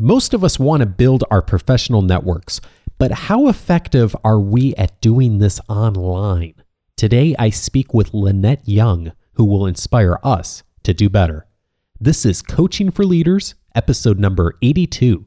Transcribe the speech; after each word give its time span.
Most 0.00 0.32
of 0.32 0.44
us 0.44 0.60
want 0.60 0.78
to 0.80 0.86
build 0.86 1.24
our 1.28 1.42
professional 1.42 2.02
networks, 2.02 2.60
but 2.98 3.10
how 3.10 3.48
effective 3.48 4.14
are 4.22 4.38
we 4.38 4.72
at 4.76 5.00
doing 5.00 5.38
this 5.38 5.60
online? 5.68 6.54
Today, 6.96 7.34
I 7.36 7.50
speak 7.50 7.92
with 7.92 8.14
Lynette 8.14 8.62
Young, 8.68 9.10
who 9.32 9.44
will 9.44 9.66
inspire 9.66 10.20
us 10.22 10.62
to 10.84 10.94
do 10.94 11.08
better. 11.08 11.48
This 11.98 12.24
is 12.24 12.42
Coaching 12.42 12.92
for 12.92 13.04
Leaders, 13.04 13.56
episode 13.74 14.20
number 14.20 14.54
82. 14.62 15.26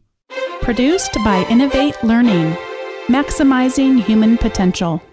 Produced 0.62 1.16
by 1.16 1.46
Innovate 1.50 2.02
Learning, 2.02 2.56
maximizing 3.08 4.02
human 4.02 4.38
potential. 4.38 5.04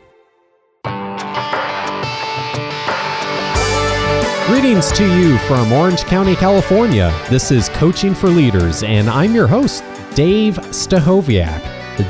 Greetings 4.49 4.91
to 4.93 5.05
you 5.05 5.37
from 5.41 5.71
Orange 5.73 6.05
County, 6.05 6.35
California. 6.35 7.15
This 7.29 7.51
is 7.51 7.69
Coaching 7.69 8.15
for 8.15 8.31
Leaders, 8.31 8.83
and 8.83 9.11
I'm 9.11 9.35
your 9.35 9.47
host, 9.47 9.85
Dave 10.15 10.55
Stachowiak. 10.55 11.61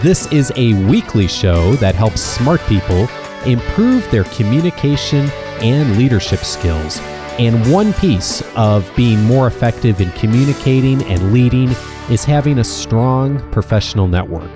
This 0.02 0.30
is 0.30 0.52
a 0.54 0.74
weekly 0.84 1.26
show 1.26 1.72
that 1.74 1.96
helps 1.96 2.20
smart 2.20 2.60
people 2.68 3.08
improve 3.44 4.08
their 4.12 4.22
communication 4.22 5.28
and 5.62 5.98
leadership 5.98 6.38
skills. 6.38 7.00
And 7.40 7.72
one 7.72 7.92
piece 7.94 8.40
of 8.54 8.88
being 8.94 9.20
more 9.24 9.48
effective 9.48 10.00
in 10.00 10.12
communicating 10.12 11.02
and 11.06 11.32
leading 11.32 11.70
is 12.08 12.24
having 12.24 12.60
a 12.60 12.64
strong 12.64 13.40
professional 13.50 14.06
network 14.06 14.50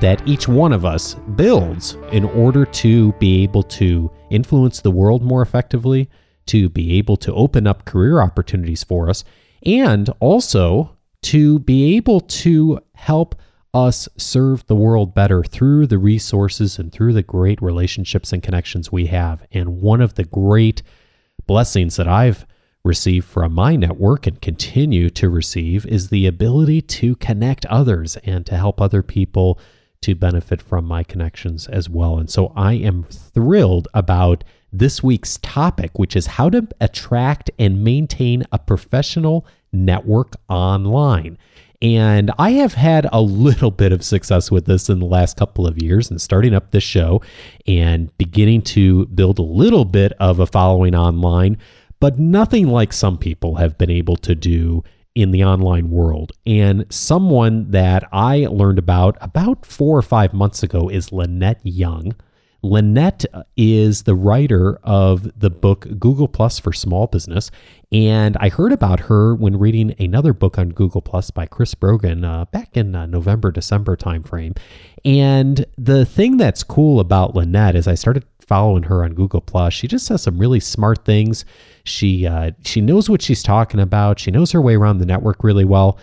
that 0.00 0.20
each 0.26 0.48
one 0.48 0.72
of 0.72 0.84
us 0.84 1.14
builds 1.36 1.96
in 2.10 2.24
order 2.24 2.64
to 2.64 3.12
be 3.12 3.44
able 3.44 3.62
to 3.62 4.10
influence 4.28 4.80
the 4.80 4.90
world 4.90 5.22
more 5.22 5.42
effectively 5.42 6.10
to 6.48 6.68
be 6.68 6.98
able 6.98 7.16
to 7.16 7.34
open 7.34 7.66
up 7.66 7.84
career 7.84 8.20
opportunities 8.20 8.84
for 8.84 9.08
us 9.08 9.24
and 9.64 10.10
also 10.20 10.96
to 11.22 11.58
be 11.60 11.96
able 11.96 12.20
to 12.20 12.80
help 12.94 13.34
us 13.74 14.08
serve 14.16 14.66
the 14.66 14.76
world 14.76 15.14
better 15.14 15.42
through 15.42 15.86
the 15.86 15.98
resources 15.98 16.78
and 16.78 16.90
through 16.90 17.12
the 17.12 17.22
great 17.22 17.60
relationships 17.60 18.32
and 18.32 18.42
connections 18.42 18.90
we 18.90 19.06
have. 19.06 19.46
And 19.52 19.80
one 19.80 20.00
of 20.00 20.14
the 20.14 20.24
great 20.24 20.82
blessings 21.46 21.96
that 21.96 22.08
I've 22.08 22.46
received 22.84 23.26
from 23.26 23.52
my 23.52 23.76
network 23.76 24.26
and 24.26 24.40
continue 24.40 25.10
to 25.10 25.28
receive 25.28 25.84
is 25.86 26.08
the 26.08 26.26
ability 26.26 26.80
to 26.80 27.16
connect 27.16 27.66
others 27.66 28.16
and 28.24 28.46
to 28.46 28.56
help 28.56 28.80
other 28.80 29.02
people 29.02 29.58
to 30.00 30.14
benefit 30.14 30.62
from 30.62 30.84
my 30.84 31.02
connections 31.02 31.66
as 31.66 31.88
well. 31.88 32.18
And 32.18 32.30
so 32.30 32.52
I 32.56 32.74
am 32.74 33.04
thrilled 33.04 33.88
about 33.92 34.44
this 34.72 35.02
week's 35.02 35.38
topic, 35.38 35.98
which 35.98 36.16
is 36.16 36.26
how 36.26 36.50
to 36.50 36.66
attract 36.80 37.50
and 37.58 37.82
maintain 37.82 38.44
a 38.52 38.58
professional 38.58 39.46
network 39.72 40.34
online. 40.48 41.38
And 41.80 42.32
I 42.38 42.50
have 42.52 42.74
had 42.74 43.06
a 43.12 43.20
little 43.20 43.70
bit 43.70 43.92
of 43.92 44.02
success 44.02 44.50
with 44.50 44.66
this 44.66 44.88
in 44.88 44.98
the 44.98 45.06
last 45.06 45.36
couple 45.36 45.66
of 45.66 45.80
years 45.80 46.10
and 46.10 46.20
starting 46.20 46.54
up 46.54 46.70
this 46.70 46.82
show 46.82 47.22
and 47.66 48.16
beginning 48.18 48.62
to 48.62 49.06
build 49.06 49.38
a 49.38 49.42
little 49.42 49.84
bit 49.84 50.12
of 50.18 50.40
a 50.40 50.46
following 50.46 50.96
online, 50.96 51.56
but 52.00 52.18
nothing 52.18 52.66
like 52.66 52.92
some 52.92 53.16
people 53.16 53.56
have 53.56 53.78
been 53.78 53.90
able 53.90 54.16
to 54.16 54.34
do 54.34 54.82
in 55.14 55.30
the 55.30 55.44
online 55.44 55.90
world. 55.90 56.32
And 56.46 56.84
someone 56.90 57.70
that 57.70 58.08
I 58.12 58.46
learned 58.50 58.78
about 58.78 59.16
about 59.20 59.64
four 59.64 59.96
or 59.96 60.02
five 60.02 60.32
months 60.32 60.62
ago 60.62 60.88
is 60.88 61.12
Lynette 61.12 61.60
Young. 61.62 62.12
Lynette 62.62 63.24
is 63.56 64.02
the 64.02 64.14
writer 64.14 64.78
of 64.82 65.38
the 65.38 65.50
book 65.50 65.86
Google 65.98 66.26
Plus 66.26 66.58
for 66.58 66.72
Small 66.72 67.06
Business. 67.06 67.50
And 67.92 68.36
I 68.40 68.48
heard 68.48 68.72
about 68.72 69.00
her 69.00 69.34
when 69.34 69.58
reading 69.58 69.94
another 69.98 70.32
book 70.32 70.58
on 70.58 70.70
Google 70.70 71.00
Plus 71.00 71.30
by 71.30 71.46
Chris 71.46 71.74
Brogan 71.74 72.24
uh, 72.24 72.46
back 72.46 72.76
in 72.76 72.94
uh, 72.94 73.06
November, 73.06 73.52
December 73.52 73.96
timeframe. 73.96 74.58
And 75.04 75.64
the 75.76 76.04
thing 76.04 76.36
that's 76.36 76.64
cool 76.64 77.00
about 77.00 77.34
Lynette 77.34 77.76
is 77.76 77.86
I 77.86 77.94
started 77.94 78.24
following 78.40 78.84
her 78.84 79.04
on 79.04 79.14
Google 79.14 79.40
Plus. 79.40 79.72
She 79.72 79.86
just 79.86 80.06
says 80.06 80.22
some 80.22 80.38
really 80.38 80.60
smart 80.60 81.04
things. 81.04 81.44
She 81.84 82.26
uh, 82.26 82.52
she 82.64 82.80
knows 82.80 83.08
what 83.08 83.22
she's 83.22 83.42
talking 83.42 83.78
about. 83.78 84.18
She 84.18 84.30
knows 84.30 84.50
her 84.52 84.60
way 84.60 84.74
around 84.74 84.98
the 84.98 85.06
network 85.06 85.44
really 85.44 85.64
well, 85.64 85.98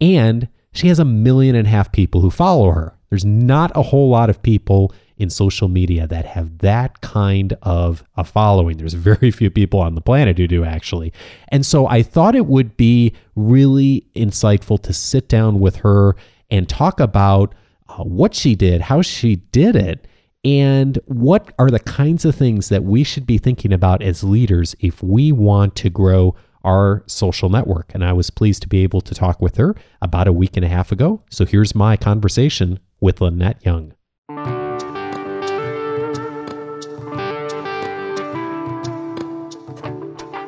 and 0.00 0.48
she 0.72 0.88
has 0.88 0.98
a 0.98 1.04
million 1.04 1.54
and 1.54 1.66
a 1.66 1.70
half 1.70 1.92
people 1.92 2.20
who 2.20 2.30
follow 2.30 2.70
her. 2.70 2.96
There's 3.10 3.24
not 3.24 3.72
a 3.74 3.82
whole 3.82 4.08
lot 4.08 4.30
of 4.30 4.42
people 4.42 4.92
in 5.20 5.28
social 5.28 5.68
media 5.68 6.06
that 6.06 6.24
have 6.24 6.58
that 6.58 7.02
kind 7.02 7.52
of 7.62 8.02
a 8.16 8.24
following. 8.24 8.78
There's 8.78 8.94
very 8.94 9.30
few 9.40 9.50
people 9.50 9.78
on 9.78 9.94
the 9.94 10.00
planet 10.00 10.38
who 10.38 10.48
do 10.48 10.64
actually. 10.64 11.12
And 11.48 11.64
so 11.64 11.86
I 11.86 12.02
thought 12.02 12.34
it 12.34 12.46
would 12.46 12.76
be 12.78 13.12
really 13.36 14.06
insightful 14.16 14.82
to 14.82 14.94
sit 14.94 15.28
down 15.28 15.60
with 15.60 15.76
her 15.76 16.16
and 16.50 16.68
talk 16.68 17.00
about 17.00 17.54
uh, 17.88 18.02
what 18.02 18.34
she 18.34 18.54
did, 18.54 18.80
how 18.80 19.02
she 19.02 19.36
did 19.36 19.76
it, 19.76 20.06
and 20.42 20.98
what 21.04 21.52
are 21.58 21.68
the 21.68 21.80
kinds 21.80 22.24
of 22.24 22.34
things 22.34 22.70
that 22.70 22.82
we 22.82 23.04
should 23.04 23.26
be 23.26 23.36
thinking 23.36 23.74
about 23.74 24.02
as 24.02 24.24
leaders 24.24 24.74
if 24.80 25.02
we 25.02 25.32
want 25.32 25.76
to 25.76 25.90
grow 25.90 26.34
our 26.64 27.04
social 27.06 27.50
network. 27.50 27.90
And 27.94 28.02
I 28.02 28.14
was 28.14 28.30
pleased 28.30 28.62
to 28.62 28.68
be 28.68 28.82
able 28.82 29.02
to 29.02 29.14
talk 29.14 29.42
with 29.42 29.56
her 29.56 29.74
about 30.00 30.28
a 30.28 30.32
week 30.32 30.56
and 30.56 30.64
a 30.64 30.68
half 30.68 30.90
ago. 30.90 31.22
So 31.30 31.44
here's 31.44 31.74
my 31.74 31.98
conversation 31.98 32.80
with 33.00 33.20
Lynette 33.20 33.64
Young. 33.66 33.92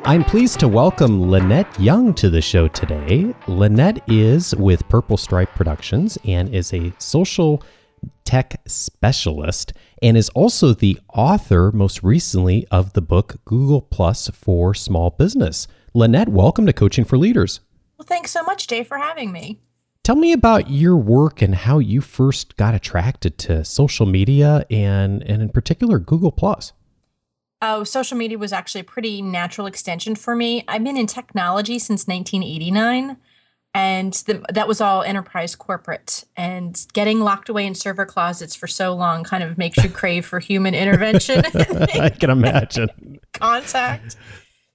I'm 0.05 0.25
pleased 0.25 0.59
to 0.59 0.67
welcome 0.67 1.31
Lynette 1.31 1.79
Young 1.79 2.13
to 2.15 2.29
the 2.29 2.41
show 2.41 2.67
today. 2.67 3.33
Lynette 3.47 4.03
is 4.09 4.53
with 4.53 4.85
Purple 4.89 5.15
Stripe 5.15 5.55
Productions 5.55 6.17
and 6.25 6.53
is 6.53 6.73
a 6.73 6.91
social 6.97 7.63
tech 8.25 8.61
specialist 8.67 9.71
and 10.01 10.17
is 10.17 10.27
also 10.29 10.73
the 10.73 10.99
author, 11.13 11.71
most 11.71 12.03
recently, 12.03 12.67
of 12.69 12.91
the 12.91 13.01
book 13.01 13.37
Google 13.45 13.81
Plus 13.81 14.27
for 14.27 14.73
Small 14.73 15.11
Business. 15.11 15.69
Lynette, 15.93 16.27
welcome 16.27 16.65
to 16.65 16.73
Coaching 16.73 17.05
for 17.05 17.17
Leaders. 17.17 17.61
Well, 17.97 18.05
thanks 18.05 18.31
so 18.31 18.43
much, 18.43 18.67
Dave, 18.67 18.87
for 18.87 18.97
having 18.97 19.31
me. 19.31 19.61
Tell 20.03 20.17
me 20.17 20.33
about 20.33 20.69
your 20.69 20.97
work 20.97 21.41
and 21.41 21.55
how 21.55 21.79
you 21.79 22.01
first 22.01 22.57
got 22.57 22.73
attracted 22.73 23.37
to 23.37 23.63
social 23.63 24.05
media 24.05 24.65
and, 24.69 25.23
and 25.23 25.41
in 25.41 25.47
particular, 25.47 25.97
Google 25.97 26.33
Plus. 26.33 26.73
Oh, 27.65 27.85
social 27.85 28.17
media 28.17 28.37
was 28.37 28.51
actually 28.51 28.81
a 28.81 28.83
pretty 28.83 29.21
natural 29.21 29.67
extension 29.67 30.15
for 30.15 30.35
me. 30.35 30.65
I've 30.67 30.83
been 30.83 30.97
in 30.97 31.07
technology 31.07 31.79
since 31.79 32.05
1989, 32.07 33.15
and 33.73 34.13
the, 34.13 34.45
that 34.51 34.67
was 34.67 34.81
all 34.81 35.01
enterprise 35.01 35.55
corporate. 35.55 36.25
And 36.35 36.85
getting 36.91 37.21
locked 37.21 37.47
away 37.47 37.65
in 37.65 37.73
server 37.73 38.05
closets 38.05 38.53
for 38.53 38.67
so 38.67 38.93
long 38.93 39.23
kind 39.23 39.43
of 39.43 39.57
makes 39.57 39.81
you 39.81 39.89
crave 39.89 40.25
for 40.25 40.39
human 40.39 40.75
intervention. 40.75 41.41
I 41.55 42.09
can 42.09 42.31
imagine. 42.31 42.89
Contact. 43.33 44.17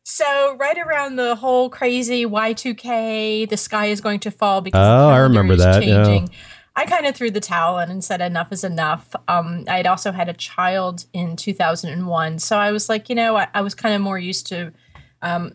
So 0.04 0.56
right 0.56 0.78
around 0.78 1.16
the 1.16 1.34
whole 1.34 1.68
crazy 1.68 2.24
Y2K, 2.24 3.50
the 3.50 3.56
sky 3.58 3.88
is 3.88 4.00
going 4.00 4.20
to 4.20 4.30
fall 4.30 4.62
because 4.62 4.80
oh, 4.82 5.10
I 5.10 5.18
remember 5.18 5.56
that. 5.56 5.82
Changing. 5.82 6.28
Yeah. 6.28 6.38
I 6.78 6.86
kind 6.86 7.06
of 7.06 7.16
threw 7.16 7.32
the 7.32 7.40
towel 7.40 7.80
in 7.80 7.90
and 7.90 8.04
said 8.04 8.20
enough 8.20 8.52
is 8.52 8.62
enough. 8.62 9.12
Um, 9.26 9.64
I 9.66 9.78
had 9.78 9.86
also 9.88 10.12
had 10.12 10.28
a 10.28 10.32
child 10.32 11.06
in 11.12 11.34
2001, 11.34 12.38
so 12.38 12.56
I 12.56 12.70
was 12.70 12.88
like, 12.88 13.08
you 13.08 13.16
know, 13.16 13.36
I, 13.36 13.48
I 13.52 13.62
was 13.62 13.74
kind 13.74 13.96
of 13.96 14.00
more 14.00 14.16
used 14.16 14.46
to 14.46 14.72
um, 15.20 15.54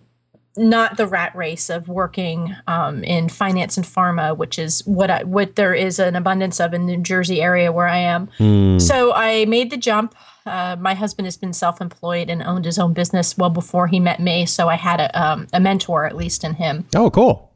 not 0.58 0.98
the 0.98 1.08
rat 1.08 1.34
race 1.34 1.70
of 1.70 1.88
working 1.88 2.54
um, 2.68 3.06
in 3.06 3.30
finance 3.30 3.78
and 3.78 3.86
pharma, 3.86 4.36
which 4.36 4.60
is 4.60 4.86
what 4.86 5.10
I, 5.10 5.24
what 5.24 5.56
there 5.56 5.74
is 5.74 5.98
an 5.98 6.18
abundance 6.18 6.60
of 6.60 6.74
in 6.74 6.88
the 6.88 6.98
New 6.98 7.04
Jersey 7.04 7.42
area 7.42 7.72
where 7.72 7.88
I 7.88 8.00
am. 8.00 8.28
Mm. 8.38 8.82
So 8.82 9.14
I 9.14 9.46
made 9.46 9.72
the 9.72 9.78
jump. 9.78 10.16
Uh, 10.46 10.76
my 10.78 10.94
husband 10.94 11.26
has 11.26 11.38
been 11.38 11.54
self-employed 11.54 12.30
and 12.30 12.44
owned 12.44 12.66
his 12.66 12.78
own 12.78 12.92
business 12.92 13.38
well 13.38 13.50
before 13.50 13.88
he 13.88 14.02
met 14.02 14.20
me, 14.20 14.46
so 14.46 14.68
I 14.68 14.76
had 14.76 15.00
a, 15.00 15.24
um, 15.24 15.48
a 15.54 15.62
mentor 15.62 16.06
at 16.06 16.18
least 16.18 16.44
in 16.44 16.56
him. 16.56 16.86
Oh, 16.94 17.10
cool. 17.10 17.53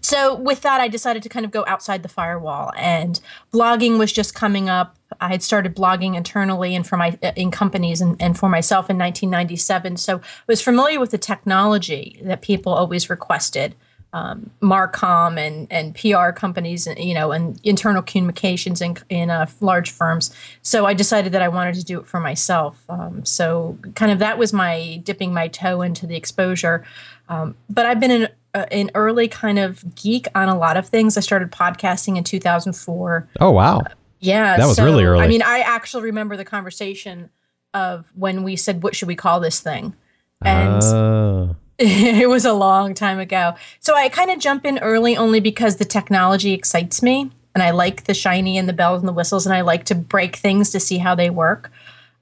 So 0.00 0.34
with 0.34 0.62
that, 0.62 0.80
I 0.80 0.88
decided 0.88 1.22
to 1.22 1.28
kind 1.28 1.44
of 1.44 1.50
go 1.50 1.64
outside 1.66 2.02
the 2.02 2.08
firewall, 2.08 2.72
and 2.76 3.20
blogging 3.52 3.98
was 3.98 4.12
just 4.12 4.34
coming 4.34 4.68
up. 4.68 4.96
I 5.20 5.28
had 5.28 5.42
started 5.42 5.74
blogging 5.74 6.16
internally 6.16 6.74
and 6.74 6.86
for 6.86 6.96
my 6.96 7.18
in 7.36 7.50
companies 7.50 8.00
and, 8.00 8.20
and 8.20 8.38
for 8.38 8.48
myself 8.48 8.90
in 8.90 8.98
1997. 8.98 9.96
So 9.96 10.18
I 10.18 10.20
was 10.46 10.60
familiar 10.60 11.00
with 11.00 11.10
the 11.10 11.18
technology 11.18 12.20
that 12.22 12.42
people 12.42 12.72
always 12.72 13.10
requested. 13.10 13.74
Um, 14.14 14.50
Marcom 14.62 15.38
and 15.38 15.70
and 15.70 15.94
PR 15.94 16.30
companies, 16.30 16.88
you 16.96 17.12
know, 17.12 17.30
and 17.30 17.60
internal 17.62 18.00
communications 18.00 18.80
in 18.80 18.96
in 19.10 19.28
uh, 19.28 19.46
large 19.60 19.90
firms. 19.90 20.34
So 20.62 20.86
I 20.86 20.94
decided 20.94 21.32
that 21.32 21.42
I 21.42 21.48
wanted 21.48 21.74
to 21.74 21.84
do 21.84 22.00
it 22.00 22.06
for 22.06 22.18
myself. 22.18 22.82
Um, 22.88 23.22
so 23.26 23.78
kind 23.96 24.10
of 24.10 24.18
that 24.20 24.38
was 24.38 24.54
my 24.54 25.02
dipping 25.04 25.34
my 25.34 25.48
toe 25.48 25.82
into 25.82 26.06
the 26.06 26.16
exposure. 26.16 26.86
Um, 27.28 27.54
but 27.68 27.84
I've 27.84 28.00
been 28.00 28.10
in 28.10 28.28
uh, 28.54 28.66
an 28.70 28.90
early 28.94 29.28
kind 29.28 29.58
of 29.58 29.94
geek 29.94 30.26
on 30.34 30.48
a 30.48 30.56
lot 30.56 30.76
of 30.76 30.88
things. 30.88 31.16
I 31.16 31.20
started 31.20 31.50
podcasting 31.50 32.16
in 32.16 32.24
2004. 32.24 33.28
Oh 33.40 33.50
wow! 33.50 33.78
Uh, 33.78 33.84
yeah, 34.20 34.56
that 34.56 34.66
was 34.66 34.76
so, 34.76 34.84
really 34.84 35.04
early. 35.04 35.24
I 35.24 35.28
mean, 35.28 35.42
I 35.42 35.60
actually 35.60 36.04
remember 36.04 36.36
the 36.36 36.44
conversation 36.44 37.30
of 37.74 38.06
when 38.14 38.42
we 38.42 38.56
said, 38.56 38.82
"What 38.82 38.96
should 38.96 39.08
we 39.08 39.16
call 39.16 39.40
this 39.40 39.60
thing?" 39.60 39.94
And 40.44 40.82
uh. 40.82 41.54
it 41.78 42.28
was 42.28 42.44
a 42.44 42.52
long 42.52 42.94
time 42.94 43.18
ago. 43.18 43.54
So 43.80 43.94
I 43.94 44.08
kind 44.08 44.30
of 44.30 44.40
jump 44.40 44.66
in 44.66 44.78
early 44.78 45.16
only 45.16 45.40
because 45.40 45.76
the 45.76 45.84
technology 45.84 46.52
excites 46.52 47.02
me 47.02 47.30
and 47.54 47.62
I 47.62 47.70
like 47.70 48.04
the 48.04 48.14
shiny 48.14 48.58
and 48.58 48.68
the 48.68 48.72
bells 48.72 49.00
and 49.00 49.08
the 49.08 49.12
whistles 49.12 49.46
and 49.46 49.54
I 49.54 49.60
like 49.60 49.84
to 49.84 49.94
break 49.94 50.36
things 50.36 50.70
to 50.70 50.80
see 50.80 50.98
how 50.98 51.14
they 51.14 51.30
work, 51.30 51.70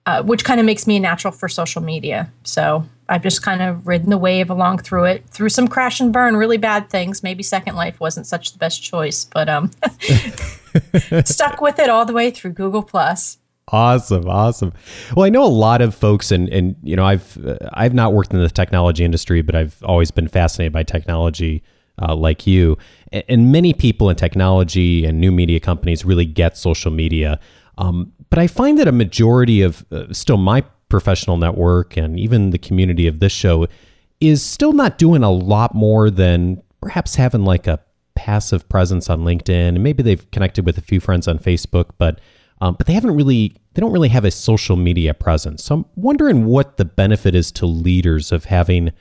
uh, 0.04 0.22
which 0.22 0.44
kind 0.44 0.60
of 0.60 0.66
makes 0.66 0.86
me 0.86 0.96
a 0.96 1.00
natural 1.00 1.32
for 1.32 1.48
social 1.48 1.82
media. 1.82 2.30
So 2.42 2.84
I've 3.08 3.22
just 3.22 3.42
kind 3.42 3.62
of 3.62 3.86
ridden 3.86 4.10
the 4.10 4.18
wave 4.18 4.50
along 4.50 4.78
through 4.78 5.04
it, 5.04 5.28
through 5.28 5.50
some 5.50 5.68
crash 5.68 6.00
and 6.00 6.12
burn, 6.12 6.36
really 6.36 6.56
bad 6.56 6.90
things. 6.90 7.22
Maybe 7.22 7.42
Second 7.42 7.76
Life 7.76 8.00
wasn't 8.00 8.26
such 8.26 8.52
the 8.52 8.58
best 8.58 8.82
choice, 8.82 9.24
but 9.24 9.48
um, 9.48 9.70
stuck 11.24 11.60
with 11.60 11.78
it 11.78 11.88
all 11.88 12.04
the 12.04 12.12
way 12.12 12.30
through 12.30 12.52
Google 12.52 12.82
Plus. 12.82 13.38
Awesome, 13.72 14.28
awesome. 14.28 14.72
Well, 15.16 15.26
I 15.26 15.28
know 15.28 15.42
a 15.42 15.48
lot 15.48 15.82
of 15.82 15.92
folks, 15.94 16.30
and 16.30 16.48
and 16.50 16.76
you 16.84 16.94
know, 16.94 17.04
I've 17.04 17.44
uh, 17.44 17.56
I've 17.72 17.94
not 17.94 18.12
worked 18.12 18.32
in 18.32 18.40
the 18.40 18.48
technology 18.48 19.04
industry, 19.04 19.42
but 19.42 19.56
I've 19.56 19.82
always 19.82 20.12
been 20.12 20.28
fascinated 20.28 20.72
by 20.72 20.84
technology, 20.84 21.64
uh, 22.00 22.14
like 22.14 22.46
you. 22.46 22.78
And, 23.10 23.24
and, 23.28 23.52
many 23.52 23.74
people 23.74 24.08
in 24.08 24.14
technology 24.14 25.04
and 25.04 25.20
new 25.20 25.32
media 25.32 25.58
companies 25.58 26.04
really 26.04 26.24
get 26.26 26.56
social 26.56 26.92
media. 26.92 27.40
Um, 27.76 28.12
but 28.30 28.38
I 28.38 28.46
find 28.46 28.78
that 28.78 28.86
a 28.86 28.92
majority 28.92 29.62
of 29.62 29.84
uh, 29.90 30.12
still 30.12 30.36
my 30.36 30.62
professional 30.88 31.36
network 31.36 31.96
and 31.96 32.18
even 32.18 32.50
the 32.50 32.58
community 32.58 33.06
of 33.06 33.20
this 33.20 33.32
show 33.32 33.66
is 34.20 34.42
still 34.42 34.72
not 34.72 34.98
doing 34.98 35.22
a 35.22 35.30
lot 35.30 35.74
more 35.74 36.10
than 36.10 36.62
perhaps 36.80 37.16
having 37.16 37.44
like 37.44 37.66
a 37.66 37.80
passive 38.14 38.68
presence 38.68 39.08
on 39.10 39.20
LinkedIn, 39.20 39.68
and 39.68 39.82
maybe 39.82 40.02
they've 40.02 40.28
connected 40.30 40.64
with 40.64 40.78
a 40.78 40.80
few 40.80 41.00
friends 41.00 41.28
on 41.28 41.38
Facebook, 41.38 41.90
but 41.98 42.20
um, 42.60 42.74
but 42.74 42.86
they 42.86 42.94
haven't 42.94 43.14
really 43.14 43.54
they 43.74 43.80
don't 43.80 43.92
really 43.92 44.08
have 44.08 44.24
a 44.24 44.30
social 44.30 44.76
media 44.76 45.12
presence. 45.12 45.64
So 45.64 45.74
I'm 45.74 45.84
wondering 45.94 46.46
what 46.46 46.78
the 46.78 46.84
benefit 46.84 47.34
is 47.34 47.52
to 47.52 47.66
leaders 47.66 48.32
of 48.32 48.46
having 48.46 48.92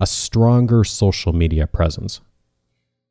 a 0.00 0.06
stronger 0.06 0.82
social 0.82 1.32
media 1.32 1.68
presence. 1.68 2.20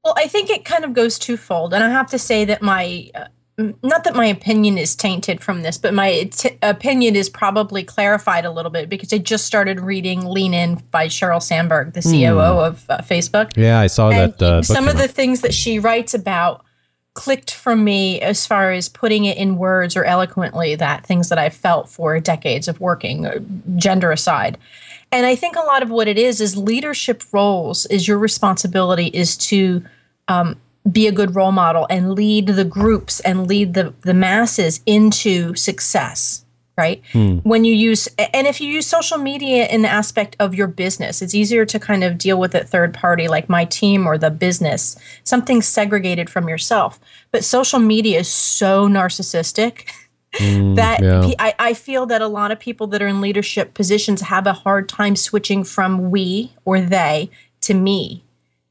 Well, 0.04 0.14
I 0.18 0.28
think 0.28 0.50
it 0.50 0.66
kind 0.66 0.84
of 0.84 0.94
goes 0.94 1.18
twofold, 1.18 1.74
and 1.74 1.82
I 1.82 1.90
have 1.90 2.10
to 2.10 2.20
say 2.20 2.44
that 2.46 2.62
my 2.62 3.10
uh, 3.16 3.28
not 3.58 4.04
that 4.04 4.16
my 4.16 4.26
opinion 4.26 4.78
is 4.78 4.96
tainted 4.96 5.42
from 5.42 5.62
this, 5.62 5.78
but 5.78 5.94
my 5.94 6.24
t- 6.32 6.58
opinion 6.64 7.16
is 7.16 7.30
probably 7.30 7.84
clarified 7.84 8.46
a 8.46 8.52
little 8.52 8.72
bit 8.72 8.90
because 8.90 9.14
I 9.14 9.20
just 9.20 9.46
started 9.46 9.80
reading 9.80 10.26
Lean 10.26 10.54
In 10.54 10.82
by 10.90 11.08
Sheryl 11.08 11.42
Sandberg, 11.42 11.94
the 11.94 12.02
COO 12.02 12.10
mm. 12.10 12.68
of 12.68 12.86
uh, 12.90 12.98
Facebook. 13.00 13.56
Yeah, 13.56 13.80
I 13.80 13.88
saw 13.88 14.10
and 14.10 14.34
that. 14.34 14.42
Uh, 14.42 14.62
some 14.64 14.88
of 14.88 14.98
the 14.98 15.08
things 15.08 15.42
that 15.42 15.54
she 15.54 15.78
writes 15.78 16.16
about 16.16 16.66
clicked 17.14 17.54
from 17.54 17.84
me 17.84 18.20
as 18.22 18.48
far 18.48 18.72
as 18.72 18.90
putting 18.90 19.26
it 19.26 19.38
in 19.38 19.56
words 19.58 19.96
or 19.96 20.04
eloquently 20.04 20.74
that 20.76 21.06
things 21.06 21.30
that 21.30 21.38
I've 21.38 21.54
felt 21.54 21.88
for 21.88 22.20
decades 22.20 22.68
of 22.68 22.80
working, 22.80 23.28
uh, 23.28 23.40
gender 23.76 24.12
aside. 24.12 24.58
And 25.12 25.28
I 25.28 25.36
think 25.36 25.56
a 25.56 25.62
lot 25.62 25.84
of 25.84 25.92
what 25.92 26.08
it 26.08 26.18
is 26.18 26.42
is 26.42 26.58
leadership 26.58 27.22
roles 27.32 27.86
is 27.86 28.08
your 28.08 28.18
responsibility 28.18 29.08
is 29.08 29.38
to 29.38 29.86
um, 30.28 30.60
be 30.92 31.08
a 31.08 31.12
good 31.12 31.36
role 31.36 31.52
model 31.52 31.88
and 31.90 32.14
lead 32.14 32.48
the 32.48 32.66
groups 32.66 33.20
and 33.22 33.48
lead 33.48 33.74
the, 33.74 33.94
the 34.02 34.14
masses 34.14 34.82
into 34.86 35.56
success 35.56 36.44
right? 36.78 37.04
Hmm. 37.12 37.38
When 37.38 37.66
you 37.66 37.74
use, 37.74 38.08
and 38.18 38.48
if 38.48 38.60
you 38.60 38.68
use 38.68 38.88
social 38.88 39.18
media 39.18 39.68
in 39.68 39.84
the 39.84 39.90
aspect 39.90 40.36
of 40.40 40.56
your 40.56 40.68
business, 40.68 41.22
it's 41.22 41.36
easier 41.36 41.66
to 41.66 41.80
kind 41.80 42.04
of 42.04 42.18
deal 42.18 42.40
with 42.40 42.56
it 42.56 42.68
third 42.68 42.94
party, 42.94 43.28
like 43.28 43.48
my 43.48 43.66
team 43.66 44.08
or 44.08 44.18
the 44.18 44.32
business, 44.32 44.98
something 45.24 45.62
segregated 45.62 46.30
from 46.30 46.50
yourself. 46.50 47.00
But 47.32 47.44
social 47.44 47.80
media 47.80 48.20
is 48.20 48.28
so 48.28 48.88
narcissistic. 48.88 49.88
Mm, 50.34 50.76
that 50.76 51.04
yeah. 51.04 51.32
I, 51.38 51.54
I 51.60 51.74
feel 51.76 52.08
that 52.08 52.22
a 52.22 52.28
lot 52.28 52.52
of 52.52 52.60
people 52.60 52.88
that 52.88 53.02
are 53.02 53.08
in 53.08 53.22
leadership 53.22 53.76
positions 53.76 54.22
have 54.22 54.48
a 54.48 54.54
hard 54.54 54.90
time 54.90 55.16
switching 55.16 55.64
from 55.64 56.10
we 56.10 56.54
or 56.66 56.82
they 56.82 57.30
to 57.62 57.76
me 57.76 58.24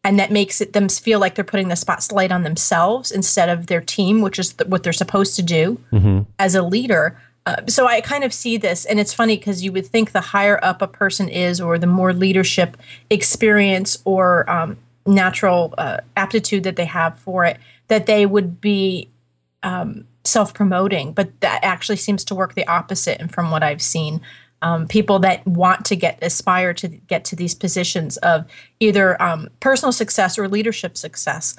and 0.04 0.18
that 0.18 0.32
makes 0.32 0.60
it 0.60 0.72
them 0.72 0.88
feel 0.88 1.20
like 1.20 1.34
they're 1.34 1.44
putting 1.44 1.68
the 1.68 1.76
spotlight 1.76 2.32
on 2.32 2.42
themselves 2.42 3.10
instead 3.10 3.48
of 3.48 3.66
their 3.66 3.80
team 3.80 4.20
which 4.20 4.38
is 4.38 4.54
what 4.66 4.82
they're 4.82 4.92
supposed 4.92 5.36
to 5.36 5.42
do 5.42 5.80
mm-hmm. 5.92 6.20
as 6.38 6.54
a 6.54 6.62
leader 6.62 7.18
uh, 7.44 7.56
so 7.66 7.86
I 7.86 8.00
kind 8.00 8.22
of 8.22 8.32
see 8.32 8.56
this, 8.56 8.84
and 8.84 9.00
it's 9.00 9.12
funny 9.12 9.36
because 9.36 9.64
you 9.64 9.72
would 9.72 9.86
think 9.86 10.12
the 10.12 10.20
higher 10.20 10.60
up 10.62 10.80
a 10.80 10.86
person 10.86 11.28
is, 11.28 11.60
or 11.60 11.76
the 11.76 11.88
more 11.88 12.12
leadership 12.12 12.76
experience 13.10 13.98
or 14.04 14.48
um, 14.48 14.76
natural 15.06 15.74
uh, 15.76 15.98
aptitude 16.16 16.62
that 16.64 16.76
they 16.76 16.84
have 16.84 17.18
for 17.18 17.44
it, 17.44 17.58
that 17.88 18.06
they 18.06 18.26
would 18.26 18.60
be 18.60 19.08
um, 19.64 20.06
self 20.24 20.54
promoting. 20.54 21.12
But 21.12 21.40
that 21.40 21.60
actually 21.64 21.96
seems 21.96 22.24
to 22.26 22.34
work 22.34 22.54
the 22.54 22.66
opposite. 22.68 23.20
And 23.20 23.32
from 23.32 23.50
what 23.50 23.64
I've 23.64 23.82
seen, 23.82 24.20
um, 24.62 24.86
people 24.86 25.18
that 25.18 25.46
want 25.46 25.84
to 25.86 25.96
get 25.96 26.18
aspire 26.22 26.72
to 26.74 26.88
get 26.88 27.24
to 27.26 27.36
these 27.36 27.54
positions 27.54 28.16
of 28.18 28.46
either 28.80 29.20
um, 29.20 29.48
personal 29.60 29.92
success 29.92 30.38
or 30.38 30.48
leadership 30.48 30.96
success. 30.96 31.56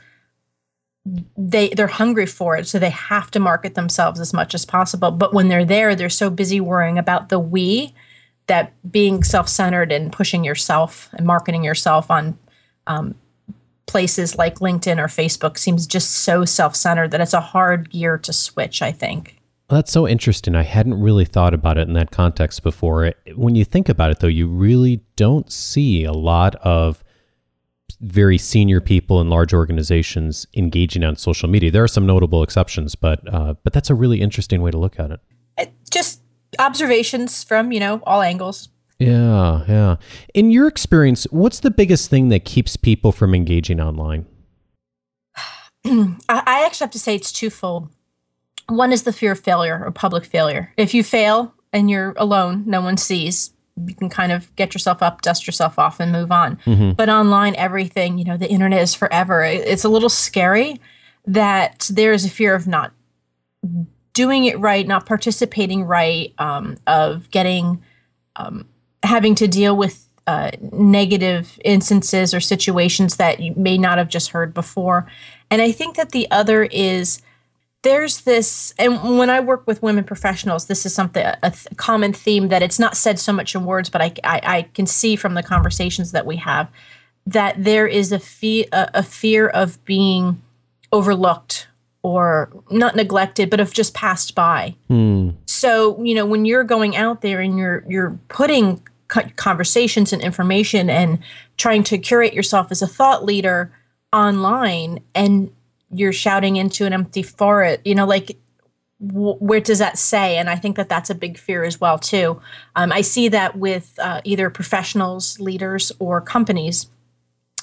They 1.37 1.69
they're 1.69 1.87
hungry 1.87 2.25
for 2.25 2.55
it 2.55 2.65
so 2.65 2.79
they 2.79 2.89
have 2.89 3.29
to 3.31 3.39
market 3.39 3.75
themselves 3.75 4.21
as 4.21 4.33
much 4.33 4.55
as 4.55 4.65
possible. 4.65 5.11
But 5.11 5.33
when 5.33 5.49
they're 5.49 5.65
there 5.65 5.95
they're 5.95 6.09
so 6.09 6.29
busy 6.29 6.61
worrying 6.61 6.97
about 6.97 7.29
the 7.29 7.39
we 7.39 7.93
that 8.47 8.73
being 8.89 9.23
self-centered 9.23 9.91
and 9.91 10.11
pushing 10.11 10.43
yourself 10.43 11.09
and 11.13 11.25
marketing 11.25 11.63
yourself 11.63 12.09
on 12.09 12.37
um, 12.87 13.15
places 13.85 14.37
like 14.37 14.59
linkedin 14.59 14.97
or 14.97 15.07
facebook 15.07 15.57
seems 15.57 15.85
just 15.85 16.09
so 16.09 16.45
self-centered 16.45 17.11
that 17.11 17.21
it's 17.21 17.33
a 17.33 17.41
hard 17.41 17.89
gear 17.89 18.17
to 18.17 18.31
switch 18.31 18.81
i 18.81 18.91
think 18.91 19.37
well, 19.69 19.77
that's 19.79 19.91
so 19.91 20.07
interesting. 20.07 20.55
I 20.55 20.63
hadn't 20.63 20.99
really 20.99 21.25
thought 21.25 21.53
about 21.53 21.77
it 21.77 21.87
in 21.87 21.93
that 21.93 22.11
context 22.11 22.63
before. 22.63 23.13
When 23.35 23.55
you 23.55 23.63
think 23.63 23.89
about 23.89 24.11
it, 24.11 24.19
though, 24.19 24.27
you 24.27 24.47
really 24.47 25.01
don't 25.15 25.51
see 25.51 26.03
a 26.03 26.11
lot 26.11 26.55
of 26.55 27.03
very 28.01 28.37
senior 28.37 28.81
people 28.81 29.21
in 29.21 29.29
large 29.29 29.53
organizations 29.53 30.45
engaging 30.55 31.03
on 31.03 31.15
social 31.15 31.47
media. 31.47 31.71
There 31.71 31.83
are 31.83 31.87
some 31.87 32.05
notable 32.05 32.43
exceptions, 32.43 32.95
but 32.95 33.21
uh, 33.33 33.55
but 33.63 33.71
that's 33.71 33.89
a 33.89 33.95
really 33.95 34.21
interesting 34.21 34.61
way 34.61 34.71
to 34.71 34.77
look 34.77 34.99
at 34.99 35.11
it. 35.11 35.19
it. 35.57 35.73
Just 35.89 36.21
observations 36.59 37.43
from 37.43 37.71
you 37.71 37.79
know 37.79 38.01
all 38.05 38.21
angles. 38.21 38.69
Yeah, 38.99 39.63
yeah. 39.67 39.95
In 40.33 40.51
your 40.51 40.67
experience, 40.67 41.25
what's 41.31 41.61
the 41.61 41.71
biggest 41.71 42.09
thing 42.09 42.29
that 42.29 42.45
keeps 42.45 42.75
people 42.75 43.11
from 43.11 43.33
engaging 43.33 43.79
online? 43.79 44.25
I 45.85 46.63
actually 46.65 46.85
have 46.85 46.91
to 46.91 46.99
say 46.99 47.15
it's 47.15 47.31
twofold. 47.31 47.89
One 48.67 48.91
is 48.91 49.03
the 49.03 49.13
fear 49.13 49.33
of 49.33 49.39
failure 49.39 49.81
or 49.83 49.91
public 49.91 50.25
failure. 50.25 50.73
If 50.77 50.93
you 50.93 51.03
fail 51.03 51.53
and 51.71 51.89
you're 51.89 52.13
alone, 52.17 52.63
no 52.65 52.81
one 52.81 52.97
sees, 52.97 53.51
you 53.87 53.95
can 53.95 54.09
kind 54.09 54.31
of 54.31 54.55
get 54.55 54.73
yourself 54.73 55.01
up, 55.01 55.21
dust 55.21 55.47
yourself 55.47 55.79
off, 55.79 55.99
and 55.99 56.11
move 56.11 56.31
on. 56.31 56.57
Mm-hmm. 56.65 56.91
But 56.91 57.09
online, 57.09 57.55
everything, 57.55 58.17
you 58.17 58.25
know, 58.25 58.37
the 58.37 58.49
internet 58.49 58.81
is 58.81 58.93
forever. 58.93 59.43
It's 59.43 59.83
a 59.83 59.89
little 59.89 60.09
scary 60.09 60.79
that 61.25 61.89
there 61.91 62.13
is 62.13 62.25
a 62.25 62.29
fear 62.29 62.53
of 62.53 62.67
not 62.67 62.93
doing 64.13 64.45
it 64.45 64.59
right, 64.59 64.87
not 64.87 65.05
participating 65.05 65.83
right, 65.83 66.33
um, 66.37 66.77
of 66.85 67.31
getting, 67.31 67.81
um, 68.35 68.67
having 69.01 69.33
to 69.35 69.47
deal 69.47 69.75
with 69.75 70.07
uh, 70.27 70.51
negative 70.71 71.59
instances 71.65 72.33
or 72.33 72.39
situations 72.39 73.17
that 73.17 73.39
you 73.39 73.53
may 73.55 73.77
not 73.77 73.97
have 73.97 74.07
just 74.07 74.29
heard 74.29 74.53
before. 74.53 75.07
And 75.49 75.61
I 75.61 75.71
think 75.71 75.95
that 75.95 76.11
the 76.11 76.29
other 76.31 76.63
is 76.65 77.21
there's 77.83 78.21
this 78.21 78.73
and 78.79 79.17
when 79.17 79.29
i 79.29 79.39
work 79.39 79.65
with 79.67 79.83
women 79.83 80.03
professionals 80.03 80.65
this 80.65 80.85
is 80.85 80.93
something 80.93 81.25
a, 81.25 81.51
th- 81.51 81.67
common 81.77 82.11
theme 82.11 82.47
that 82.47 82.63
it's 82.63 82.79
not 82.79 82.97
said 82.97 83.19
so 83.19 83.31
much 83.31 83.53
in 83.53 83.65
words 83.65 83.89
but 83.89 84.01
I, 84.01 84.13
I, 84.23 84.41
I 84.43 84.61
can 84.73 84.87
see 84.87 85.15
from 85.15 85.35
the 85.35 85.43
conversations 85.43 86.11
that 86.11 86.25
we 86.25 86.37
have 86.37 86.69
that 87.27 87.61
there 87.63 87.87
is 87.87 88.11
a, 88.11 88.19
fe- 88.19 88.67
a, 88.71 88.89
a 88.95 89.03
fear 89.03 89.47
of 89.47 89.83
being 89.85 90.41
overlooked 90.91 91.67
or 92.01 92.49
not 92.71 92.95
neglected 92.95 93.49
but 93.49 93.59
of 93.59 93.73
just 93.73 93.93
passed 93.93 94.33
by 94.33 94.75
hmm. 94.87 95.29
so 95.45 96.01
you 96.03 96.15
know 96.15 96.25
when 96.25 96.45
you're 96.45 96.63
going 96.63 96.95
out 96.95 97.21
there 97.21 97.39
and 97.39 97.57
you're 97.57 97.85
you're 97.87 98.17
putting 98.29 98.81
conversations 99.35 100.11
and 100.11 100.21
information 100.21 100.89
and 100.89 101.19
trying 101.57 101.83
to 101.83 101.97
curate 101.97 102.33
yourself 102.33 102.71
as 102.71 102.81
a 102.81 102.87
thought 102.87 103.23
leader 103.23 103.71
online 104.11 104.99
and 105.13 105.51
you're 105.93 106.13
shouting 106.13 106.55
into 106.57 106.85
an 106.85 106.93
empty 106.93 107.23
forest 107.23 107.79
you 107.85 107.95
know 107.95 108.05
like 108.05 108.37
w- 109.07 109.35
where 109.35 109.59
does 109.59 109.79
that 109.79 109.97
say? 109.97 110.37
And 110.37 110.49
i 110.49 110.55
think 110.55 110.75
that 110.75 110.89
that's 110.89 111.09
a 111.09 111.15
big 111.15 111.37
fear 111.37 111.63
as 111.63 111.79
well 111.79 111.97
too. 111.97 112.41
Um, 112.75 112.91
i 112.91 113.01
see 113.01 113.27
that 113.29 113.57
with 113.57 113.93
uh, 113.99 114.21
either 114.23 114.49
professionals 114.49 115.39
leaders 115.39 115.91
or 115.99 116.21
companies 116.21 116.87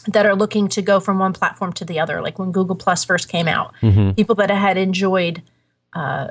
that 0.07 0.25
are 0.25 0.35
looking 0.35 0.67
to 0.69 0.81
go 0.81 0.99
from 0.99 1.19
one 1.19 1.35
platform 1.35 1.75
to 1.75 1.85
the 1.85 2.01
other 2.01 2.23
like 2.23 2.39
when 2.39 2.53
google 2.53 2.77
plus 2.77 3.05
first 3.05 3.29
came 3.29 3.49
out. 3.49 3.75
Mm-hmm. 3.83 4.13
people 4.13 4.35
that 4.37 4.51
had 4.51 4.77
enjoyed 4.77 5.43
uh, 5.93 6.29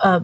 a 0.00 0.22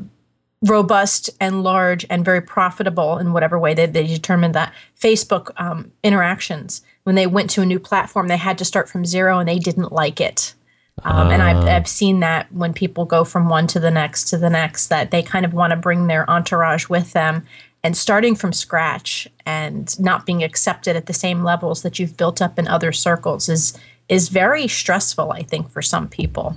robust 0.65 1.31
and 1.41 1.63
large 1.65 2.07
and 2.09 2.25
very 2.25 2.41
profitable 2.41 3.19
in 3.19 3.33
whatever 3.33 3.59
way 3.59 3.75
they, 3.75 3.87
they 3.87 4.07
determined 4.07 4.55
that 4.55 4.73
facebook 5.01 5.51
um, 5.57 5.91
interactions. 6.03 6.83
When 7.05 7.17
they 7.17 7.27
went 7.27 7.51
to 7.51 7.63
a 7.63 7.67
new 7.67 7.81
platform 7.81 8.29
they 8.29 8.37
had 8.37 8.59
to 8.59 8.65
start 8.65 8.89
from 8.89 9.05
zero 9.05 9.39
and 9.39 9.49
they 9.49 9.59
didn't 9.59 9.93
like 9.93 10.21
it 10.21 10.55
um, 11.05 11.31
and 11.31 11.43
I've, 11.43 11.65
ah. 11.65 11.77
I've 11.77 11.89
seen 11.89 12.21
that 12.21 12.53
when 12.53 12.73
people 12.73 13.05
go 13.05 13.25
from 13.25 13.49
one 13.49 13.67
to 13.69 13.81
the 13.81 13.91
next 13.91 14.25
to 14.29 14.39
the 14.39 14.51
next, 14.51 14.89
that 14.89 15.11
they 15.11 15.23
kind 15.23 15.45
of 15.45 15.53
want 15.53 15.71
to 15.73 15.77
bring 15.77 16.07
their 16.07 16.29
entourage 16.29 16.89
with 16.89 17.13
them. 17.13 17.47
and 17.85 17.97
starting 17.97 18.35
from 18.35 18.53
scratch 18.53 19.29
and 19.45 19.99
not 19.99 20.25
being 20.27 20.43
accepted 20.43 20.97
at 20.97 21.07
the 21.07 21.13
same 21.13 21.43
levels 21.43 21.83
that 21.83 21.99
you've 21.99 22.17
built 22.17 22.41
up 22.41 22.59
in 22.59 22.69
other 22.69 22.93
circles 22.93 23.49
is 23.49 23.79
is 24.09 24.29
very 24.29 24.69
stressful 24.69 25.33
i 25.33 25.43
think 25.43 25.71
for 25.71 25.83
some 25.83 26.09
people 26.09 26.57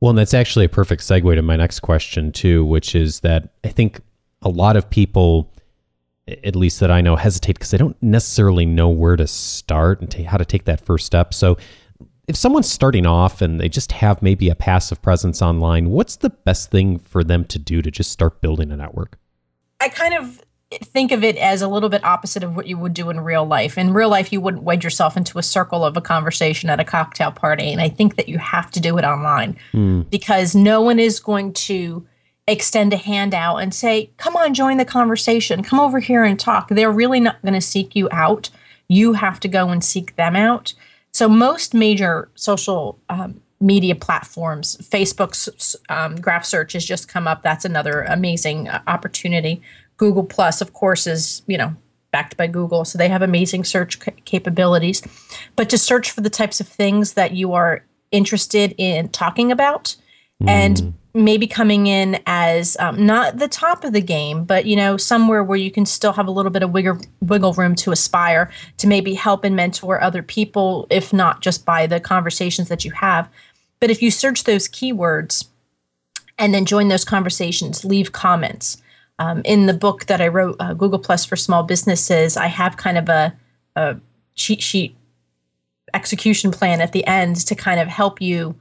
well 0.00 0.10
and 0.10 0.18
that's 0.18 0.34
actually 0.34 0.64
a 0.64 0.68
perfect 0.68 1.02
segue 1.02 1.34
to 1.34 1.42
my 1.42 1.56
next 1.56 1.80
question 1.80 2.32
too 2.32 2.64
which 2.64 2.94
is 2.94 3.20
that 3.20 3.50
i 3.64 3.68
think 3.68 4.00
a 4.42 4.48
lot 4.48 4.76
of 4.76 4.88
people 4.88 5.52
at 6.44 6.54
least 6.56 6.80
that 6.80 6.90
i 6.90 7.00
know 7.00 7.16
hesitate 7.16 7.54
because 7.54 7.70
they 7.70 7.78
don't 7.78 8.00
necessarily 8.02 8.66
know 8.66 8.88
where 8.88 9.16
to 9.16 9.26
start 9.26 10.00
and 10.00 10.12
how 10.26 10.36
to 10.36 10.44
take 10.44 10.64
that 10.64 10.80
first 10.80 11.06
step 11.06 11.34
so 11.34 11.56
if 12.30 12.36
someone's 12.36 12.70
starting 12.70 13.06
off 13.06 13.42
and 13.42 13.60
they 13.60 13.68
just 13.68 13.92
have 13.92 14.22
maybe 14.22 14.48
a 14.48 14.54
passive 14.54 15.02
presence 15.02 15.42
online 15.42 15.90
what's 15.90 16.16
the 16.16 16.30
best 16.30 16.70
thing 16.70 16.98
for 16.98 17.22
them 17.22 17.44
to 17.44 17.58
do 17.58 17.82
to 17.82 17.90
just 17.90 18.10
start 18.10 18.40
building 18.40 18.70
a 18.70 18.76
network 18.76 19.18
I 19.80 19.88
kind 19.88 20.14
of 20.14 20.40
think 20.70 21.10
of 21.10 21.24
it 21.24 21.36
as 21.36 21.62
a 21.62 21.68
little 21.68 21.88
bit 21.88 22.04
opposite 22.04 22.44
of 22.44 22.54
what 22.54 22.66
you 22.66 22.78
would 22.78 22.94
do 22.94 23.10
in 23.10 23.20
real 23.20 23.44
life. 23.44 23.76
In 23.76 23.92
real 23.92 24.08
life, 24.08 24.32
you 24.32 24.40
wouldn't 24.40 24.62
wedge 24.62 24.84
yourself 24.84 25.16
into 25.16 25.38
a 25.38 25.42
circle 25.42 25.84
of 25.84 25.96
a 25.96 26.00
conversation 26.00 26.70
at 26.70 26.78
a 26.78 26.84
cocktail 26.84 27.32
party. 27.32 27.72
And 27.72 27.80
I 27.80 27.88
think 27.88 28.14
that 28.16 28.28
you 28.28 28.38
have 28.38 28.70
to 28.72 28.80
do 28.80 28.96
it 28.96 29.04
online 29.04 29.56
mm. 29.72 30.08
because 30.10 30.54
no 30.54 30.80
one 30.80 31.00
is 31.00 31.18
going 31.18 31.54
to 31.54 32.06
extend 32.46 32.92
a 32.92 32.96
hand 32.96 33.34
out 33.34 33.56
and 33.56 33.74
say, 33.74 34.10
come 34.16 34.36
on, 34.36 34.54
join 34.54 34.76
the 34.76 34.84
conversation, 34.84 35.62
come 35.62 35.80
over 35.80 35.98
here 35.98 36.22
and 36.22 36.38
talk. 36.38 36.68
They're 36.68 36.92
really 36.92 37.20
not 37.20 37.42
going 37.42 37.54
to 37.54 37.60
seek 37.60 37.96
you 37.96 38.08
out. 38.12 38.50
You 38.86 39.14
have 39.14 39.40
to 39.40 39.48
go 39.48 39.70
and 39.70 39.82
seek 39.82 40.14
them 40.16 40.36
out. 40.36 40.74
So, 41.12 41.28
most 41.28 41.74
major 41.74 42.30
social 42.34 42.98
um, 43.08 43.40
media 43.60 43.94
platforms. 43.94 44.76
Facebook's 44.78 45.76
um, 45.88 46.16
graph 46.16 46.44
search 46.44 46.72
has 46.72 46.84
just 46.84 47.08
come 47.08 47.28
up. 47.28 47.42
That's 47.42 47.64
another 47.64 48.02
amazing 48.02 48.68
uh, 48.68 48.82
opportunity. 48.86 49.62
Google 49.96 50.24
Plus, 50.24 50.60
of 50.60 50.72
course, 50.72 51.06
is 51.06 51.42
you 51.46 51.58
know 51.58 51.74
backed 52.10 52.36
by 52.36 52.46
Google, 52.46 52.84
so 52.84 52.98
they 52.98 53.08
have 53.08 53.22
amazing 53.22 53.64
search 53.64 54.02
c- 54.02 54.12
capabilities. 54.24 55.02
But 55.56 55.68
to 55.70 55.78
search 55.78 56.10
for 56.10 56.22
the 56.22 56.30
types 56.30 56.60
of 56.60 56.66
things 56.66 57.14
that 57.14 57.32
you 57.32 57.52
are 57.52 57.84
interested 58.10 58.74
in 58.78 59.08
talking 59.10 59.52
about, 59.52 59.96
mm. 60.42 60.48
and 60.48 60.94
maybe 61.12 61.46
coming 61.46 61.86
in 61.86 62.20
as 62.26 62.76
um, 62.78 63.04
not 63.04 63.38
the 63.38 63.48
top 63.48 63.84
of 63.84 63.92
the 63.92 64.00
game, 64.00 64.44
but 64.44 64.66
you 64.66 64.76
know 64.76 64.96
somewhere 64.96 65.42
where 65.42 65.58
you 65.58 65.70
can 65.70 65.86
still 65.86 66.12
have 66.12 66.26
a 66.26 66.30
little 66.30 66.50
bit 66.50 66.62
of 66.62 66.70
wiggle, 66.72 66.98
wiggle 67.20 67.52
room 67.54 67.74
to 67.76 67.92
aspire 67.92 68.50
to 68.78 68.86
maybe 68.86 69.14
help 69.14 69.44
and 69.44 69.56
mentor 69.56 70.00
other 70.00 70.22
people, 70.22 70.86
if 70.90 71.12
not 71.12 71.40
just 71.40 71.64
by 71.64 71.86
the 71.86 72.00
conversations 72.00 72.68
that 72.68 72.84
you 72.84 72.90
have 72.92 73.28
but 73.80 73.90
if 73.90 74.02
you 74.02 74.10
search 74.10 74.44
those 74.44 74.68
keywords 74.68 75.46
and 76.38 76.54
then 76.54 76.66
join 76.66 76.88
those 76.88 77.04
conversations, 77.04 77.84
leave 77.84 78.12
comments. 78.12 78.80
Um, 79.18 79.42
in 79.44 79.66
the 79.66 79.74
book 79.74 80.06
that 80.06 80.20
I 80.20 80.28
wrote, 80.28 80.56
uh, 80.60 80.74
Google 80.74 80.98
Plus 80.98 81.24
for 81.24 81.36
Small 81.36 81.62
Businesses, 81.62 82.36
I 82.36 82.46
have 82.46 82.76
kind 82.76 82.96
of 82.96 83.08
a, 83.08 83.36
a 83.76 83.96
cheat 84.34 84.62
sheet 84.62 84.96
execution 85.92 86.50
plan 86.50 86.80
at 86.80 86.92
the 86.92 87.06
end 87.06 87.36
to 87.46 87.54
kind 87.54 87.80
of 87.80 87.88
help 87.88 88.22
you 88.22 88.54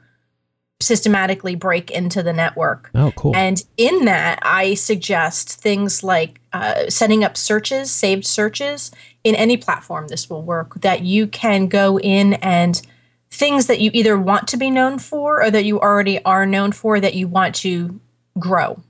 systematically 0.81 1.55
break 1.55 1.91
into 1.91 2.23
the 2.23 2.31
network. 2.31 2.89
Oh, 2.95 3.11
cool. 3.15 3.35
And 3.35 3.63
in 3.77 4.05
that, 4.05 4.39
I 4.41 4.75
suggest 4.75 5.59
things 5.59 6.03
like 6.03 6.39
uh, 6.53 6.89
setting 6.89 7.23
up 7.23 7.35
searches, 7.35 7.91
saved 7.91 8.25
searches 8.25 8.91
in 9.23 9.35
any 9.35 9.57
platform. 9.57 10.07
This 10.07 10.29
will 10.29 10.41
work 10.41 10.75
that 10.81 11.01
you 11.01 11.27
can 11.27 11.67
go 11.67 11.99
in 11.99 12.33
and 12.35 12.81
things 13.29 13.67
that 13.67 13.81
you 13.81 13.91
either 13.93 14.17
want 14.17 14.47
to 14.47 14.57
be 14.57 14.69
known 14.69 14.99
for 14.99 15.43
or 15.43 15.51
that 15.51 15.65
you 15.65 15.79
already 15.79 16.23
are 16.23 16.45
known 16.45 16.71
for 16.71 16.99
that 16.99 17.13
you 17.13 17.27
want 17.27 17.55
to 17.55 17.99
grow. 18.39 18.81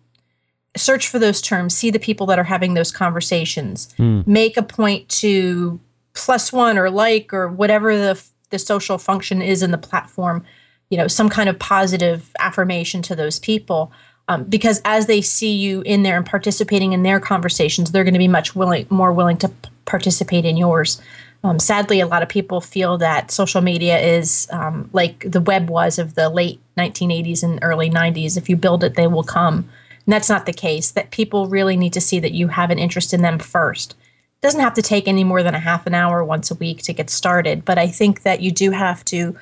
Search 0.77 1.08
for 1.08 1.17
those 1.17 1.41
terms, 1.41 1.75
see 1.75 1.89
the 1.89 2.00
people 2.00 2.27
that 2.27 2.39
are 2.39 2.43
having 2.43 2.75
those 2.75 2.91
conversations. 2.91 3.93
Mm. 3.98 4.25
Make 4.27 4.55
a 4.55 4.63
point 4.63 5.10
to 5.10 5.79
plus 6.13 6.53
one 6.53 6.77
or 6.77 6.89
like 6.91 7.34
or 7.34 7.50
whatever 7.50 7.98
the 7.98 8.24
the 8.51 8.60
social 8.60 8.98
function 8.98 9.41
is 9.41 9.62
in 9.62 9.72
the 9.72 9.77
platform, 9.77 10.43
you 10.89 10.98
know, 10.98 11.08
some 11.08 11.29
kind 11.29 11.50
of 11.50 11.60
positive 11.60 12.31
affirmation 12.39 13.01
to 13.03 13.15
those 13.15 13.39
people. 13.39 13.91
Um, 14.27 14.43
because 14.43 14.81
as 14.86 15.08
they 15.08 15.22
see 15.22 15.55
you 15.55 15.81
in 15.81 16.03
there 16.03 16.17
and 16.17 16.25
participating 16.25 16.93
in 16.93 17.03
their 17.03 17.19
conversations, 17.19 17.91
they're 17.91 18.03
going 18.03 18.13
to 18.13 18.19
be 18.19 18.27
much 18.27 18.55
willing, 18.55 18.86
more 18.89 19.12
willing 19.12 19.38
to 19.38 19.50
p- 19.50 19.69
participate 19.86 20.46
in 20.46 20.55
yours. 20.55 21.01
Um, 21.43 21.58
sadly, 21.58 22.00
a 22.00 22.08
lot 22.08 22.22
of 22.22 22.29
people 22.29 22.62
feel 22.62 22.98
that 22.98 23.31
social 23.31 23.62
media 23.62 23.98
is 23.98 24.48
um, 24.51 24.89
like 24.93 25.31
the 25.31 25.41
web 25.41 25.69
was 25.69 25.98
of 25.98 26.15
the 26.15 26.29
late 26.29 26.60
1980s 26.77 27.43
and 27.43 27.60
early 27.62 27.89
90s. 27.89 28.38
If 28.38 28.50
you 28.50 28.55
build 28.55 28.84
it, 28.84 28.96
they 28.96 29.08
will 29.08 29.24
come. 29.24 29.69
And 30.05 30.13
that's 30.13 30.29
not 30.29 30.46
the 30.46 30.53
case. 30.53 30.91
That 30.91 31.12
people 31.12 31.48
really 31.48 31.77
need 31.77 31.93
to 31.93 32.01
see 32.01 32.19
that 32.19 32.34
you 32.34 32.50
have 32.50 32.72
an 32.72 32.79
interest 32.79 33.13
in 33.13 33.22
them 33.22 33.39
first. 33.39 33.93
It 33.93 34.41
doesn't 34.41 34.60
have 34.60 34.74
to 34.75 34.81
take 34.81 35.08
any 35.08 35.24
more 35.24 35.43
than 35.43 35.55
a 35.55 35.60
half 35.60 35.88
an 35.88 35.93
hour 35.93 36.24
once 36.24 36.51
a 36.51 36.55
week 36.55 36.81
to 36.84 36.93
get 36.93 37.10
started, 37.10 37.65
but 37.65 37.77
I 37.77 37.88
think 37.88 38.24
that 38.24 38.41
you 38.41 38.51
do 38.51 38.72
have 38.72 39.03
to 39.05 39.36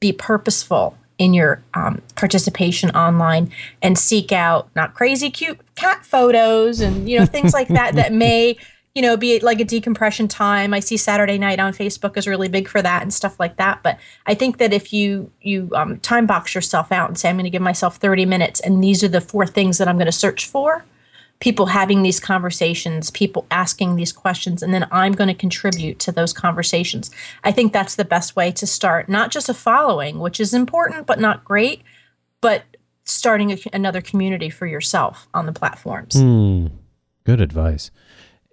be 0.00 0.12
purposeful 0.12 0.96
in 1.18 1.32
your 1.32 1.62
um, 1.74 2.02
participation 2.16 2.90
online 2.90 3.50
and 3.82 3.96
seek 3.96 4.32
out 4.32 4.68
not 4.74 4.94
crazy 4.94 5.30
cute 5.30 5.60
cat 5.76 6.04
photos 6.04 6.80
and 6.80 7.08
you 7.08 7.18
know 7.18 7.24
things 7.24 7.54
like 7.54 7.68
that 7.68 7.94
that 7.94 8.12
may 8.12 8.56
you 8.94 9.02
know, 9.02 9.16
be 9.16 9.40
like 9.40 9.60
a 9.60 9.64
decompression 9.64 10.28
time. 10.28 10.72
I 10.72 10.78
see 10.78 10.96
Saturday 10.96 11.36
night 11.36 11.58
on 11.58 11.72
Facebook 11.72 12.16
is 12.16 12.28
really 12.28 12.48
big 12.48 12.68
for 12.68 12.80
that 12.80 13.02
and 13.02 13.12
stuff 13.12 13.40
like 13.40 13.56
that. 13.56 13.82
But 13.82 13.98
I 14.26 14.34
think 14.34 14.58
that 14.58 14.72
if 14.72 14.92
you 14.92 15.30
you 15.42 15.68
um, 15.74 15.98
time 15.98 16.26
box 16.26 16.54
yourself 16.54 16.92
out 16.92 17.08
and 17.08 17.18
say 17.18 17.28
I'm 17.28 17.34
going 17.34 17.44
to 17.44 17.50
give 17.50 17.62
myself 17.62 17.96
30 17.96 18.24
minutes, 18.24 18.60
and 18.60 18.82
these 18.82 19.02
are 19.02 19.08
the 19.08 19.20
four 19.20 19.46
things 19.46 19.78
that 19.78 19.88
I'm 19.88 19.96
going 19.96 20.06
to 20.06 20.12
search 20.12 20.46
for, 20.46 20.84
people 21.44 21.66
having 21.66 22.02
these 22.02 22.18
conversations, 22.18 23.10
people 23.10 23.44
asking 23.50 23.96
these 23.96 24.12
questions, 24.12 24.62
and 24.62 24.72
then 24.72 24.88
I'm 24.90 25.12
going 25.12 25.28
to 25.28 25.34
contribute 25.34 25.98
to 25.98 26.10
those 26.10 26.32
conversations. 26.32 27.10
I 27.44 27.52
think 27.52 27.70
that's 27.70 27.96
the 27.96 28.04
best 28.06 28.34
way 28.34 28.50
to 28.52 28.66
start. 28.66 29.10
Not 29.10 29.30
just 29.30 29.50
a 29.50 29.54
following, 29.54 30.20
which 30.20 30.40
is 30.40 30.54
important 30.54 31.06
but 31.06 31.20
not 31.20 31.44
great, 31.44 31.82
but 32.40 32.62
starting 33.04 33.52
a, 33.52 33.58
another 33.74 34.00
community 34.00 34.48
for 34.48 34.66
yourself 34.66 35.28
on 35.34 35.44
the 35.44 35.52
platforms. 35.52 36.14
Mm, 36.14 36.70
good 37.24 37.42
advice 37.42 37.90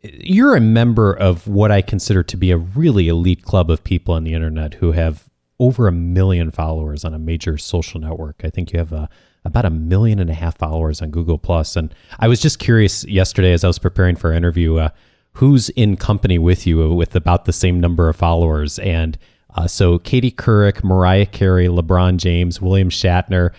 you're 0.03 0.55
a 0.55 0.59
member 0.59 1.13
of 1.13 1.47
what 1.47 1.69
I 1.69 1.83
consider 1.83 2.23
to 2.23 2.35
be 2.35 2.49
a 2.49 2.57
really 2.57 3.07
elite 3.07 3.43
club 3.43 3.69
of 3.69 3.83
people 3.83 4.15
on 4.15 4.23
the 4.23 4.33
internet 4.33 4.73
who 4.73 4.93
have 4.93 5.29
over 5.59 5.87
a 5.87 5.91
million 5.91 6.49
followers 6.49 7.05
on 7.05 7.13
a 7.13 7.19
major 7.19 7.55
social 7.55 8.01
network. 8.01 8.41
I 8.43 8.49
think 8.49 8.73
you 8.73 8.79
have 8.79 8.91
a, 8.91 9.09
about 9.43 9.65
a 9.65 9.69
million 9.69 10.19
and 10.19 10.29
a 10.29 10.33
half 10.33 10.57
followers 10.57 11.01
on 11.01 11.09
Google 11.09 11.37
Plus. 11.37 11.75
And 11.75 11.93
I 12.19 12.27
was 12.27 12.39
just 12.39 12.59
curious 12.59 13.05
yesterday 13.05 13.53
as 13.53 13.63
I 13.63 13.67
was 13.67 13.79
preparing 13.79 14.15
for 14.15 14.29
our 14.29 14.33
interview, 14.33 14.77
uh, 14.77 14.89
who's 15.33 15.69
in 15.69 15.97
company 15.97 16.37
with 16.37 16.67
you 16.67 16.93
with 16.93 17.15
about 17.15 17.45
the 17.45 17.53
same 17.53 17.79
number 17.79 18.09
of 18.09 18.15
followers. 18.15 18.77
And 18.79 19.17
uh, 19.55 19.67
so 19.67 19.99
Katie 19.99 20.31
Couric, 20.31 20.83
Mariah 20.83 21.25
Carey, 21.25 21.67
LeBron 21.67 22.17
James, 22.17 22.61
William 22.61 22.89
Shatner 22.89 23.51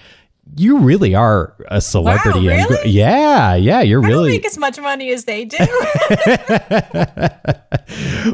you 0.57 0.79
really 0.79 1.15
are 1.15 1.55
a 1.69 1.81
celebrity. 1.81 2.47
Wow, 2.49 2.67
really? 2.69 2.91
yeah, 2.91 3.55
yeah, 3.55 3.81
you're 3.81 4.05
I 4.05 4.09
really 4.09 4.31
make 4.31 4.45
as 4.47 4.59
much 4.59 4.79
money 4.79 5.11
as 5.13 5.25
they 5.25 5.45
do. 5.45 5.57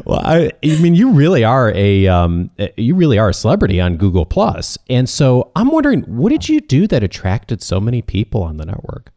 well, 0.05 0.19
I, 0.23 0.51
I, 0.63 0.79
mean, 0.81 0.95
you 0.95 1.11
really 1.11 1.43
are 1.43 1.71
a 1.73 2.07
um, 2.07 2.49
you 2.77 2.95
really 2.95 3.17
are 3.17 3.29
a 3.29 3.33
celebrity 3.33 3.79
on 3.79 3.97
Google 3.97 4.25
Plus, 4.25 4.77
and 4.89 5.07
so 5.07 5.51
I'm 5.55 5.71
wondering, 5.71 6.01
what 6.01 6.29
did 6.29 6.49
you 6.49 6.59
do 6.61 6.87
that 6.87 7.03
attracted 7.03 7.61
so 7.61 7.79
many 7.79 8.01
people 8.01 8.43
on 8.43 8.57
the 8.57 8.65
network? 8.65 9.11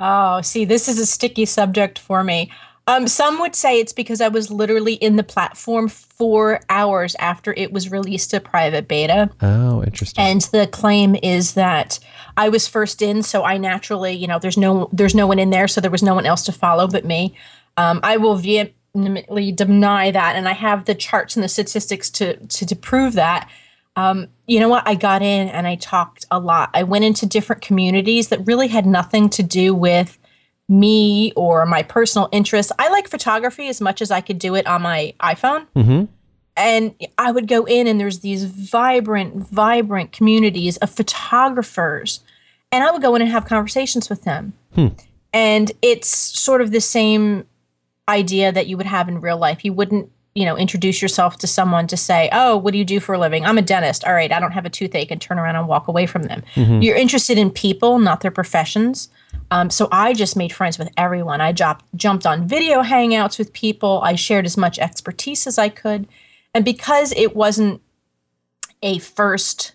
Oh, 0.00 0.40
see, 0.42 0.64
this 0.64 0.88
is 0.88 0.98
a 0.98 1.06
sticky 1.06 1.44
subject 1.44 1.98
for 1.98 2.24
me. 2.24 2.50
Um, 2.88 3.06
some 3.06 3.38
would 3.38 3.54
say 3.54 3.78
it's 3.78 3.92
because 3.92 4.22
I 4.22 4.28
was 4.28 4.50
literally 4.50 4.94
in 4.94 5.16
the 5.16 5.22
platform 5.22 5.88
four 5.88 6.60
hours 6.70 7.14
after 7.18 7.52
it 7.52 7.70
was 7.70 7.90
released 7.90 8.30
to 8.30 8.40
private 8.40 8.88
beta. 8.88 9.28
Oh, 9.42 9.84
interesting. 9.84 10.24
And 10.24 10.40
the 10.40 10.66
claim 10.66 11.14
is 11.22 11.52
that 11.52 11.98
I 12.38 12.48
was 12.48 12.66
first 12.66 13.02
in, 13.02 13.22
so 13.22 13.44
I 13.44 13.58
naturally, 13.58 14.14
you 14.14 14.26
know, 14.26 14.38
there's 14.38 14.56
no 14.56 14.88
there's 14.90 15.14
no 15.14 15.26
one 15.26 15.38
in 15.38 15.50
there, 15.50 15.68
so 15.68 15.82
there 15.82 15.90
was 15.90 16.02
no 16.02 16.14
one 16.14 16.24
else 16.24 16.42
to 16.44 16.52
follow 16.52 16.88
but 16.88 17.04
me. 17.04 17.36
Um, 17.76 18.00
I 18.02 18.16
will 18.16 18.36
vehemently 18.36 19.52
deny 19.52 20.10
that, 20.10 20.34
and 20.34 20.48
I 20.48 20.54
have 20.54 20.86
the 20.86 20.94
charts 20.94 21.36
and 21.36 21.44
the 21.44 21.48
statistics 21.48 22.08
to 22.10 22.38
to, 22.38 22.66
to 22.66 22.74
prove 22.74 23.12
that. 23.14 23.50
Um, 23.96 24.28
you 24.46 24.60
know 24.60 24.68
what? 24.70 24.88
I 24.88 24.94
got 24.94 25.20
in 25.22 25.48
and 25.48 25.66
I 25.66 25.74
talked 25.74 26.24
a 26.30 26.38
lot. 26.38 26.70
I 26.72 26.84
went 26.84 27.04
into 27.04 27.26
different 27.26 27.60
communities 27.60 28.28
that 28.28 28.46
really 28.46 28.68
had 28.68 28.86
nothing 28.86 29.28
to 29.30 29.42
do 29.42 29.74
with 29.74 30.17
me 30.68 31.32
or 31.34 31.64
my 31.64 31.82
personal 31.82 32.28
interests. 32.30 32.72
I 32.78 32.90
like 32.90 33.08
photography 33.08 33.68
as 33.68 33.80
much 33.80 34.02
as 34.02 34.10
I 34.10 34.20
could 34.20 34.38
do 34.38 34.54
it 34.54 34.66
on 34.66 34.82
my 34.82 35.14
iPhone. 35.20 35.66
Mm-hmm. 35.74 36.04
And 36.56 36.94
I 37.16 37.30
would 37.30 37.46
go 37.46 37.64
in, 37.64 37.86
and 37.86 38.00
there's 38.00 38.18
these 38.18 38.44
vibrant, 38.44 39.48
vibrant 39.48 40.10
communities 40.12 40.76
of 40.78 40.90
photographers. 40.90 42.20
And 42.72 42.82
I 42.82 42.90
would 42.90 43.00
go 43.00 43.14
in 43.14 43.22
and 43.22 43.30
have 43.30 43.46
conversations 43.46 44.10
with 44.10 44.24
them. 44.24 44.54
Hmm. 44.74 44.88
And 45.32 45.70
it's 45.82 46.08
sort 46.08 46.60
of 46.60 46.72
the 46.72 46.80
same 46.80 47.46
idea 48.08 48.50
that 48.50 48.66
you 48.66 48.76
would 48.76 48.86
have 48.86 49.08
in 49.08 49.20
real 49.20 49.38
life. 49.38 49.64
You 49.64 49.72
wouldn't, 49.72 50.10
you 50.34 50.44
know, 50.44 50.56
introduce 50.56 51.00
yourself 51.00 51.38
to 51.38 51.46
someone 51.46 51.86
to 51.86 51.96
say, 51.96 52.28
Oh, 52.32 52.56
what 52.56 52.72
do 52.72 52.78
you 52.78 52.84
do 52.84 52.98
for 52.98 53.14
a 53.14 53.18
living? 53.18 53.44
I'm 53.46 53.58
a 53.58 53.62
dentist. 53.62 54.04
All 54.04 54.14
right, 54.14 54.32
I 54.32 54.40
don't 54.40 54.52
have 54.52 54.66
a 54.66 54.70
toothache 54.70 55.10
and 55.10 55.20
turn 55.20 55.38
around 55.38 55.56
and 55.56 55.68
walk 55.68 55.86
away 55.86 56.06
from 56.06 56.24
them. 56.24 56.42
Mm-hmm. 56.54 56.82
You're 56.82 56.96
interested 56.96 57.38
in 57.38 57.50
people, 57.50 57.98
not 57.98 58.20
their 58.20 58.30
professions. 58.30 59.10
Um, 59.50 59.70
so 59.70 59.88
I 59.90 60.12
just 60.12 60.36
made 60.36 60.52
friends 60.52 60.78
with 60.78 60.90
everyone. 60.96 61.40
I 61.40 61.52
jumped 61.52 61.84
jumped 61.96 62.26
on 62.26 62.46
video 62.46 62.82
hangouts 62.82 63.38
with 63.38 63.52
people. 63.52 64.00
I 64.02 64.14
shared 64.14 64.46
as 64.46 64.56
much 64.56 64.78
expertise 64.78 65.46
as 65.46 65.58
I 65.58 65.68
could, 65.68 66.06
and 66.54 66.64
because 66.64 67.12
it 67.12 67.34
wasn't 67.34 67.80
a 68.82 68.98
first 68.98 69.72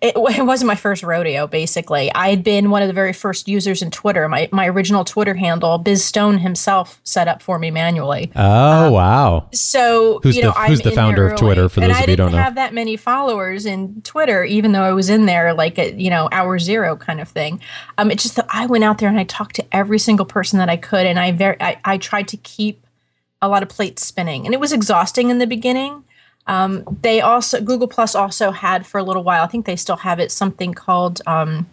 it, 0.00 0.14
it, 0.38 0.44
wasn't 0.44 0.66
my 0.66 0.74
first 0.74 1.02
rodeo 1.02 1.46
basically. 1.46 2.12
I 2.12 2.30
had 2.30 2.42
been 2.44 2.70
one 2.70 2.82
of 2.82 2.88
the 2.88 2.94
very 2.94 3.12
first 3.12 3.48
users 3.48 3.82
in 3.82 3.90
twitter. 3.90 4.28
My, 4.28 4.48
my 4.52 4.66
original 4.68 5.04
twitter 5.04 5.34
handle 5.34 5.78
biz 5.78 6.04
stone 6.04 6.38
himself 6.38 7.00
set 7.04 7.28
up 7.28 7.42
for 7.42 7.58
me 7.58 7.70
manually. 7.70 8.30
Oh 8.34 8.86
um, 8.86 8.92
wow. 8.92 9.48
so 9.52 10.20
who's 10.22 10.36
you 10.36 10.42
know, 10.42 10.52
the, 10.52 10.60
who's 10.66 10.80
the 10.80 10.92
founder 10.92 11.28
of 11.28 11.38
twitter 11.38 11.68
for 11.68 11.80
those 11.80 11.90
of 11.90 12.00
you 12.00 12.06
who 12.06 12.16
don't 12.16 12.32
know? 12.32 12.38
i 12.38 12.40
didn't 12.40 12.44
have 12.44 12.54
that 12.56 12.74
many 12.74 12.96
followers 12.96 13.66
in 13.66 14.00
twitter 14.02 14.44
even 14.44 14.72
though 14.72 14.82
i 14.82 14.92
was 14.92 15.10
in 15.10 15.26
there 15.26 15.54
like 15.54 15.78
at 15.78 15.94
you 15.94 16.10
know 16.10 16.28
hour 16.32 16.58
zero 16.58 16.96
kind 16.96 17.20
of 17.20 17.28
thing. 17.28 17.60
Um, 17.98 18.10
it's 18.10 18.22
just 18.22 18.36
that 18.36 18.46
i 18.48 18.66
went 18.66 18.84
out 18.84 18.98
there 18.98 19.08
and 19.08 19.18
i 19.18 19.24
talked 19.24 19.56
to 19.56 19.74
every 19.74 19.98
single 19.98 20.26
person 20.26 20.58
that 20.58 20.68
i 20.68 20.76
could 20.76 21.06
and 21.06 21.18
i 21.18 21.32
very 21.32 21.56
I, 21.60 21.78
I 21.84 21.98
tried 21.98 22.28
to 22.28 22.36
keep 22.38 22.86
a 23.42 23.48
lot 23.48 23.62
of 23.62 23.68
plates 23.68 24.04
spinning. 24.04 24.44
And 24.44 24.54
it 24.54 24.60
was 24.60 24.72
exhausting 24.72 25.30
in 25.30 25.38
the 25.38 25.46
beginning 25.46 26.04
um, 26.46 26.98
they 27.02 27.20
also 27.20 27.60
Google 27.60 27.88
Plus 27.88 28.14
also 28.14 28.50
had 28.50 28.86
for 28.86 28.98
a 28.98 29.02
little 29.02 29.22
while. 29.22 29.44
I 29.44 29.46
think 29.46 29.66
they 29.66 29.76
still 29.76 29.98
have 29.98 30.18
it. 30.18 30.32
Something 30.32 30.74
called 30.74 31.20
um, 31.26 31.68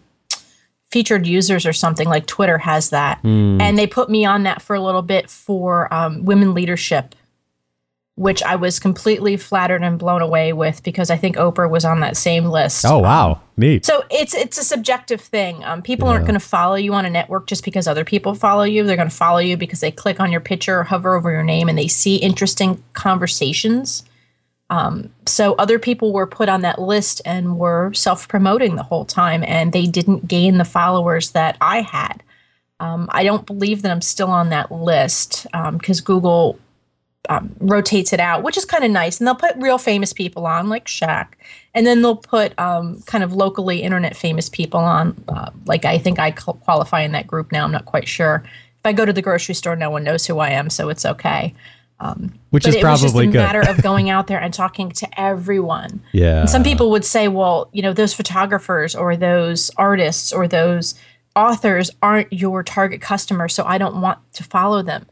featured 0.91 1.25
users 1.25 1.65
or 1.65 1.73
something 1.73 2.07
like 2.07 2.25
Twitter 2.25 2.57
has 2.57 2.89
that, 2.91 3.21
mm. 3.23 3.61
and 3.61 3.77
they 3.77 3.87
put 3.87 4.09
me 4.09 4.25
on 4.25 4.43
that 4.43 4.61
for 4.61 4.75
a 4.75 4.81
little 4.81 5.01
bit 5.01 5.29
for 5.29 5.91
um, 5.93 6.25
women 6.25 6.53
leadership, 6.53 7.15
which 8.15 8.43
I 8.43 8.55
was 8.55 8.77
completely 8.77 9.37
flattered 9.37 9.83
and 9.83 9.97
blown 9.97 10.21
away 10.21 10.53
with 10.53 10.83
because 10.83 11.09
I 11.09 11.17
think 11.17 11.37
Oprah 11.37 11.69
was 11.69 11.85
on 11.85 12.01
that 12.01 12.17
same 12.17 12.45
list. 12.45 12.85
Oh 12.85 12.99
wow, 12.99 13.31
um, 13.31 13.39
neat. 13.55 13.85
So 13.85 14.03
it's 14.11 14.35
it's 14.35 14.57
a 14.59 14.63
subjective 14.65 15.21
thing. 15.21 15.63
Um, 15.63 15.81
people 15.81 16.07
yeah. 16.07 16.15
aren't 16.15 16.25
going 16.25 16.39
to 16.39 16.45
follow 16.45 16.75
you 16.75 16.93
on 16.93 17.05
a 17.05 17.09
network 17.09 17.47
just 17.47 17.63
because 17.63 17.87
other 17.87 18.05
people 18.05 18.35
follow 18.35 18.63
you. 18.63 18.83
They're 18.83 18.97
going 18.97 19.09
to 19.09 19.15
follow 19.15 19.39
you 19.39 19.55
because 19.55 19.79
they 19.79 19.91
click 19.91 20.19
on 20.19 20.31
your 20.31 20.41
picture, 20.41 20.81
or 20.81 20.83
hover 20.83 21.15
over 21.15 21.31
your 21.31 21.43
name, 21.43 21.67
and 21.67 21.77
they 21.77 21.87
see 21.87 22.17
interesting 22.17 22.83
conversations 22.93 24.03
um, 24.69 25.09
so 25.25 25.53
other 25.55 25.79
people 25.79 26.11
were 26.11 26.27
put 26.27 26.49
on 26.49 26.61
that 26.61 26.79
list 26.79 27.21
and 27.25 27.57
were 27.57 27.93
self 27.93 28.27
promoting 28.27 28.75
the 28.75 28.83
whole 28.83 29.05
time, 29.05 29.43
and 29.43 29.71
they 29.71 29.85
didn't 29.85 30.27
gain 30.27 30.57
the 30.57 30.65
followers 30.65 31.31
that 31.31 31.57
I 31.61 31.81
had. 31.81 32.23
Um, 32.79 33.07
I 33.11 33.23
don't 33.23 33.45
believe 33.45 33.81
that 33.81 33.91
I'm 33.91 34.01
still 34.01 34.29
on 34.29 34.49
that 34.49 34.71
list 34.71 35.47
because 35.51 35.99
um, 35.99 36.03
Google 36.05 36.59
um, 37.29 37.55
rotates 37.59 38.13
it 38.13 38.19
out, 38.19 38.43
which 38.43 38.57
is 38.57 38.65
kind 38.65 38.83
of 38.83 38.91
nice. 38.91 39.19
And 39.19 39.27
they'll 39.27 39.35
put 39.35 39.55
real 39.57 39.77
famous 39.77 40.13
people 40.13 40.45
on, 40.45 40.69
like 40.69 40.85
Shaq, 40.85 41.27
and 41.73 41.87
then 41.87 42.01
they'll 42.01 42.15
put 42.15 42.57
um, 42.59 43.01
kind 43.03 43.23
of 43.23 43.33
locally 43.33 43.81
internet 43.81 44.15
famous 44.15 44.49
people 44.49 44.79
on. 44.79 45.23
Uh, 45.29 45.51
like 45.65 45.85
I 45.85 45.97
think 45.97 46.19
I 46.19 46.31
qualify 46.31 47.01
in 47.01 47.13
that 47.13 47.27
group 47.27 47.51
now. 47.51 47.63
I'm 47.63 47.71
not 47.71 47.85
quite 47.85 48.07
sure. 48.07 48.43
If 48.45 48.85
I 48.85 48.93
go 48.93 49.05
to 49.05 49.13
the 49.13 49.21
grocery 49.21 49.55
store, 49.55 49.75
no 49.75 49.89
one 49.89 50.03
knows 50.03 50.25
who 50.25 50.39
I 50.39 50.49
am, 50.49 50.69
so 50.69 50.89
it's 50.89 51.05
okay. 51.05 51.53
Um, 51.99 52.33
Which 52.51 52.67
is 52.67 52.75
it 52.75 52.81
probably 52.81 53.05
was 53.05 53.13
just 53.13 53.15
a 53.15 53.25
good. 53.25 53.33
matter 53.33 53.61
of 53.61 53.81
going 53.81 54.09
out 54.09 54.27
there 54.27 54.39
and 54.39 54.53
talking 54.53 54.91
to 54.91 55.19
everyone. 55.19 56.01
Yeah. 56.11 56.41
And 56.41 56.49
some 56.49 56.63
people 56.63 56.91
would 56.91 57.05
say, 57.05 57.27
well, 57.27 57.69
you 57.73 57.81
know, 57.81 57.93
those 57.93 58.13
photographers 58.13 58.95
or 58.95 59.17
those 59.17 59.71
artists 59.77 60.31
or 60.31 60.47
those 60.47 60.93
authors 61.35 61.91
aren't 62.01 62.31
your 62.31 62.63
target 62.63 63.01
customer, 63.01 63.47
so 63.47 63.63
I 63.63 63.77
don't 63.77 64.01
want 64.01 64.19
to 64.33 64.43
follow 64.43 64.81
them. 64.81 65.07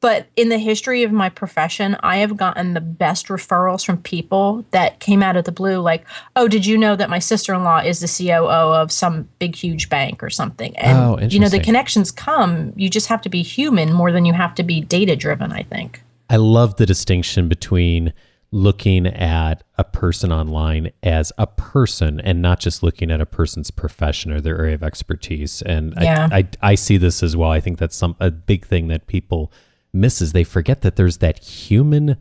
But 0.00 0.28
in 0.34 0.48
the 0.48 0.58
history 0.58 1.02
of 1.02 1.12
my 1.12 1.28
profession, 1.28 1.94
I 2.02 2.16
have 2.18 2.36
gotten 2.36 2.72
the 2.72 2.80
best 2.80 3.26
referrals 3.26 3.84
from 3.84 3.98
people 3.98 4.64
that 4.70 4.98
came 4.98 5.22
out 5.22 5.36
of 5.36 5.44
the 5.44 5.52
blue, 5.52 5.78
like, 5.78 6.06
oh, 6.36 6.48
did 6.48 6.64
you 6.64 6.78
know 6.78 6.96
that 6.96 7.10
my 7.10 7.18
sister 7.18 7.52
in 7.52 7.64
law 7.64 7.80
is 7.80 8.00
the 8.00 8.08
COO 8.08 8.72
of 8.72 8.90
some 8.90 9.28
big, 9.38 9.54
huge 9.54 9.90
bank 9.90 10.22
or 10.22 10.30
something? 10.30 10.74
And, 10.78 10.98
oh, 10.98 11.18
you 11.20 11.38
know, 11.38 11.50
the 11.50 11.60
connections 11.60 12.10
come. 12.10 12.72
You 12.76 12.88
just 12.88 13.08
have 13.08 13.20
to 13.22 13.28
be 13.28 13.42
human 13.42 13.92
more 13.92 14.10
than 14.10 14.24
you 14.24 14.32
have 14.32 14.54
to 14.54 14.62
be 14.62 14.80
data 14.80 15.16
driven, 15.16 15.52
I 15.52 15.64
think. 15.64 16.02
I 16.30 16.36
love 16.36 16.76
the 16.76 16.86
distinction 16.86 17.48
between 17.48 18.12
looking 18.52 19.06
at 19.06 19.62
a 19.78 19.84
person 19.84 20.32
online 20.32 20.90
as 21.02 21.32
a 21.38 21.46
person 21.46 22.20
and 22.20 22.40
not 22.40 22.60
just 22.60 22.82
looking 22.82 23.10
at 23.10 23.20
a 23.20 23.26
person's 23.26 23.70
profession 23.70 24.32
or 24.32 24.40
their 24.40 24.58
area 24.58 24.74
of 24.74 24.82
expertise. 24.82 25.60
And 25.62 25.94
yeah. 26.00 26.28
I, 26.30 26.38
I, 26.38 26.48
I 26.62 26.74
see 26.76 26.96
this 26.96 27.22
as 27.22 27.36
well. 27.36 27.50
I 27.50 27.60
think 27.60 27.78
that's 27.78 27.96
some 27.96 28.16
a 28.20 28.30
big 28.30 28.64
thing 28.64 28.88
that 28.88 29.06
people 29.06 29.52
miss 29.92 30.22
is 30.22 30.32
they 30.32 30.44
forget 30.44 30.82
that 30.82 30.96
there's 30.96 31.18
that 31.18 31.42
human 31.42 32.16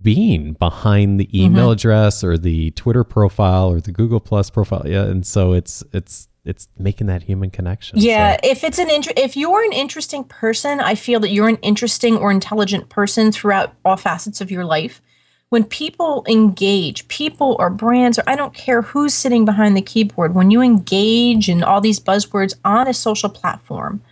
being 0.00 0.52
behind 0.52 1.18
the 1.18 1.28
email 1.36 1.64
mm-hmm. 1.64 1.72
address 1.72 2.22
or 2.22 2.38
the 2.38 2.70
Twitter 2.72 3.02
profile 3.04 3.68
or 3.68 3.80
the 3.80 3.92
Google 3.92 4.20
Plus 4.20 4.50
profile. 4.50 4.82
Yeah, 4.84 5.04
and 5.04 5.26
so 5.26 5.54
it's 5.54 5.82
it's 5.92 6.28
it's 6.44 6.68
making 6.78 7.06
that 7.06 7.22
human 7.22 7.50
connection. 7.50 7.98
Yeah, 7.98 8.34
so. 8.34 8.50
if 8.50 8.64
it's 8.64 8.78
an 8.78 8.90
inter- 8.90 9.12
if 9.16 9.36
you're 9.36 9.64
an 9.64 9.72
interesting 9.72 10.24
person, 10.24 10.80
I 10.80 10.94
feel 10.94 11.20
that 11.20 11.30
you're 11.30 11.48
an 11.48 11.56
interesting 11.56 12.16
or 12.16 12.30
intelligent 12.30 12.88
person 12.88 13.32
throughout 13.32 13.74
all 13.84 13.96
facets 13.96 14.40
of 14.40 14.50
your 14.50 14.64
life. 14.64 15.00
When 15.48 15.64
people 15.64 16.24
engage, 16.28 17.06
people 17.08 17.56
or 17.58 17.70
brands, 17.70 18.18
or 18.18 18.24
I 18.26 18.34
don't 18.34 18.54
care 18.54 18.82
who's 18.82 19.14
sitting 19.14 19.44
behind 19.44 19.76
the 19.76 19.82
keyboard, 19.82 20.34
when 20.34 20.50
you 20.50 20.60
engage 20.60 21.48
in 21.48 21.62
all 21.62 21.80
these 21.80 22.00
buzzwords 22.00 22.54
on 22.64 22.88
a 22.88 22.94
social 22.94 23.28
platform, 23.28 24.02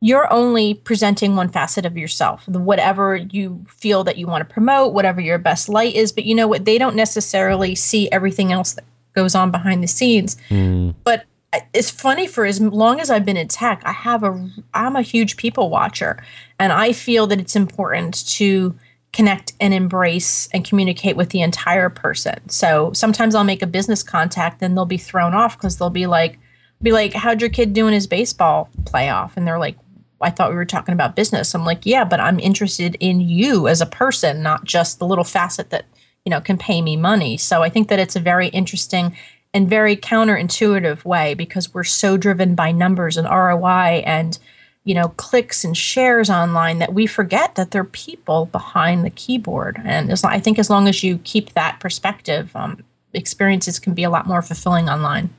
you're 0.00 0.30
only 0.30 0.74
presenting 0.74 1.34
one 1.34 1.48
facet 1.48 1.86
of 1.86 1.96
yourself, 1.96 2.46
whatever 2.46 3.16
you 3.16 3.64
feel 3.66 4.04
that 4.04 4.18
you 4.18 4.26
want 4.26 4.46
to 4.46 4.52
promote, 4.52 4.92
whatever 4.92 5.20
your 5.20 5.38
best 5.38 5.70
light 5.70 5.94
is. 5.94 6.12
But 6.12 6.26
you 6.26 6.34
know 6.34 6.46
what? 6.46 6.66
They 6.66 6.76
don't 6.76 6.94
necessarily 6.94 7.74
see 7.74 8.10
everything 8.10 8.52
else 8.52 8.74
that 8.74 8.84
goes 9.14 9.34
on 9.34 9.50
behind 9.50 9.82
the 9.82 9.86
scenes. 9.86 10.36
Mm. 10.50 10.94
But 11.04 11.24
it's 11.72 11.90
funny 11.90 12.26
for 12.26 12.44
as 12.44 12.60
long 12.60 13.00
as 13.00 13.10
I've 13.10 13.24
been 13.24 13.36
in 13.36 13.48
tech, 13.48 13.82
I 13.84 13.92
have 13.92 14.22
a 14.22 14.48
I'm 14.72 14.96
a 14.96 15.02
huge 15.02 15.36
people 15.36 15.70
watcher 15.70 16.22
and 16.58 16.72
I 16.72 16.92
feel 16.92 17.26
that 17.28 17.40
it's 17.40 17.56
important 17.56 18.26
to 18.30 18.74
connect 19.12 19.52
and 19.60 19.72
embrace 19.72 20.48
and 20.52 20.64
communicate 20.64 21.16
with 21.16 21.30
the 21.30 21.40
entire 21.40 21.88
person. 21.88 22.48
So 22.48 22.92
sometimes 22.92 23.34
I'll 23.34 23.44
make 23.44 23.62
a 23.62 23.66
business 23.66 24.02
contact 24.02 24.60
and 24.62 24.76
they'll 24.76 24.86
be 24.86 24.98
thrown 24.98 25.34
off 25.34 25.58
cuz 25.58 25.76
they'll 25.76 25.90
be 25.90 26.06
like 26.06 26.38
be 26.82 26.92
like 26.92 27.14
how'd 27.14 27.40
your 27.40 27.50
kid 27.50 27.72
do 27.72 27.86
in 27.86 27.94
his 27.94 28.06
baseball 28.06 28.68
playoff 28.84 29.36
and 29.36 29.46
they're 29.46 29.58
like 29.58 29.76
I 30.20 30.30
thought 30.30 30.50
we 30.50 30.56
were 30.56 30.64
talking 30.64 30.94
about 30.94 31.16
business. 31.16 31.54
I'm 31.54 31.64
like, 31.64 31.84
yeah, 31.84 32.04
but 32.04 32.20
I'm 32.20 32.40
interested 32.40 32.96
in 32.98 33.20
you 33.20 33.68
as 33.68 33.80
a 33.80 33.86
person, 33.86 34.42
not 34.42 34.64
just 34.64 34.98
the 34.98 35.06
little 35.06 35.24
facet 35.24 35.70
that, 35.70 35.84
you 36.24 36.30
know, 36.30 36.40
can 36.40 36.56
pay 36.56 36.80
me 36.80 36.96
money. 36.96 37.36
So 37.36 37.62
I 37.62 37.68
think 37.68 37.88
that 37.88 37.98
it's 37.98 38.16
a 38.16 38.20
very 38.20 38.48
interesting 38.48 39.14
and 39.54 39.70
very 39.70 39.96
counterintuitive 39.96 41.04
way 41.04 41.32
because 41.34 41.72
we're 41.72 41.84
so 41.84 42.16
driven 42.16 42.56
by 42.56 42.72
numbers 42.72 43.16
and 43.16 43.28
ROI 43.28 44.02
and 44.04 44.38
you 44.82 44.94
know 44.94 45.08
clicks 45.16 45.64
and 45.64 45.76
shares 45.76 46.28
online 46.28 46.80
that 46.80 46.92
we 46.92 47.06
forget 47.06 47.54
that 47.54 47.70
there 47.70 47.82
are 47.82 47.86
people 47.86 48.46
behind 48.46 49.04
the 49.04 49.10
keyboard. 49.10 49.80
And 49.84 50.10
as, 50.10 50.24
i 50.24 50.40
think 50.40 50.58
as 50.58 50.68
long 50.68 50.88
as 50.88 51.02
you 51.02 51.18
keep 51.18 51.54
that 51.54 51.78
perspective 51.80 52.54
um, 52.54 52.84
experiences 53.14 53.78
can 53.78 53.94
be 53.94 54.02
a 54.02 54.10
lot 54.10 54.26
more 54.26 54.42
fulfilling 54.42 54.90
online. 54.90 55.30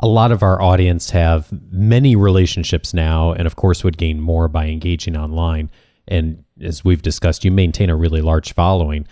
A 0.00 0.08
lot 0.08 0.30
of 0.30 0.42
our 0.42 0.60
audience 0.60 1.10
have 1.10 1.48
many 1.72 2.14
relationships 2.14 2.92
now 2.92 3.32
and 3.32 3.46
of 3.46 3.56
course 3.56 3.82
would 3.84 3.96
gain 3.96 4.20
more 4.20 4.48
by 4.48 4.66
engaging 4.66 5.16
online. 5.16 5.70
And 6.06 6.44
as 6.60 6.84
we've 6.84 7.02
discussed 7.02 7.44
you 7.44 7.52
maintain 7.52 7.88
a 7.88 7.96
really 7.96 8.20
large 8.20 8.52
following 8.52 9.06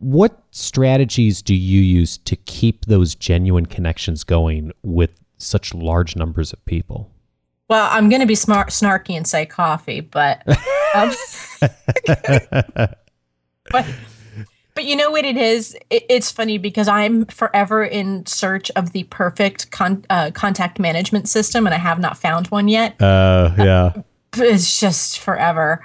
what 0.00 0.42
strategies 0.50 1.42
do 1.42 1.54
you 1.54 1.80
use 1.80 2.18
to 2.18 2.34
keep 2.34 2.86
those 2.86 3.14
genuine 3.14 3.66
connections 3.66 4.24
going 4.24 4.72
with 4.82 5.10
such 5.36 5.74
large 5.74 6.16
numbers 6.16 6.52
of 6.52 6.64
people? 6.64 7.10
Well, 7.68 7.88
I'm 7.92 8.08
going 8.08 8.20
to 8.20 8.26
be 8.26 8.34
smart, 8.34 8.70
snarky 8.70 9.16
and 9.16 9.26
say 9.26 9.46
coffee, 9.46 10.00
but, 10.00 10.42
um, 10.94 11.12
but, 13.70 13.86
but 14.74 14.84
you 14.84 14.96
know 14.96 15.10
what 15.10 15.24
it 15.24 15.36
is? 15.36 15.76
It, 15.90 16.04
it's 16.08 16.32
funny 16.32 16.56
because 16.58 16.88
I'm 16.88 17.26
forever 17.26 17.84
in 17.84 18.24
search 18.26 18.70
of 18.72 18.92
the 18.92 19.04
perfect 19.04 19.70
con, 19.70 20.04
uh, 20.10 20.30
contact 20.32 20.80
management 20.80 21.28
system, 21.28 21.66
and 21.66 21.74
I 21.74 21.78
have 21.78 22.00
not 22.00 22.16
found 22.16 22.48
one 22.48 22.68
yet. 22.68 23.00
Uh, 23.00 23.54
yeah, 23.58 23.92
uh, 23.96 24.02
it's 24.36 24.80
just 24.80 25.18
forever. 25.18 25.84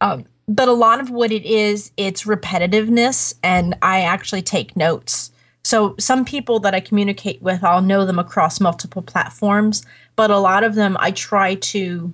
Um, 0.00 0.26
but 0.48 0.68
a 0.68 0.72
lot 0.72 1.00
of 1.00 1.10
what 1.10 1.32
it 1.32 1.44
is, 1.44 1.92
it's 1.96 2.24
repetitiveness, 2.24 3.34
and 3.42 3.76
I 3.82 4.02
actually 4.02 4.42
take 4.42 4.76
notes. 4.76 5.30
So 5.64 5.94
some 5.98 6.24
people 6.24 6.58
that 6.60 6.74
I 6.74 6.80
communicate 6.80 7.40
with, 7.40 7.62
I'll 7.62 7.82
know 7.82 8.04
them 8.04 8.18
across 8.18 8.60
multiple 8.60 9.02
platforms, 9.02 9.84
but 10.16 10.30
a 10.30 10.38
lot 10.38 10.64
of 10.64 10.74
them 10.74 10.96
I 10.98 11.12
try 11.12 11.54
to 11.54 12.12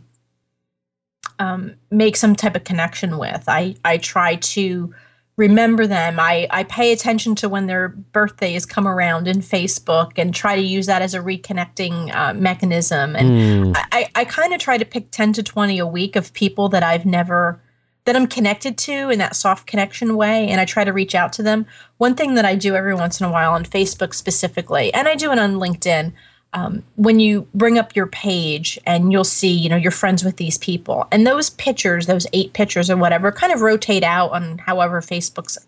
um, 1.39 1.75
make 1.91 2.17
some 2.17 2.37
type 2.37 2.57
of 2.57 2.65
connection 2.65 3.19
with. 3.19 3.45
I 3.49 3.77
I 3.85 3.99
try 3.99 4.37
to 4.37 4.95
remember 5.37 5.87
them. 5.87 6.19
I 6.21 6.47
I 6.51 6.65
pay 6.65 6.93
attention 6.93 7.35
to 7.37 7.49
when 7.49 7.67
their 7.67 7.89
birthdays 7.89 8.67
come 8.67 8.87
around 8.87 9.29
in 9.29 9.39
Facebook 9.39 10.13
and 10.17 10.35
try 10.35 10.57
to 10.57 10.63
use 10.63 10.87
that 10.87 11.01
as 11.01 11.15
a 11.15 11.21
reconnecting 11.21 12.15
uh, 12.15 12.35
mechanism. 12.35 13.17
And 13.17 13.75
mm. 13.75 13.85
I 13.93 14.09
I 14.15 14.25
kind 14.25 14.53
of 14.53 14.61
try 14.61 14.77
to 14.77 14.85
pick 14.85 15.11
ten 15.11 15.33
to 15.35 15.43
twenty 15.43 15.79
a 15.79 15.87
week 15.87 16.17
of 16.17 16.33
people 16.35 16.69
that 16.71 16.83
I've 16.83 17.07
never 17.07 17.63
that 18.09 18.17
I'm 18.17 18.27
connected 18.27 18.79
to 18.79 19.11
in 19.11 19.19
that 19.19 19.37
soft 19.37 19.67
connection 19.67 20.17
way, 20.17 20.49
and 20.49 20.63
I 20.63 20.65
try 20.65 20.83
to 20.83 20.95
reach 20.95 21.15
out 21.15 21.31
to 21.35 21.43
them. 21.43 21.67
One 21.99 22.15
thing 22.15 22.37
that 22.37 22.47
I 22.47 22.55
do 22.55 22.75
every 22.75 22.95
once 22.95 23.21
in 23.21 23.27
a 23.27 23.31
while 23.31 23.53
on 23.53 23.67
Facebook 23.67 24.15
specifically, 24.15 24.91
and 24.95 25.07
I 25.07 25.15
do 25.15 25.31
it 25.31 25.39
on 25.39 25.57
LinkedIn, 25.57 26.15
um, 26.55 26.85
when 26.97 27.21
you 27.21 27.47
bring 27.53 27.77
up 27.77 27.95
your 27.95 28.07
page 28.07 28.79
and 28.87 29.13
you'll 29.13 29.25
see, 29.25 29.53
you 29.53 29.69
know, 29.69 29.77
you're 29.77 29.91
friends 29.91 30.25
with 30.25 30.39
these 30.39 30.57
people, 30.57 31.07
and 31.13 31.27
those 31.27 31.51
pictures, 31.51 32.07
those 32.07 32.27
eight 32.33 32.55
pictures 32.55 32.89
or 32.89 32.97
whatever, 32.97 33.31
kind 33.31 33.53
of 33.53 33.61
rotate 33.61 34.03
out 34.03 34.31
on 34.31 34.57
however 34.57 35.03
Facebook's, 35.03 35.59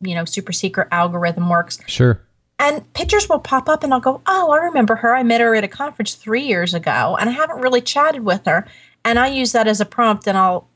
you 0.00 0.14
know, 0.14 0.24
super 0.24 0.52
secret 0.52 0.88
algorithm 0.90 1.50
works. 1.50 1.80
Sure. 1.86 2.18
And 2.58 2.90
pictures 2.94 3.28
will 3.28 3.40
pop 3.40 3.68
up, 3.68 3.84
and 3.84 3.92
I'll 3.92 4.00
go, 4.00 4.22
Oh, 4.26 4.52
I 4.52 4.56
remember 4.56 4.96
her. 4.96 5.14
I 5.14 5.22
met 5.22 5.42
her 5.42 5.54
at 5.54 5.64
a 5.64 5.68
conference 5.68 6.14
three 6.14 6.44
years 6.44 6.72
ago, 6.72 7.18
and 7.20 7.28
I 7.28 7.34
haven't 7.34 7.60
really 7.60 7.82
chatted 7.82 8.24
with 8.24 8.46
her. 8.46 8.66
And 9.04 9.18
I 9.18 9.28
use 9.28 9.52
that 9.52 9.68
as 9.68 9.82
a 9.82 9.84
prompt, 9.84 10.26
and 10.26 10.38
I'll, 10.38 10.66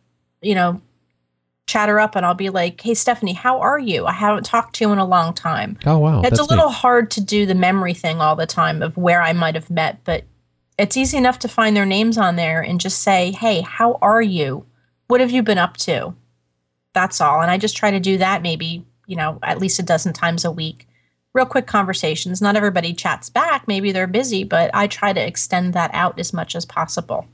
you 0.43 0.55
know, 0.55 0.83
chat 1.67 1.89
her 1.89 1.99
up 1.99 2.15
and 2.15 2.27
I'll 2.27 2.35
be 2.35 2.51
like, 2.51 2.81
"Hey 2.81 2.95
Stephanie, 2.95 3.33
how 3.33 3.61
are 3.61 3.79
you? 3.79 4.07
I 4.07 4.13
haven't 4.13 4.45
talked 4.45 4.77
to 4.77 4.85
you 4.85 4.93
in 4.93 4.99
a 4.99 5.05
long 5.05 5.33
time." 5.33 5.79
Oh 5.87 5.99
wow. 5.99 6.23
It's 6.23 6.39
a 6.39 6.45
little 6.45 6.69
neat. 6.69 6.77
hard 6.77 7.11
to 7.13 7.21
do 7.21 7.47
the 7.47 7.55
memory 7.55 7.95
thing 7.95 8.21
all 8.21 8.37
the 8.37 8.47
time 8.47 8.83
of 8.83 8.97
where 8.97 9.23
I 9.23 9.33
might 9.33 9.55
have 9.55 9.71
met, 9.71 9.99
but 10.05 10.25
it's 10.77 10.97
easy 10.97 11.17
enough 11.17 11.39
to 11.41 11.49
find 11.49 11.77
their 11.77 11.87
names 11.87 12.19
on 12.19 12.37
there 12.37 12.61
and 12.61 12.81
just 12.81 13.03
say, 13.03 13.33
"Hey, 13.33 13.63
how 13.63 13.99
are 14.03 14.23
you? 14.23 14.67
What 15.09 15.21
have 15.21 15.31
you 15.31 15.43
been 15.43 15.59
up 15.59 15.77
to?" 15.79 16.15
That's 16.93 17.21
all. 17.21 17.41
And 17.41 17.51
I 17.51 17.59
just 17.59 17.77
try 17.77 17.91
to 17.91 18.01
do 18.01 18.19
that 18.19 18.43
maybe, 18.43 18.87
you 19.07 19.17
know, 19.17 19.39
at 19.43 19.59
least 19.59 19.79
a 19.79 19.83
dozen 19.83 20.13
times 20.13 20.45
a 20.45 20.51
week. 20.51 20.87
Real 21.33 21.47
quick 21.47 21.67
conversations. 21.67 22.41
Not 22.41 22.55
everybody 22.55 22.93
chats 22.93 23.29
back, 23.29 23.67
maybe 23.67 23.91
they're 23.91 24.07
busy, 24.07 24.45
but 24.45 24.71
I 24.73 24.87
try 24.87 25.13
to 25.13 25.27
extend 25.27 25.73
that 25.73 25.91
out 25.93 26.21
as 26.21 26.33
much 26.33 26.55
as 26.55 26.65
possible 26.65 27.27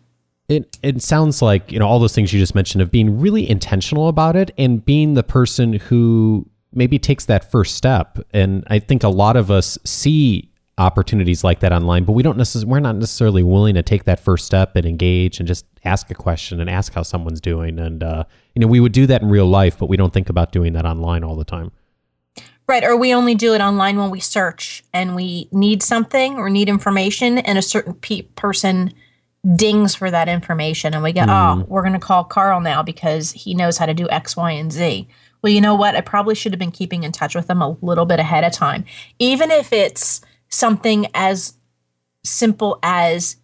it 0.51 0.79
it 0.83 1.01
sounds 1.01 1.41
like 1.41 1.71
you 1.71 1.79
know 1.79 1.87
all 1.87 2.01
those 2.01 2.15
things 2.15 2.33
you 2.33 2.41
just 2.41 2.55
mentioned 2.55 2.83
of 2.83 2.91
being 2.91 3.21
really 3.21 3.49
intentional 3.49 4.09
about 4.09 4.35
it 4.35 4.51
and 4.59 4.85
being 4.85 5.15
the 5.15 5.23
person 5.23 5.75
who 5.75 6.47
maybe 6.73 6.99
takes 6.99 7.25
that 7.27 7.51
first 7.51 7.77
step. 7.77 8.19
And 8.33 8.65
i 8.69 8.79
think 8.79 9.03
a 9.03 9.09
lot 9.09 9.37
of 9.37 9.51
us 9.51 9.79
see 9.85 10.51
opportunities 10.77 11.45
like 11.45 11.61
that 11.61 11.73
online 11.73 12.05
but 12.05 12.13
we 12.13 12.23
don't 12.23 12.39
necessarily 12.39 12.71
we're 12.71 12.81
not 12.81 12.97
necessarily 12.97 13.43
willing 13.43 13.75
to 13.75 13.83
take 13.83 14.05
that 14.05 14.19
first 14.19 14.47
step 14.47 14.77
and 14.77 14.87
engage 14.87 15.39
and 15.39 15.47
just 15.47 15.67
ask 15.85 16.11
a 16.11 16.15
question 16.15 16.59
and 16.59 16.71
ask 16.71 16.95
how 16.95 17.03
someone's 17.03 17.41
doing. 17.41 17.79
And 17.79 18.03
uh, 18.03 18.25
you 18.55 18.61
know 18.61 18.67
we 18.67 18.81
would 18.81 18.93
do 18.93 19.07
that 19.07 19.23
in 19.23 19.29
real 19.29 19.47
life 19.47 19.79
but 19.79 19.87
we 19.87 19.97
don't 19.97 20.13
think 20.13 20.29
about 20.29 20.53
doing 20.53 20.73
that 20.73 20.85
online 20.85 21.23
all 21.23 21.37
the 21.37 21.45
time. 21.45 21.71
Right, 22.67 22.85
or 22.85 22.97
we 22.97 23.13
only 23.13 23.35
do 23.35 23.53
it 23.55 23.61
online 23.61 23.99
when 23.99 24.11
we 24.11 24.21
search 24.21 24.85
and 24.93 25.17
we 25.17 25.49
need 25.51 25.83
something 25.83 26.37
or 26.37 26.49
need 26.49 26.69
information, 26.69 27.39
and 27.39 27.59
a 27.59 27.63
certain 27.63 27.95
pe- 27.95 28.23
person 28.23 28.95
dings 29.57 29.95
for 29.95 30.11
that 30.11 30.29
information 30.29 30.93
and 30.95 31.03
we 31.03 31.13
go, 31.13 31.23
mm. 31.23 31.63
oh, 31.63 31.65
we're 31.69 31.83
going 31.83 31.95
to 31.95 31.99
call 31.99 32.25
Carl 32.25 32.61
now 32.61 32.83
because 32.83 33.33
he 33.33 33.55
knows 33.55 33.79
how 33.79 33.87
to 33.87 33.95
do 33.95 34.09
X, 34.11 34.37
Y, 34.37 34.51
and 34.53 34.73
Z. 34.73 35.09
Well, 35.43 35.53
you 35.53 35.61
know 35.61 35.75
what? 35.75 35.97
I 35.97 36.03
probably 36.03 36.35
should 36.35 36.53
have 36.53 36.59
been 36.59 36.71
keeping 36.71 37.03
in 37.05 37.13
touch 37.13 37.35
with 37.35 37.47
them 37.47 37.63
a 37.63 37.77
little 37.81 38.05
bit 38.05 38.21
ahead 38.21 38.45
of 38.45 38.53
time. 38.53 38.85
Even 39.19 39.51
if 39.51 39.73
it's 39.73 40.21
something 40.51 41.07
as 41.15 41.57
simple 42.25 42.79
as 42.83 43.37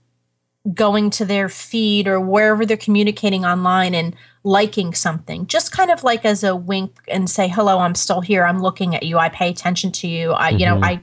going 0.75 1.11
to 1.11 1.25
their 1.25 1.49
feed 1.49 2.09
or 2.09 2.21
wherever 2.21 2.67
they're 2.67 2.77
communicating 2.77 3.47
online 3.47 3.95
and 3.95 4.15
liking 4.45 4.93
something, 4.93 5.47
just 5.47 5.73
kind 5.73 5.91
of 5.91 6.05
like 6.05 6.27
as 6.27 6.45
a 6.45 6.55
wink 6.55 6.99
and 7.09 7.31
say, 7.31 7.49
hello, 7.49 7.79
I'm 7.79 7.95
still 7.95 8.21
here. 8.21 8.45
I'm 8.45 8.61
looking 8.61 8.95
at 8.95 9.05
you. 9.05 9.17
I 9.17 9.31
pay 9.31 9.49
attention 9.49 9.93
to 9.93 10.09
you. 10.09 10.33
I, 10.33 10.51
mm-hmm. 10.51 10.59
you 10.59 10.67
know, 10.67 10.75
mm-hmm. 10.75 10.85
I 10.85 11.03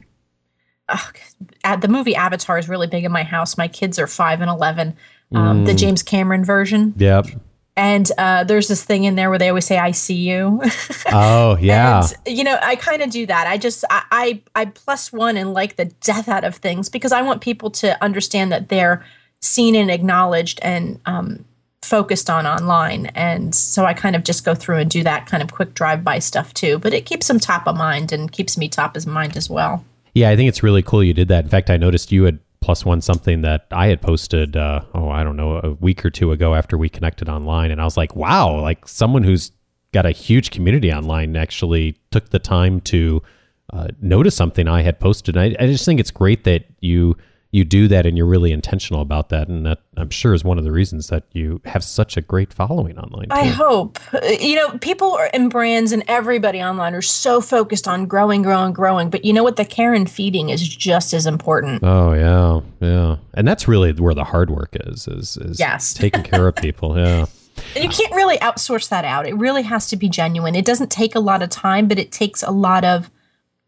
uh, 0.89 1.75
the 1.77 1.87
movie 1.87 2.15
Avatar 2.15 2.57
is 2.57 2.69
really 2.69 2.87
big 2.87 3.03
in 3.03 3.11
my 3.11 3.23
house. 3.23 3.57
My 3.57 3.67
kids 3.67 3.99
are 3.99 4.07
five 4.07 4.41
and 4.41 4.49
eleven. 4.49 4.95
Um, 5.33 5.63
mm. 5.63 5.65
The 5.65 5.73
James 5.73 6.03
Cameron 6.03 6.43
version. 6.43 6.93
Yep. 6.97 7.27
And 7.75 8.11
uh, 8.19 8.43
there's 8.43 8.67
this 8.67 8.83
thing 8.83 9.05
in 9.05 9.15
there 9.15 9.29
where 9.31 9.39
they 9.39 9.49
always 9.49 9.65
say 9.65 9.79
"I 9.79 9.91
see 9.91 10.15
you." 10.15 10.61
oh 11.11 11.57
yeah. 11.59 12.07
And, 12.25 12.37
you 12.37 12.43
know, 12.43 12.57
I 12.61 12.75
kind 12.75 13.01
of 13.01 13.09
do 13.09 13.25
that. 13.25 13.47
I 13.47 13.57
just 13.57 13.83
I, 13.89 14.03
I 14.11 14.41
I 14.55 14.65
plus 14.65 15.11
one 15.11 15.37
and 15.37 15.53
like 15.53 15.75
the 15.75 15.85
death 15.85 16.27
out 16.27 16.43
of 16.43 16.55
things 16.55 16.89
because 16.89 17.11
I 17.11 17.23
want 17.23 17.41
people 17.41 17.71
to 17.71 18.01
understand 18.03 18.51
that 18.51 18.69
they're 18.69 19.03
seen 19.41 19.75
and 19.75 19.89
acknowledged 19.89 20.59
and 20.61 20.99
um, 21.05 21.45
focused 21.81 22.29
on 22.29 22.45
online. 22.45 23.07
And 23.07 23.53
so 23.53 23.85
I 23.85 23.93
kind 23.93 24.15
of 24.15 24.23
just 24.23 24.45
go 24.45 24.55
through 24.55 24.77
and 24.77 24.89
do 24.89 25.03
that 25.03 25.25
kind 25.25 25.41
of 25.41 25.51
quick 25.51 25.73
drive 25.73 26.03
by 26.03 26.19
stuff 26.19 26.53
too. 26.53 26.77
But 26.79 26.93
it 26.93 27.05
keeps 27.05 27.27
them 27.27 27.39
top 27.39 27.67
of 27.67 27.75
mind 27.75 28.11
and 28.11 28.31
keeps 28.31 28.57
me 28.57 28.69
top 28.69 28.95
of 28.95 29.07
mind 29.07 29.35
as 29.35 29.49
well. 29.49 29.83
Yeah, 30.13 30.29
I 30.29 30.35
think 30.35 30.49
it's 30.49 30.63
really 30.63 30.83
cool 30.83 31.03
you 31.03 31.13
did 31.13 31.27
that. 31.29 31.43
In 31.43 31.49
fact, 31.49 31.69
I 31.69 31.77
noticed 31.77 32.11
you 32.11 32.23
had 32.23 32.39
plus 32.61 32.85
one 32.85 33.01
something 33.01 33.41
that 33.41 33.65
I 33.71 33.87
had 33.87 34.01
posted, 34.01 34.55
uh, 34.55 34.81
oh, 34.93 35.09
I 35.09 35.23
don't 35.23 35.35
know, 35.35 35.57
a 35.57 35.71
week 35.73 36.05
or 36.05 36.09
two 36.09 36.31
ago 36.31 36.55
after 36.55 36.77
we 36.77 36.87
connected 36.87 37.27
online. 37.27 37.71
And 37.71 37.81
I 37.81 37.83
was 37.83 37.97
like, 37.97 38.15
wow, 38.15 38.59
like 38.61 38.87
someone 38.87 39.23
who's 39.23 39.51
got 39.91 40.05
a 40.05 40.11
huge 40.11 40.49
community 40.49 40.91
online 40.91 41.35
actually 41.35 41.97
took 42.11 42.29
the 42.29 42.39
time 42.39 42.79
to 42.81 43.21
uh, 43.73 43.87
notice 44.01 44.35
something 44.35 44.67
I 44.67 44.81
had 44.81 44.99
posted. 44.99 45.35
I, 45.35 45.55
I 45.59 45.67
just 45.67 45.83
think 45.85 45.99
it's 45.99 46.11
great 46.11 46.45
that 46.45 46.65
you 46.79 47.17
you 47.53 47.63
do 47.63 47.87
that 47.87 48.07
and 48.07 48.17
you're 48.17 48.25
really 48.25 48.51
intentional 48.51 48.99
about 49.01 49.29
that. 49.29 49.47
And 49.47 49.65
that 49.65 49.79
i'm 49.95 50.09
sure 50.09 50.33
is 50.33 50.43
one 50.43 50.57
of 50.57 50.63
the 50.63 50.71
reasons 50.71 51.07
that 51.07 51.23
you 51.31 51.61
have 51.65 51.83
such 51.83 52.17
a 52.17 52.21
great 52.21 52.51
following 52.51 52.97
online 52.97 53.29
too. 53.29 53.35
i 53.35 53.45
hope 53.45 53.99
uh, 54.11 54.25
you 54.39 54.55
know 54.55 54.75
people 54.79 55.19
and 55.33 55.51
brands 55.51 55.91
and 55.91 56.03
everybody 56.07 56.59
online 56.61 56.95
are 56.95 57.01
so 57.01 57.39
focused 57.39 57.87
on 57.87 58.07
growing 58.07 58.41
growing 58.41 58.73
growing. 58.73 59.09
But 59.09 59.23
you 59.23 59.33
know 59.33 59.43
what? 59.43 59.55
The 59.55 59.65
care 59.65 59.93
and 59.93 60.09
feeding 60.09 60.49
is 60.49 60.67
just 60.67 61.13
as 61.13 61.25
important. 61.25 61.83
Oh 61.83 62.13
yeah. 62.13 62.61
Yeah. 62.79 63.17
And 63.35 63.47
that's 63.47 63.67
really 63.67 63.93
where 63.93 64.15
the 64.15 64.23
hard 64.23 64.49
work 64.49 64.75
is 64.87 65.07
is, 65.07 65.37
is 65.37 65.59
yes. 65.59 65.93
taking 65.93 66.23
care 66.23 66.47
of 66.47 66.55
people. 66.55 66.97
Yeah. 67.03 67.25
You 67.75 67.89
can't 67.89 68.13
really 68.13 68.37
outsource 68.37 68.89
that 68.89 69.05
out. 69.05 69.27
It 69.27 69.35
really 69.35 69.61
has 69.63 69.87
to 69.89 69.97
be 69.97 70.09
genuine. 70.09 70.55
It 70.55 70.65
doesn't 70.65 70.89
take 70.89 71.15
a 71.15 71.19
lot 71.19 71.43
of 71.43 71.49
time 71.49 71.87
but 71.87 71.99
it 71.99 72.11
takes 72.11 72.41
a 72.41 72.51
lot 72.51 72.83
of 72.83 73.11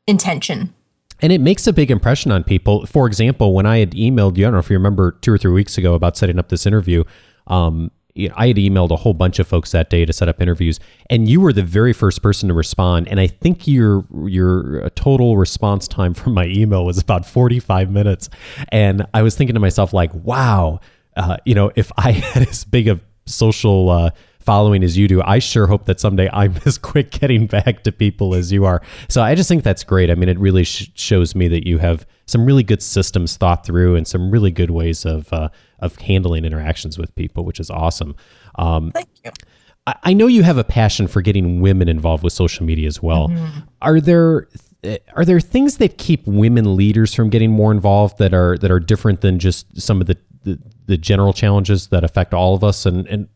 intention 0.08 0.74
and 1.22 1.32
it 1.32 1.42
makes 1.42 1.68
a 1.68 1.74
big 1.74 1.92
impression 1.92 2.32
on 2.32 2.44
people. 2.44 2.86
For 2.86 3.08
example, 3.08 3.54
when 3.54 3.66
I 3.66 3.78
had 3.78 3.92
emailed 3.92 4.38
you, 4.38 4.46
I 4.46 4.48
don't 4.48 4.54
know 4.54 4.60
if 4.60 4.70
you 4.70 4.76
remember 4.76 5.14
two 5.22 5.34
or 5.34 5.38
three 5.38 5.52
weeks 5.52 5.78
ago 5.78 5.94
about 5.94 6.18
setting 6.18 6.40
up 6.40 6.50
this 6.50 6.66
interview. 6.66 7.04
Um, 7.48 7.92
I 8.36 8.48
had 8.48 8.56
emailed 8.56 8.92
a 8.92 8.96
whole 8.96 9.14
bunch 9.14 9.40
of 9.40 9.48
folks 9.48 9.72
that 9.72 9.90
day 9.90 10.06
to 10.06 10.14
set 10.14 10.30
up 10.30 10.42
interviews, 10.42 10.80
and 11.10 11.28
you 11.28 11.42
were 11.42 11.52
the 11.52 11.64
very 11.64 11.92
first 11.92 12.22
person 12.22 12.48
to 12.48 12.56
respond. 12.56 13.10
And 13.10 13.20
I 13.20 13.28
think 13.28 13.68
your 13.68 14.06
your 14.26 14.90
total 14.92 15.36
response 15.36 15.86
time 15.88 16.14
from 16.14 16.34
my 16.34 16.46
email 16.46 16.86
was 16.86 16.98
about 16.98 17.26
forty 17.26 17.60
five 17.60 17.92
minutes. 17.92 18.30
And 18.70 19.06
I 19.14 19.22
was 19.22 19.36
thinking 19.36 19.54
to 19.56 19.60
myself, 19.60 19.92
like, 19.92 20.14
wow, 20.14 20.80
uh, 21.18 21.38
you 21.46 21.56
know, 21.56 21.72
if 21.76 21.92
I 21.98 22.12
had 22.34 22.48
as 22.48 22.64
big 22.64 22.88
a 22.88 23.02
social 23.26 23.90
uh, 23.90 24.12
following 24.46 24.84
as 24.84 24.98
you 24.98 25.08
do, 25.08 25.22
I 25.24 25.40
sure 25.40 25.68
hope 25.68 25.86
that 25.86 26.00
someday 26.00 26.30
I'm 26.32 26.56
as 26.66 26.78
quick 26.78 27.12
getting 27.12 27.48
back 27.48 27.84
to 27.84 27.92
people 27.92 28.36
as 28.36 28.52
you 28.52 28.66
are. 28.66 28.82
So 29.10 29.22
I 29.22 29.36
just 29.36 29.50
think 29.50 29.64
that's 29.64 29.84
great. 29.84 30.10
I 30.10 30.16
mean, 30.16 30.30
it 30.30 30.40
really 30.40 30.64
sh- 30.64 30.92
shows 30.96 31.36
me 31.36 31.48
that 31.50 31.68
you 31.68 31.80
have 31.80 32.06
some 32.28 32.46
really 32.46 32.64
good 32.64 32.82
systems 32.82 33.38
thought 33.38 33.66
through 33.66 33.96
and 33.96 34.08
some 34.08 34.32
really 34.32 34.52
good 34.52 34.72
ways 34.72 35.06
of 35.06 35.32
uh, 35.34 35.50
of 35.80 35.96
handling 35.98 36.46
interactions 36.46 36.98
with 36.98 37.14
people, 37.16 37.44
which 37.44 37.60
is 37.60 37.70
awesome. 37.70 38.16
Um, 38.56 38.92
Thank 38.92 39.10
you. 39.24 39.32
I, 39.88 39.96
I 40.04 40.14
know 40.14 40.28
you 40.28 40.44
have 40.44 40.58
a 40.58 40.64
passion 40.64 41.08
for 41.08 41.22
getting 41.22 41.62
women 41.62 41.90
involved 41.90 42.24
with 42.24 42.34
social 42.34 42.66
media 42.66 42.88
as 42.88 43.02
well. 43.02 43.30
Mm-hmm. 43.30 43.60
Are 43.82 44.00
there 44.00 44.48
are 45.16 45.26
there 45.26 45.40
things 45.40 45.78
that 45.78 45.98
keep 45.98 46.26
women 46.28 46.76
leaders 46.76 47.14
from 47.14 47.30
getting 47.30 47.52
more 47.52 47.72
involved 47.72 48.20
that 48.20 48.34
are 48.34 48.58
that 48.60 48.70
are 48.70 48.80
different 48.80 49.22
than 49.22 49.40
just 49.40 49.82
some 49.82 50.02
of 50.02 50.08
the 50.08 50.18
the, 50.44 50.60
the 50.86 50.98
general 50.98 51.34
challenges 51.34 51.88
that 51.88 52.04
affect 52.04 52.34
all 52.34 52.54
of 52.54 52.64
us 52.64 52.86
and 52.86 53.08
and 53.08 53.28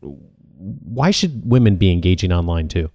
why 0.84 1.10
should 1.10 1.42
women 1.44 1.76
be 1.76 1.90
engaging 1.90 2.32
online 2.32 2.68
too? 2.68 2.90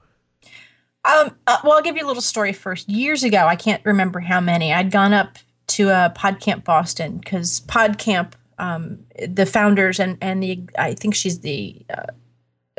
Um, 1.05 1.35
uh, 1.45 1.57
well, 1.63 1.73
I'll 1.73 1.83
give 1.83 1.97
you 1.97 2.05
a 2.05 2.07
little 2.07 2.21
story 2.21 2.51
first. 2.51 2.89
Years 2.89 3.23
ago, 3.23 3.45
I 3.45 3.55
can't 3.55 3.83
remember 3.85 4.19
how 4.19 4.41
many, 4.41 4.73
I'd 4.73 4.91
gone 4.91 5.13
up 5.13 5.38
to 5.67 5.89
a 5.89 6.13
PodCamp 6.15 6.63
Boston 6.63 7.17
because 7.17 7.61
PodCamp, 7.61 8.33
um, 8.57 8.99
the 9.27 9.45
founders 9.45 9.99
and, 9.99 10.17
and 10.21 10.41
the, 10.41 10.63
I 10.77 10.93
think 10.93 11.13
she's 11.13 11.41
the 11.41 11.85
uh, 11.95 12.05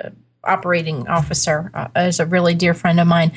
uh, 0.03 0.11
operating 0.43 1.07
officer, 1.07 1.71
uh, 1.75 1.89
is 1.97 2.19
a 2.19 2.27
really 2.27 2.55
dear 2.55 2.75
friend 2.75 2.99
of 2.99 3.07
mine. 3.07 3.33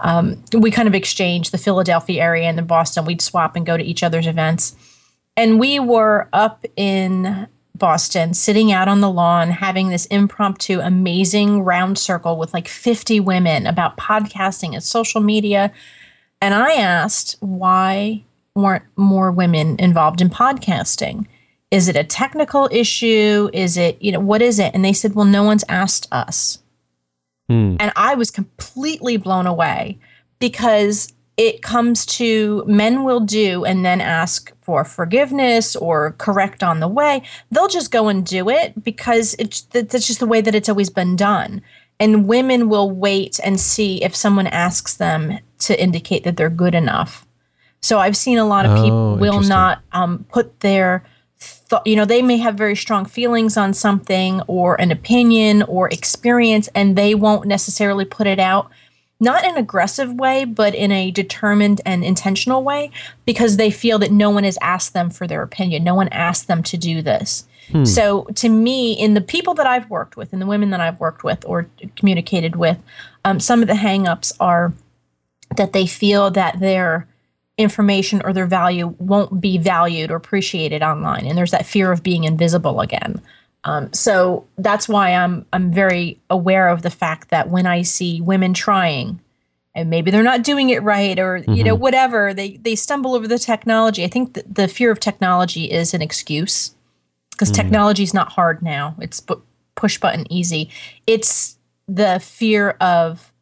Um, 0.00 0.44
we 0.52 0.70
kind 0.70 0.88
of 0.88 0.94
exchanged 0.94 1.52
the 1.52 1.58
Philadelphia 1.58 2.22
area 2.22 2.48
and 2.48 2.58
the 2.58 2.62
Boston. 2.62 3.06
We'd 3.06 3.22
swap 3.22 3.56
and 3.56 3.64
go 3.64 3.76
to 3.76 3.84
each 3.84 4.02
other's 4.02 4.26
events. 4.26 4.76
And 5.36 5.58
we 5.58 5.80
were 5.80 6.28
up 6.32 6.66
in 6.76 7.48
Boston, 7.76 8.34
sitting 8.34 8.70
out 8.72 8.88
on 8.88 9.00
the 9.00 9.10
lawn, 9.10 9.50
having 9.50 9.88
this 9.88 10.06
impromptu, 10.06 10.80
amazing 10.80 11.62
round 11.62 11.98
circle 11.98 12.38
with 12.38 12.54
like 12.54 12.68
50 12.68 13.18
women 13.20 13.66
about 13.66 13.96
podcasting 13.96 14.74
and 14.74 14.82
social 14.82 15.20
media. 15.20 15.72
And 16.40 16.54
I 16.54 16.74
asked, 16.74 17.36
why 17.40 18.22
weren't 18.54 18.84
more 18.96 19.32
women 19.32 19.76
involved 19.80 20.20
in 20.20 20.30
podcasting? 20.30 21.26
Is 21.72 21.88
it 21.88 21.96
a 21.96 22.04
technical 22.04 22.68
issue? 22.70 23.50
Is 23.52 23.76
it, 23.76 24.00
you 24.00 24.12
know, 24.12 24.20
what 24.20 24.42
is 24.42 24.60
it? 24.60 24.72
And 24.74 24.84
they 24.84 24.92
said, 24.92 25.14
well, 25.14 25.24
no 25.24 25.42
one's 25.42 25.64
asked 25.68 26.06
us. 26.12 26.60
Hmm. 27.48 27.76
And 27.80 27.92
I 27.96 28.14
was 28.14 28.30
completely 28.30 29.16
blown 29.16 29.46
away 29.46 29.98
because 30.38 31.12
it 31.36 31.62
comes 31.62 32.06
to 32.06 32.64
men 32.66 33.02
will 33.04 33.20
do 33.20 33.64
and 33.64 33.84
then 33.84 34.00
ask 34.00 34.52
for 34.60 34.84
forgiveness 34.84 35.74
or 35.74 36.12
correct 36.12 36.62
on 36.62 36.80
the 36.80 36.88
way. 36.88 37.22
They'll 37.50 37.68
just 37.68 37.90
go 37.90 38.08
and 38.08 38.24
do 38.24 38.48
it 38.48 38.82
because 38.82 39.34
it's 39.38 39.62
that's 39.62 40.06
just 40.06 40.20
the 40.20 40.26
way 40.26 40.40
that 40.40 40.54
it's 40.54 40.68
always 40.68 40.90
been 40.90 41.16
done. 41.16 41.62
And 42.00 42.26
women 42.26 42.68
will 42.68 42.90
wait 42.90 43.38
and 43.44 43.60
see 43.60 44.02
if 44.02 44.14
someone 44.14 44.46
asks 44.48 44.94
them 44.96 45.38
to 45.60 45.80
indicate 45.80 46.24
that 46.24 46.36
they're 46.36 46.50
good 46.50 46.74
enough. 46.74 47.26
So 47.80 47.98
i've 47.98 48.16
seen 48.16 48.38
a 48.38 48.46
lot 48.46 48.64
of 48.64 48.76
people 48.76 49.14
oh, 49.14 49.16
will 49.16 49.42
not 49.42 49.82
um, 49.92 50.24
put 50.30 50.60
their 50.60 51.04
thought, 51.38 51.86
you 51.86 51.96
know, 51.96 52.04
they 52.04 52.22
may 52.22 52.36
have 52.38 52.54
very 52.54 52.76
strong 52.76 53.04
feelings 53.04 53.56
on 53.56 53.74
something 53.74 54.40
or 54.46 54.80
an 54.80 54.90
opinion 54.90 55.62
or 55.64 55.88
experience, 55.88 56.68
and 56.74 56.96
they 56.96 57.14
won't 57.14 57.46
necessarily 57.46 58.04
put 58.04 58.26
it 58.26 58.38
out, 58.38 58.70
not 59.20 59.44
in 59.44 59.52
an 59.52 59.56
aggressive 59.56 60.12
way, 60.14 60.44
but 60.44 60.74
in 60.74 60.90
a 60.92 61.10
determined 61.10 61.80
and 61.86 62.04
intentional 62.04 62.62
way, 62.62 62.90
because 63.24 63.56
they 63.56 63.70
feel 63.70 63.98
that 64.00 64.10
no 64.10 64.30
one 64.30 64.44
has 64.44 64.58
asked 64.60 64.92
them 64.92 65.10
for 65.10 65.26
their 65.26 65.42
opinion. 65.42 65.84
No 65.84 65.94
one 65.94 66.08
asked 66.08 66.48
them 66.48 66.62
to 66.64 66.76
do 66.76 67.00
this. 67.00 67.46
Hmm. 67.70 67.84
So, 67.84 68.24
to 68.34 68.48
me, 68.48 68.92
in 68.92 69.14
the 69.14 69.20
people 69.20 69.54
that 69.54 69.66
I've 69.66 69.88
worked 69.88 70.16
with, 70.16 70.32
and 70.32 70.42
the 70.42 70.46
women 70.46 70.70
that 70.70 70.80
I've 70.80 71.00
worked 71.00 71.24
with 71.24 71.44
or 71.46 71.68
communicated 71.96 72.56
with, 72.56 72.78
um, 73.24 73.40
some 73.40 73.62
of 73.62 73.68
the 73.68 73.74
hangups 73.74 74.32
are 74.38 74.74
that 75.56 75.72
they 75.72 75.86
feel 75.86 76.30
that 76.32 76.60
their 76.60 77.08
information 77.56 78.20
or 78.24 78.32
their 78.32 78.46
value 78.46 78.94
won't 78.98 79.40
be 79.40 79.56
valued 79.56 80.10
or 80.10 80.16
appreciated 80.16 80.82
online, 80.82 81.26
and 81.26 81.38
there's 81.38 81.52
that 81.52 81.66
fear 81.66 81.92
of 81.92 82.02
being 82.02 82.24
invisible 82.24 82.80
again. 82.80 83.22
Um, 83.64 83.92
so 83.92 84.46
that's 84.58 84.88
why 84.88 85.14
I'm 85.14 85.46
I'm 85.52 85.72
very 85.72 86.20
aware 86.30 86.68
of 86.68 86.82
the 86.82 86.90
fact 86.90 87.30
that 87.30 87.48
when 87.48 87.66
I 87.66 87.82
see 87.82 88.20
women 88.20 88.52
trying, 88.54 89.20
and 89.74 89.90
maybe 89.90 90.10
they're 90.10 90.22
not 90.22 90.44
doing 90.44 90.70
it 90.70 90.82
right, 90.82 91.18
or 91.18 91.40
mm-hmm. 91.40 91.52
you 91.54 91.64
know 91.64 91.74
mm-hmm. 91.74 91.82
whatever, 91.82 92.34
they 92.34 92.58
they 92.58 92.76
stumble 92.76 93.14
over 93.14 93.26
the 93.26 93.38
technology. 93.38 94.04
I 94.04 94.08
think 94.08 94.38
the 94.46 94.68
fear 94.68 94.90
of 94.90 95.00
technology 95.00 95.70
is 95.70 95.94
an 95.94 96.02
excuse 96.02 96.74
because 97.30 97.50
mm. 97.50 97.54
technology 97.54 98.02
is 98.02 98.14
not 98.14 98.32
hard 98.32 98.62
now. 98.62 98.94
It's 99.00 99.24
push 99.74 99.98
button 99.98 100.30
easy. 100.30 100.70
It's 101.06 101.58
the 101.88 102.20
fear 102.20 102.70
of 102.80 103.32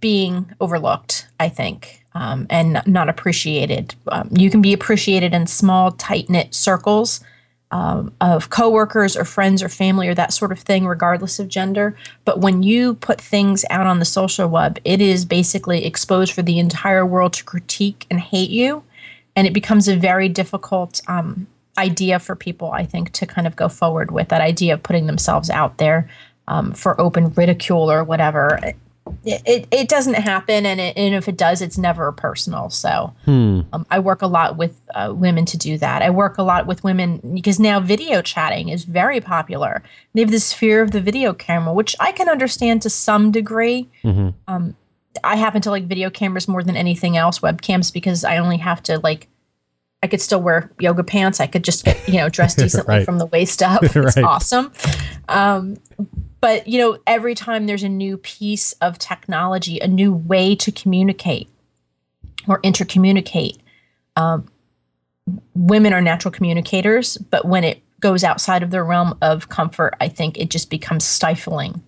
being 0.00 0.52
overlooked, 0.60 1.28
I 1.40 1.48
think, 1.48 2.04
um, 2.14 2.46
and 2.50 2.82
not 2.86 3.08
appreciated. 3.08 3.94
Um, 4.08 4.28
you 4.32 4.50
can 4.50 4.60
be 4.60 4.72
appreciated 4.72 5.32
in 5.32 5.46
small, 5.46 5.92
tight 5.92 6.28
knit 6.28 6.54
circles 6.54 7.20
um, 7.70 8.12
of 8.20 8.50
coworkers 8.50 9.16
or 9.16 9.24
friends 9.24 9.62
or 9.62 9.68
family 9.68 10.08
or 10.08 10.14
that 10.14 10.32
sort 10.32 10.52
of 10.52 10.58
thing, 10.58 10.86
regardless 10.86 11.38
of 11.38 11.48
gender. 11.48 11.96
But 12.24 12.40
when 12.40 12.62
you 12.62 12.94
put 12.94 13.20
things 13.20 13.64
out 13.70 13.86
on 13.86 13.98
the 13.98 14.04
social 14.04 14.48
web, 14.48 14.78
it 14.84 15.00
is 15.00 15.24
basically 15.24 15.84
exposed 15.84 16.32
for 16.32 16.42
the 16.42 16.58
entire 16.58 17.04
world 17.04 17.34
to 17.34 17.44
critique 17.44 18.06
and 18.10 18.20
hate 18.20 18.50
you. 18.50 18.82
And 19.36 19.46
it 19.46 19.52
becomes 19.52 19.86
a 19.86 19.96
very 19.96 20.28
difficult 20.28 21.00
um, 21.08 21.46
idea 21.76 22.18
for 22.18 22.34
people, 22.34 22.72
I 22.72 22.84
think, 22.84 23.12
to 23.12 23.26
kind 23.26 23.46
of 23.46 23.54
go 23.54 23.68
forward 23.68 24.10
with 24.10 24.28
that 24.30 24.40
idea 24.40 24.74
of 24.74 24.82
putting 24.82 25.06
themselves 25.06 25.50
out 25.50 25.78
there 25.78 26.08
um, 26.48 26.72
for 26.72 27.00
open 27.00 27.32
ridicule 27.34 27.90
or 27.90 28.02
whatever 28.02 28.58
it, 29.24 29.66
it, 29.70 29.88
doesn't 29.88 30.14
happen 30.14 30.66
and, 30.66 30.80
it, 30.80 30.96
and 30.96 31.14
if 31.14 31.28
it 31.28 31.36
does 31.36 31.60
it's 31.62 31.78
never 31.78 32.10
personal 32.12 32.70
so 32.70 33.12
hmm. 33.24 33.60
um, 33.72 33.86
i 33.90 33.98
work 33.98 34.22
a 34.22 34.26
lot 34.26 34.56
with 34.56 34.80
uh, 34.94 35.12
women 35.14 35.44
to 35.44 35.56
do 35.56 35.78
that 35.78 36.02
i 36.02 36.10
work 36.10 36.38
a 36.38 36.42
lot 36.42 36.66
with 36.66 36.82
women 36.84 37.20
because 37.34 37.58
now 37.58 37.80
video 37.80 38.22
chatting 38.22 38.68
is 38.68 38.84
very 38.84 39.20
popular 39.20 39.82
they 40.14 40.20
have 40.20 40.30
this 40.30 40.52
fear 40.52 40.82
of 40.82 40.90
the 40.90 41.00
video 41.00 41.32
camera 41.32 41.72
which 41.72 41.96
i 42.00 42.12
can 42.12 42.28
understand 42.28 42.82
to 42.82 42.90
some 42.90 43.30
degree 43.30 43.88
mm-hmm. 44.02 44.30
um, 44.46 44.76
i 45.24 45.36
happen 45.36 45.60
to 45.60 45.70
like 45.70 45.84
video 45.84 46.10
cameras 46.10 46.48
more 46.48 46.62
than 46.62 46.76
anything 46.76 47.16
else 47.16 47.40
webcams 47.40 47.92
because 47.92 48.24
i 48.24 48.36
only 48.38 48.58
have 48.58 48.82
to 48.82 48.98
like 48.98 49.28
I 50.02 50.06
could 50.06 50.20
still 50.20 50.40
wear 50.40 50.70
yoga 50.78 51.02
pants. 51.02 51.40
I 51.40 51.46
could 51.46 51.64
just 51.64 51.84
get, 51.84 52.06
you 52.08 52.14
know, 52.14 52.28
dressed 52.28 52.58
decently 52.58 52.98
right. 52.98 53.04
from 53.04 53.18
the 53.18 53.26
waist 53.26 53.62
up. 53.62 53.82
It's 53.98 54.16
right. 54.16 54.24
awesome. 54.24 54.72
Um, 55.28 55.76
but 56.40 56.66
you 56.66 56.78
know 56.78 56.98
every 57.06 57.34
time 57.34 57.66
there's 57.66 57.82
a 57.82 57.88
new 57.88 58.16
piece 58.18 58.72
of 58.74 58.98
technology 58.98 59.78
a 59.80 59.88
new 59.88 60.12
way 60.12 60.54
to 60.54 60.72
communicate 60.72 61.48
or 62.46 62.60
intercommunicate 62.62 63.58
um, 64.16 64.46
women 65.54 65.92
are 65.92 66.00
natural 66.00 66.32
communicators 66.32 67.16
but 67.16 67.44
when 67.44 67.64
it 67.64 67.82
goes 68.00 68.22
outside 68.22 68.62
of 68.62 68.70
their 68.70 68.84
realm 68.84 69.16
of 69.22 69.48
comfort 69.48 69.94
i 70.00 70.08
think 70.08 70.38
it 70.38 70.50
just 70.50 70.70
becomes 70.70 71.04
stifling. 71.04 71.82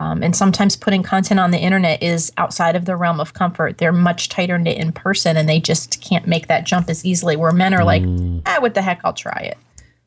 Um, 0.00 0.20
and 0.20 0.34
sometimes 0.34 0.74
putting 0.74 1.04
content 1.04 1.38
on 1.38 1.52
the 1.52 1.60
internet 1.60 2.02
is 2.02 2.32
outside 2.36 2.74
of 2.74 2.86
the 2.86 2.96
realm 2.96 3.20
of 3.20 3.34
comfort. 3.34 3.78
They're 3.78 3.92
much 3.92 4.28
tighter 4.28 4.58
knit 4.58 4.76
in 4.76 4.90
person 4.90 5.36
and 5.36 5.48
they 5.48 5.60
just 5.60 6.00
can't 6.00 6.26
make 6.26 6.48
that 6.48 6.66
jump 6.66 6.90
as 6.90 7.04
easily 7.04 7.36
where 7.36 7.52
men 7.52 7.72
are 7.72 7.84
like 7.84 8.02
mm. 8.02 8.42
ah 8.44 8.58
what 8.58 8.74
the 8.74 8.82
heck 8.82 9.00
i'll 9.04 9.12
try 9.12 9.38
it 9.38 9.58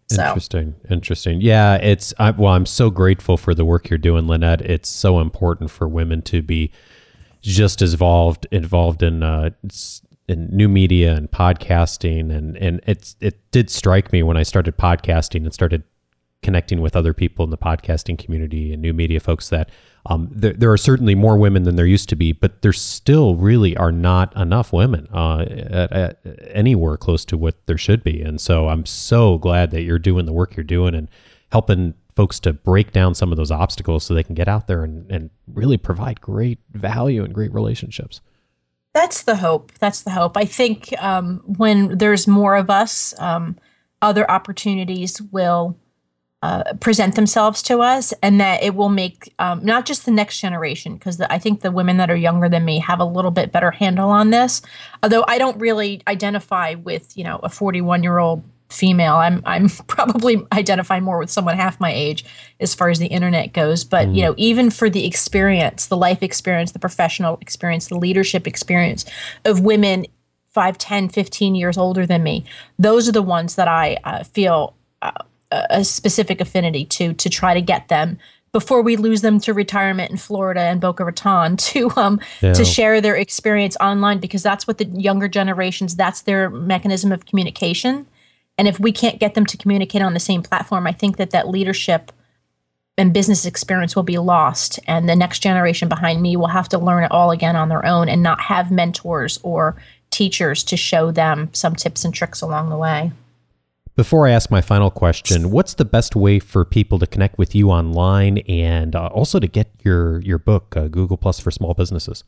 so. 0.09 0.23
Interesting, 0.23 0.75
interesting. 0.89 1.41
Yeah, 1.41 1.75
it's 1.75 2.13
I, 2.19 2.31
well, 2.31 2.53
I'm 2.53 2.65
so 2.65 2.89
grateful 2.89 3.37
for 3.37 3.55
the 3.55 3.65
work 3.65 3.89
you're 3.89 3.97
doing, 3.97 4.27
Lynette. 4.27 4.61
It's 4.61 4.89
so 4.89 5.19
important 5.19 5.71
for 5.71 5.87
women 5.87 6.21
to 6.23 6.41
be 6.41 6.71
just 7.41 7.81
as 7.81 7.93
involved 7.93 8.47
involved 8.51 9.03
in 9.03 9.23
uh, 9.23 9.51
in 10.27 10.47
new 10.51 10.67
media 10.67 11.15
and 11.15 11.29
podcasting, 11.31 12.31
and 12.31 12.55
and 12.57 12.81
it's 12.85 13.15
it 13.19 13.39
did 13.51 13.69
strike 13.69 14.11
me 14.11 14.23
when 14.23 14.37
I 14.37 14.43
started 14.43 14.77
podcasting 14.77 15.43
and 15.43 15.53
started 15.53 15.83
connecting 16.41 16.81
with 16.81 16.95
other 16.95 17.13
people 17.13 17.43
in 17.43 17.49
the 17.49 17.57
podcasting 17.57 18.17
community 18.17 18.71
and 18.71 18.81
new 18.81 18.93
media 18.93 19.19
folks 19.19 19.49
that 19.49 19.69
um, 20.07 20.29
there, 20.31 20.53
there 20.53 20.71
are 20.71 20.77
certainly 20.77 21.15
more 21.15 21.37
women 21.37 21.63
than 21.63 21.75
there 21.75 21.85
used 21.85 22.09
to 22.09 22.15
be, 22.15 22.31
but 22.31 22.61
there 22.61 22.73
still 22.73 23.35
really 23.35 23.75
are 23.75 23.91
not 23.91 24.35
enough 24.35 24.71
women 24.71 25.07
uh, 25.11 25.39
at, 25.49 25.91
at 25.91 26.19
anywhere 26.51 26.97
close 26.97 27.25
to 27.25 27.37
what 27.37 27.65
there 27.65 27.77
should 27.77 28.03
be. 28.03 28.21
And 28.21 28.39
so 28.39 28.69
I'm 28.69 28.85
so 28.85 29.39
glad 29.39 29.71
that 29.71 29.81
you're 29.81 29.97
doing 29.97 30.25
the 30.25 30.33
work 30.33 30.55
you're 30.55 30.63
doing 30.63 30.93
and 30.93 31.09
helping 31.51 31.95
folks 32.15 32.39
to 32.41 32.53
break 32.53 32.91
down 32.91 33.15
some 33.15 33.31
of 33.31 33.37
those 33.37 33.51
obstacles 33.51 34.05
so 34.05 34.13
they 34.13 34.23
can 34.23 34.35
get 34.35 34.47
out 34.47 34.67
there 34.67 34.83
and, 34.83 35.09
and 35.11 35.29
really 35.47 35.77
provide 35.77 36.21
great 36.21 36.59
value 36.71 37.23
and 37.23 37.33
great 37.33 37.53
relationships. 37.53 38.21
That's 38.93 39.23
the 39.23 39.35
hope. 39.35 39.73
That's 39.79 40.03
the 40.03 40.11
hope. 40.11 40.37
I 40.37 40.45
think 40.45 40.93
um, 40.99 41.41
when 41.45 41.97
there's 41.97 42.27
more 42.27 42.55
of 42.55 42.69
us, 42.69 43.13
um, 43.19 43.57
other 44.01 44.29
opportunities 44.29 45.21
will 45.21 45.77
uh, 46.45 46.73
present 46.75 47.15
themselves 47.15 47.63
to 47.63 47.79
us 47.79 48.13
and 48.21 48.39
that 48.39 48.61
it 48.61 48.75
will 48.75 48.89
make 48.89 49.33
um, 49.39 49.65
not 49.65 49.83
just 49.83 50.05
the 50.05 50.11
next 50.11 50.39
generation 50.39 50.93
because 50.93 51.19
I 51.19 51.39
think 51.39 51.61
the 51.61 51.71
women 51.71 51.97
that 51.97 52.11
are 52.11 52.15
younger 52.15 52.47
than 52.47 52.63
me 52.63 52.77
have 52.79 52.99
a 52.99 53.05
little 53.05 53.31
bit 53.31 53.51
better 53.51 53.71
handle 53.71 54.11
on 54.11 54.29
this. 54.29 54.61
Although 55.01 55.25
I 55.27 55.39
don't 55.39 55.57
really 55.59 56.03
identify 56.07 56.75
with 56.75 57.17
you 57.17 57.23
know 57.23 57.39
a 57.41 57.49
41 57.49 58.03
year 58.03 58.19
old 58.19 58.43
female. 58.69 59.15
I'm 59.15 59.41
I'm 59.43 59.69
probably 59.87 60.45
identify 60.51 60.99
more 60.99 61.17
with 61.17 61.31
someone 61.31 61.57
half 61.57 61.79
my 61.79 61.91
age 61.91 62.23
as 62.59 62.75
far 62.75 62.89
as 62.89 62.99
the 62.99 63.07
internet 63.07 63.53
goes. 63.53 63.83
But 63.83 64.09
mm. 64.09 64.15
you 64.15 64.21
know 64.21 64.35
even 64.37 64.69
for 64.69 64.87
the 64.87 65.07
experience 65.07 65.87
the 65.87 65.97
life 65.97 66.21
experience 66.21 66.73
the 66.73 66.79
professional 66.79 67.39
experience 67.41 67.87
the 67.87 67.97
leadership 67.97 68.45
experience 68.45 69.03
of 69.45 69.61
women 69.61 70.05
5 70.51 70.77
10 70.77 71.09
15 71.09 71.55
years 71.55 71.75
older 71.75 72.05
than 72.05 72.21
me 72.21 72.45
those 72.77 73.09
are 73.09 73.11
the 73.11 73.23
ones 73.23 73.55
that 73.55 73.67
I 73.67 73.97
uh, 74.03 74.23
feel 74.23 74.75
uh, 75.01 75.11
a 75.69 75.83
specific 75.83 76.41
affinity 76.41 76.85
to 76.85 77.13
to 77.13 77.29
try 77.29 77.53
to 77.53 77.61
get 77.61 77.87
them 77.87 78.17
before 78.51 78.81
we 78.81 78.95
lose 78.95 79.21
them 79.21 79.39
to 79.41 79.53
retirement 79.53 80.11
in 80.11 80.17
Florida 80.17 80.61
and 80.61 80.79
Boca 80.79 81.03
Raton 81.03 81.57
to 81.71 81.91
um 81.95 82.19
yeah. 82.41 82.53
to 82.53 82.65
share 82.65 83.01
their 83.01 83.15
experience 83.15 83.77
online 83.79 84.19
because 84.19 84.43
that's 84.43 84.67
what 84.67 84.77
the 84.77 84.85
younger 84.85 85.27
generations 85.27 85.95
that's 85.95 86.21
their 86.21 86.49
mechanism 86.49 87.11
of 87.11 87.25
communication 87.25 88.05
and 88.57 88.67
if 88.67 88.79
we 88.79 88.91
can't 88.91 89.19
get 89.19 89.33
them 89.33 89.45
to 89.45 89.57
communicate 89.57 90.01
on 90.01 90.13
the 90.13 90.19
same 90.19 90.41
platform 90.41 90.87
I 90.87 90.91
think 90.91 91.17
that 91.17 91.31
that 91.31 91.47
leadership 91.47 92.11
and 92.97 93.13
business 93.13 93.45
experience 93.45 93.95
will 93.95 94.03
be 94.03 94.17
lost 94.17 94.79
and 94.87 95.09
the 95.09 95.15
next 95.15 95.39
generation 95.39 95.89
behind 95.89 96.21
me 96.21 96.37
will 96.37 96.47
have 96.47 96.69
to 96.69 96.77
learn 96.77 97.03
it 97.03 97.11
all 97.11 97.31
again 97.31 97.55
on 97.55 97.69
their 97.69 97.85
own 97.85 98.07
and 98.07 98.23
not 98.23 98.39
have 98.39 98.71
mentors 98.71 99.37
or 99.43 99.75
teachers 100.11 100.63
to 100.63 100.77
show 100.77 101.11
them 101.11 101.49
some 101.53 101.75
tips 101.75 102.05
and 102.05 102.13
tricks 102.13 102.41
along 102.41 102.69
the 102.69 102.77
way. 102.77 103.11
Before 103.95 104.27
I 104.27 104.31
ask 104.31 104.51
my 104.51 104.59
final 104.59 104.91
question, 104.91 105.51
what's 105.51 105.73
the 105.73 105.85
best 105.85 106.17
way 106.17 106.39
for 106.39 106.65
people 106.65 106.99
to 106.99 107.07
connect 107.07 107.37
with 107.37 107.55
you 107.55 107.69
online 107.69 108.39
and 108.39 108.93
uh, 108.93 109.07
also 109.07 109.39
to 109.39 109.47
get 109.47 109.71
your 109.83 110.19
your 110.19 110.37
book, 110.37 110.75
uh, 110.75 110.87
Google 110.89 111.15
Plus 111.15 111.39
for 111.39 111.49
Small 111.49 111.73
Businesses? 111.73 112.25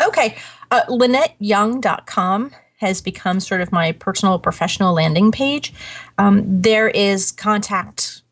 Okay, 0.00 0.36
uh, 0.70 0.82
LynetteYoung.com 0.88 2.52
has 2.78 3.00
become 3.00 3.40
sort 3.40 3.60
of 3.60 3.72
my 3.72 3.92
personal 3.92 4.38
professional 4.38 4.94
landing 4.94 5.32
page. 5.32 5.72
Um, 6.18 6.42
there 6.46 6.88
is 6.88 7.32
contact 7.32 8.22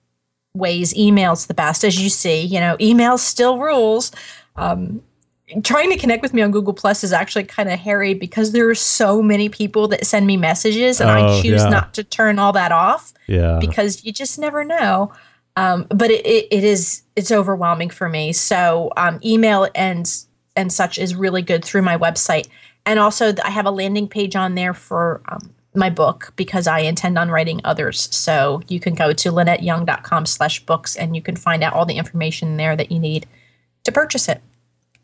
ways, 0.55 0.95
emails 0.95 1.49
the 1.49 1.55
best, 1.55 1.83
as 1.83 2.01
you 2.01 2.11
see. 2.11 2.43
You 2.43 2.61
know, 2.61 2.77
email 2.81 3.19
still 3.19 3.59
rules. 3.59 4.13
Um, 4.55 5.03
trying 5.63 5.91
to 5.91 5.97
connect 5.97 6.23
with 6.23 6.33
me 6.33 6.43
on 6.43 6.51
Google 6.51 6.73
Plus 6.73 7.05
is 7.05 7.13
actually 7.13 7.45
kind 7.45 7.69
of 7.69 7.79
hairy 7.79 8.15
because 8.15 8.53
there 8.53 8.69
are 8.69 8.75
so 8.75 9.23
many 9.23 9.49
people 9.49 9.89
that 9.89 10.07
send 10.07 10.27
me 10.27 10.37
messages, 10.37 11.01
and 11.01 11.11
oh, 11.11 11.15
I 11.15 11.43
choose 11.43 11.63
yeah. 11.63 11.69
not 11.69 11.95
to 11.95 12.05
turn 12.05 12.39
all 12.39 12.53
that 12.53 12.73
off. 12.73 13.13
Yeah, 13.27 13.59
because 13.61 14.05
you 14.05 14.13
just 14.13 14.39
never 14.39 14.65
know. 14.65 15.13
Um, 15.57 15.87
but 15.91 16.11
it, 16.11 16.25
it, 16.25 16.49
it 16.51 16.65
is 16.65 17.03
it's 17.17 17.31
overwhelming 17.31 17.91
for 17.91 18.09
me. 18.09 18.33
So 18.33 18.91
um, 18.97 19.21
email 19.25 19.69
and 19.75 20.11
and 20.57 20.73
such 20.73 20.99
is 20.99 21.15
really 21.15 21.43
good 21.43 21.65
through 21.65 21.83
my 21.83 21.99
website, 21.99 22.49
and 22.87 22.99
also 22.99 23.35
I 23.45 23.51
have 23.51 23.67
a 23.67 23.71
landing 23.71 24.09
page 24.09 24.37
on 24.37 24.55
there 24.55 24.75
for 24.75 25.21
um, 25.29 25.53
my 25.75 25.91
book 25.91 26.33
because 26.37 26.67
I 26.67 26.81
intend 26.81 27.19
on 27.19 27.31
writing 27.31 27.61
others. 27.65 28.15
So 28.15 28.63
you 28.69 28.81
can 28.81 28.95
go 28.95 29.13
to 29.13 29.33
lynetteyoung.com 29.33 30.27
slash 30.27 30.65
books 30.65 30.97
and 30.97 31.17
you 31.17 31.23
can 31.23 31.37
find 31.37 31.63
out 31.63 31.73
all 31.73 31.87
the 31.87 31.97
information 31.97 32.57
there 32.57 32.77
that 32.77 32.93
you 32.93 32.99
need 32.99 33.27
to 33.85 33.93
purchase 33.93 34.29
it. 34.29 34.43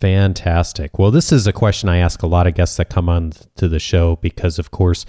Fantastic. 0.01 0.99
Well, 0.99 1.11
this 1.11 1.33
is 1.33 1.47
a 1.47 1.53
question 1.53 1.89
I 1.89 1.99
ask 1.99 2.23
a 2.23 2.27
lot 2.27 2.47
of 2.47 2.55
guests 2.55 2.77
that 2.77 2.89
come 2.89 3.09
on 3.09 3.33
to 3.57 3.69
the 3.69 3.81
show 3.81 4.17
because, 4.17 4.59
of 4.59 4.71
course, 4.71 5.05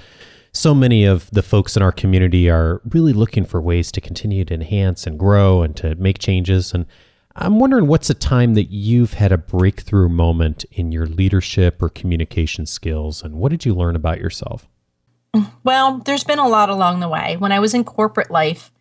so 0.52 0.74
many 0.74 1.06
of 1.06 1.30
the 1.32 1.44
folks 1.44 1.78
in 1.78 1.84
our 1.84 1.92
community 1.92 2.50
are 2.50 2.82
really 2.90 3.14
looking 3.14 3.46
for 3.46 3.62
ways 3.62 3.92
to 3.92 4.02
continue 4.02 4.44
to 4.46 4.54
enhance 4.54 5.06
and 5.06 5.20
grow 5.20 5.62
and 5.62 5.76
to 5.78 5.94
make 5.96 6.18
changes. 6.18 6.74
And 6.74 6.88
I'm 7.36 7.60
wondering 7.60 7.88
what's 7.88 8.10
a 8.10 8.16
time 8.16 8.56
that 8.56 8.72
you've 8.72 9.14
had 9.14 9.32
a 9.32 9.38
breakthrough 9.38 10.10
moment 10.10 10.66
in 10.72 10.92
your 10.92 11.06
leadership 11.06 11.82
or 11.82 11.90
communication 11.90 12.66
skills, 12.66 13.22
and 13.22 13.36
what 13.36 13.50
did 13.50 13.66
you 13.66 13.76
learn 13.76 13.96
about 13.96 14.20
yourself? 14.20 14.68
Well, 15.64 16.00
there's 16.00 16.24
been 16.24 16.40
a 16.40 16.48
lot 16.48 16.70
along 16.70 17.00
the 17.00 17.08
way. 17.08 17.38
When 17.38 17.52
I 17.52 17.60
was 17.60 17.76
in 17.76 17.84
corporate 17.84 18.32
life, 18.32 18.72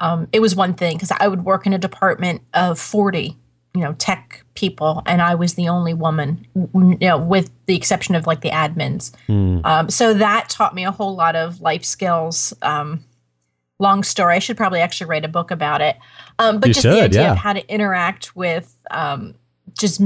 um, 0.00 0.28
it 0.32 0.40
was 0.40 0.56
one 0.56 0.74
thing 0.74 0.96
because 0.96 1.12
I 1.12 1.28
would 1.28 1.44
work 1.44 1.64
in 1.64 1.72
a 1.72 1.78
department 1.78 2.42
of 2.52 2.80
40, 2.80 3.38
you 3.74 3.80
know, 3.80 3.94
tech 3.94 4.44
people, 4.54 5.02
and 5.06 5.22
I 5.22 5.34
was 5.34 5.54
the 5.54 5.68
only 5.68 5.94
woman, 5.94 6.46
you 6.54 6.98
know, 7.00 7.18
with 7.18 7.50
the 7.66 7.76
exception 7.76 8.14
of 8.14 8.26
like 8.26 8.42
the 8.42 8.50
admins. 8.50 9.12
Mm. 9.28 9.64
Um, 9.64 9.88
so 9.88 10.12
that 10.14 10.50
taught 10.50 10.74
me 10.74 10.84
a 10.84 10.90
whole 10.90 11.14
lot 11.14 11.36
of 11.36 11.60
life 11.60 11.84
skills. 11.84 12.52
Um, 12.62 13.04
long 13.78 14.02
story. 14.02 14.36
I 14.36 14.38
should 14.38 14.56
probably 14.56 14.80
actually 14.80 15.08
write 15.08 15.24
a 15.24 15.28
book 15.28 15.50
about 15.50 15.80
it. 15.82 15.96
Um, 16.38 16.60
but 16.60 16.68
you 16.68 16.74
just 16.74 16.82
should, 16.82 16.92
the 16.92 17.02
idea 17.02 17.22
yeah. 17.22 17.32
of 17.32 17.38
how 17.38 17.52
to 17.52 17.66
interact 17.68 18.34
with 18.34 18.76
um, 18.90 19.34
just 19.78 20.00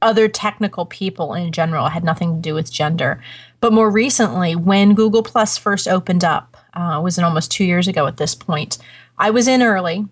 other 0.00 0.28
technical 0.28 0.86
people 0.86 1.34
in 1.34 1.52
general 1.52 1.88
had 1.88 2.04
nothing 2.04 2.36
to 2.36 2.40
do 2.40 2.54
with 2.54 2.72
gender. 2.72 3.22
But 3.60 3.72
more 3.72 3.90
recently, 3.90 4.54
when 4.54 4.94
Google 4.94 5.22
Plus 5.22 5.58
first 5.58 5.88
opened 5.88 6.24
up, 6.24 6.56
uh, 6.74 7.00
was 7.02 7.18
in 7.18 7.24
almost 7.24 7.50
two 7.50 7.64
years 7.64 7.88
ago 7.88 8.06
at 8.06 8.16
this 8.16 8.34
point, 8.34 8.78
I 9.18 9.30
was 9.30 9.48
in 9.48 9.62
early, 9.62 10.06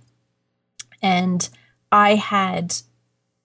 and 1.01 1.49
I 1.97 2.15
had, 2.15 2.75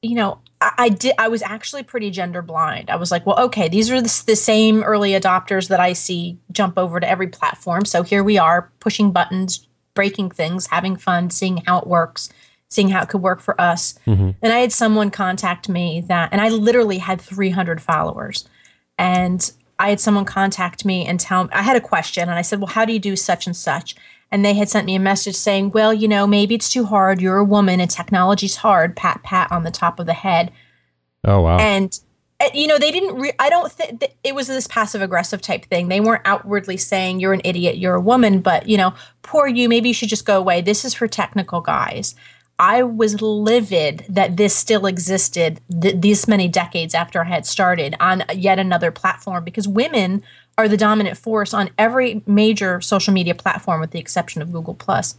you 0.01 0.15
know, 0.15 0.39
I, 0.59 0.71
I 0.77 0.89
did. 0.89 1.15
I 1.17 1.29
was 1.29 1.41
actually 1.41 1.83
pretty 1.83 2.11
gender 2.11 2.41
blind. 2.41 2.89
I 2.89 2.97
was 2.97 3.11
like, 3.11 3.25
well, 3.25 3.39
okay, 3.45 3.69
these 3.69 3.89
are 3.89 4.01
the, 4.01 4.23
the 4.27 4.35
same 4.35 4.83
early 4.83 5.11
adopters 5.11 5.69
that 5.69 5.79
I 5.79 5.93
see 5.93 6.37
jump 6.51 6.77
over 6.77 6.99
to 6.99 7.09
every 7.09 7.27
platform. 7.27 7.85
So 7.85 8.03
here 8.03 8.23
we 8.23 8.37
are, 8.37 8.69
pushing 8.81 9.11
buttons, 9.11 9.67
breaking 9.93 10.31
things, 10.31 10.67
having 10.67 10.97
fun, 10.97 11.29
seeing 11.29 11.63
how 11.65 11.79
it 11.79 11.87
works 11.87 12.29
seeing 12.69 12.87
how 12.87 13.01
it 13.01 13.09
could 13.09 13.21
work 13.21 13.41
for 13.41 13.59
us. 13.59 13.99
Mm-hmm. 14.07 14.29
And 14.41 14.53
I 14.53 14.59
had 14.59 14.71
someone 14.71 15.11
contact 15.11 15.67
me 15.67 15.99
that, 16.07 16.29
and 16.31 16.39
I 16.39 16.47
literally 16.47 16.99
had 16.99 17.19
300 17.19 17.81
followers. 17.81 18.47
And 18.97 19.51
I 19.77 19.89
had 19.89 19.99
someone 19.99 20.25
contact 20.25 20.85
me 20.85 21.05
and 21.05 21.19
tell 21.19 21.43
me, 21.43 21.49
I 21.53 21.63
had 21.63 21.75
a 21.75 21.81
question 21.81 22.29
and 22.29 22.37
I 22.37 22.43
said, 22.43 22.59
Well, 22.59 22.67
how 22.67 22.85
do 22.85 22.93
you 22.93 22.99
do 22.99 23.15
such 23.15 23.47
and 23.47 23.55
such? 23.55 23.95
And 24.31 24.45
they 24.45 24.53
had 24.53 24.69
sent 24.69 24.85
me 24.85 24.95
a 24.95 24.99
message 24.99 25.35
saying, 25.35 25.71
Well, 25.71 25.93
you 25.93 26.07
know, 26.07 26.25
maybe 26.25 26.55
it's 26.55 26.69
too 26.69 26.85
hard. 26.85 27.21
You're 27.21 27.37
a 27.37 27.43
woman 27.43 27.81
and 27.81 27.91
technology's 27.91 28.57
hard. 28.57 28.95
Pat, 28.95 29.21
pat 29.23 29.51
on 29.51 29.63
the 29.63 29.71
top 29.71 29.99
of 29.99 30.05
the 30.05 30.13
head. 30.13 30.51
Oh, 31.25 31.41
wow. 31.41 31.57
And, 31.57 31.99
eh, 32.39 32.49
you 32.53 32.67
know, 32.67 32.79
they 32.79 32.91
didn't, 32.91 33.15
re- 33.15 33.33
I 33.37 33.49
don't 33.49 33.71
think 33.71 34.03
it 34.23 34.33
was 34.33 34.47
this 34.47 34.67
passive 34.67 35.01
aggressive 35.01 35.41
type 35.41 35.65
thing. 35.65 35.89
They 35.89 35.99
weren't 35.99 36.23
outwardly 36.25 36.77
saying, 36.77 37.19
You're 37.19 37.33
an 37.33 37.41
idiot, 37.43 37.77
you're 37.77 37.95
a 37.95 38.01
woman, 38.01 38.39
but, 38.39 38.69
you 38.69 38.77
know, 38.77 38.93
poor 39.21 39.47
you, 39.47 39.67
maybe 39.67 39.89
you 39.89 39.93
should 39.93 40.09
just 40.09 40.25
go 40.25 40.37
away. 40.39 40.61
This 40.61 40.85
is 40.85 40.93
for 40.93 41.07
technical 41.07 41.59
guys. 41.61 42.15
I 42.61 42.83
was 42.83 43.23
livid 43.23 44.05
that 44.07 44.37
this 44.37 44.55
still 44.55 44.85
existed 44.85 45.59
th- 45.81 45.99
these 45.99 46.27
many 46.27 46.47
decades 46.47 46.93
after 46.93 47.21
I 47.21 47.27
had 47.27 47.47
started 47.47 47.95
on 47.99 48.23
yet 48.35 48.59
another 48.59 48.91
platform 48.91 49.43
because 49.43 49.67
women 49.67 50.21
are 50.57 50.67
the 50.67 50.77
dominant 50.77 51.17
force 51.17 51.53
on 51.53 51.69
every 51.77 52.21
major 52.25 52.81
social 52.81 53.13
media 53.13 53.35
platform 53.35 53.81
with 53.81 53.91
the 53.91 53.99
exception 53.99 54.41
of 54.41 54.51
Google 54.51 54.73
Plus. 54.73 55.15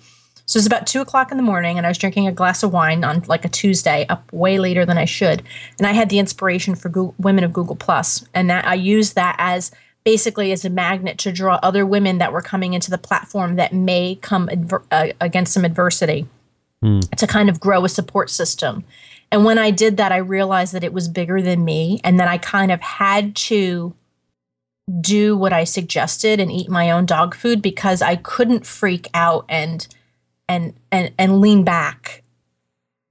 So 0.47 0.59
it's 0.59 0.67
about 0.67 0.87
two 0.87 1.01
o'clock 1.01 1.31
in 1.31 1.37
the 1.37 1.43
morning, 1.43 1.79
and 1.79 1.87
I 1.87 1.91
was 1.91 1.99
drinking 1.99 2.27
a 2.27 2.33
glass 2.33 2.63
of 2.63 2.73
wine 2.73 3.05
on 3.05 3.23
like 3.27 3.45
a 3.45 3.49
Tuesday, 3.49 4.07
up 4.09 4.31
way 4.33 4.59
later 4.59 4.85
than 4.85 4.99
I 4.99 5.05
should. 5.05 5.43
And 5.79 5.87
I 5.87 5.93
had 5.93 6.09
the 6.09 6.19
inspiration 6.19 6.75
for 6.75 6.89
Google, 6.89 7.15
women 7.19 7.45
of 7.45 7.53
Google 7.53 7.77
Plus, 7.77 8.27
and 8.35 8.51
that 8.51 8.67
I 8.67 8.75
used 8.75 9.15
that 9.15 9.37
as 9.39 9.71
basically 10.05 10.53
as 10.53 10.65
a 10.65 10.71
magnet 10.71 11.17
to 11.19 11.33
draw 11.33 11.59
other 11.63 11.87
women 11.87 12.19
that 12.19 12.33
were 12.33 12.43
coming 12.43 12.75
into 12.75 12.91
the 12.91 12.99
platform 12.99 13.57
that 13.57 13.73
may 13.73 14.17
come 14.17 14.49
adver- 14.51 14.83
uh, 14.91 15.09
against 15.21 15.53
some 15.53 15.65
adversity 15.65 16.27
mm. 16.83 17.09
to 17.17 17.27
kind 17.27 17.49
of 17.49 17.61
grow 17.61 17.85
a 17.85 17.89
support 17.89 18.29
system. 18.29 18.85
And 19.31 19.45
when 19.45 19.59
I 19.59 19.71
did 19.71 19.97
that, 19.97 20.13
I 20.13 20.17
realized 20.17 20.75
that 20.75 20.85
it 20.85 20.93
was 20.93 21.09
bigger 21.09 21.41
than 21.41 21.65
me 21.65 22.01
and 22.05 22.19
that 22.21 22.29
I 22.29 22.37
kind 22.37 22.73
of 22.73 22.81
had 22.81 23.35
to 23.37 23.95
do 25.01 25.37
what 25.37 25.53
I 25.53 25.65
suggested 25.65 26.41
and 26.41 26.51
eat 26.51 26.69
my 26.69 26.91
own 26.91 27.07
dog 27.07 27.35
food 27.35 27.63
because 27.63 28.03
I 28.03 28.17
couldn't 28.17 28.67
freak 28.67 29.09
out 29.15 29.45
and 29.49 29.87
and 30.49 30.75
and 30.91 31.13
and 31.19 31.41
lean 31.41 31.65
back 31.65 32.23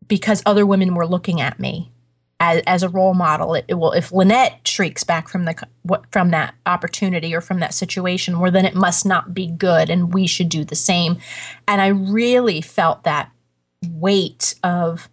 because 0.08 0.44
other 0.46 0.66
women 0.66 0.94
were 0.94 1.08
looking 1.08 1.40
at 1.42 1.60
me 1.60 1.92
as, 2.40 2.62
as 2.68 2.84
a 2.84 2.90
role 2.90 3.14
model. 3.14 3.54
It, 3.54 3.66
it 3.68 3.76
will 3.76 3.94
if 3.94 4.12
Lynette 4.12 4.68
shrieks 4.68 5.04
back 5.04 5.30
from 5.30 5.46
the 5.46 5.56
from 6.12 6.32
that 6.32 6.56
opportunity 6.66 7.34
or 7.34 7.42
from 7.42 7.60
that 7.60 7.74
situation, 7.74 8.40
well 8.40 8.52
then 8.52 8.66
it 8.66 8.76
must 8.76 9.06
not 9.06 9.34
be 9.34 9.48
good, 9.48 9.90
and 9.90 10.14
we 10.14 10.28
should 10.28 10.50
do 10.50 10.66
the 10.66 10.76
same. 10.76 11.18
And 11.68 11.82
I 11.82 11.88
really 11.88 12.62
felt 12.62 13.04
that 13.04 13.32
weight 13.88 14.56
of 14.64 15.10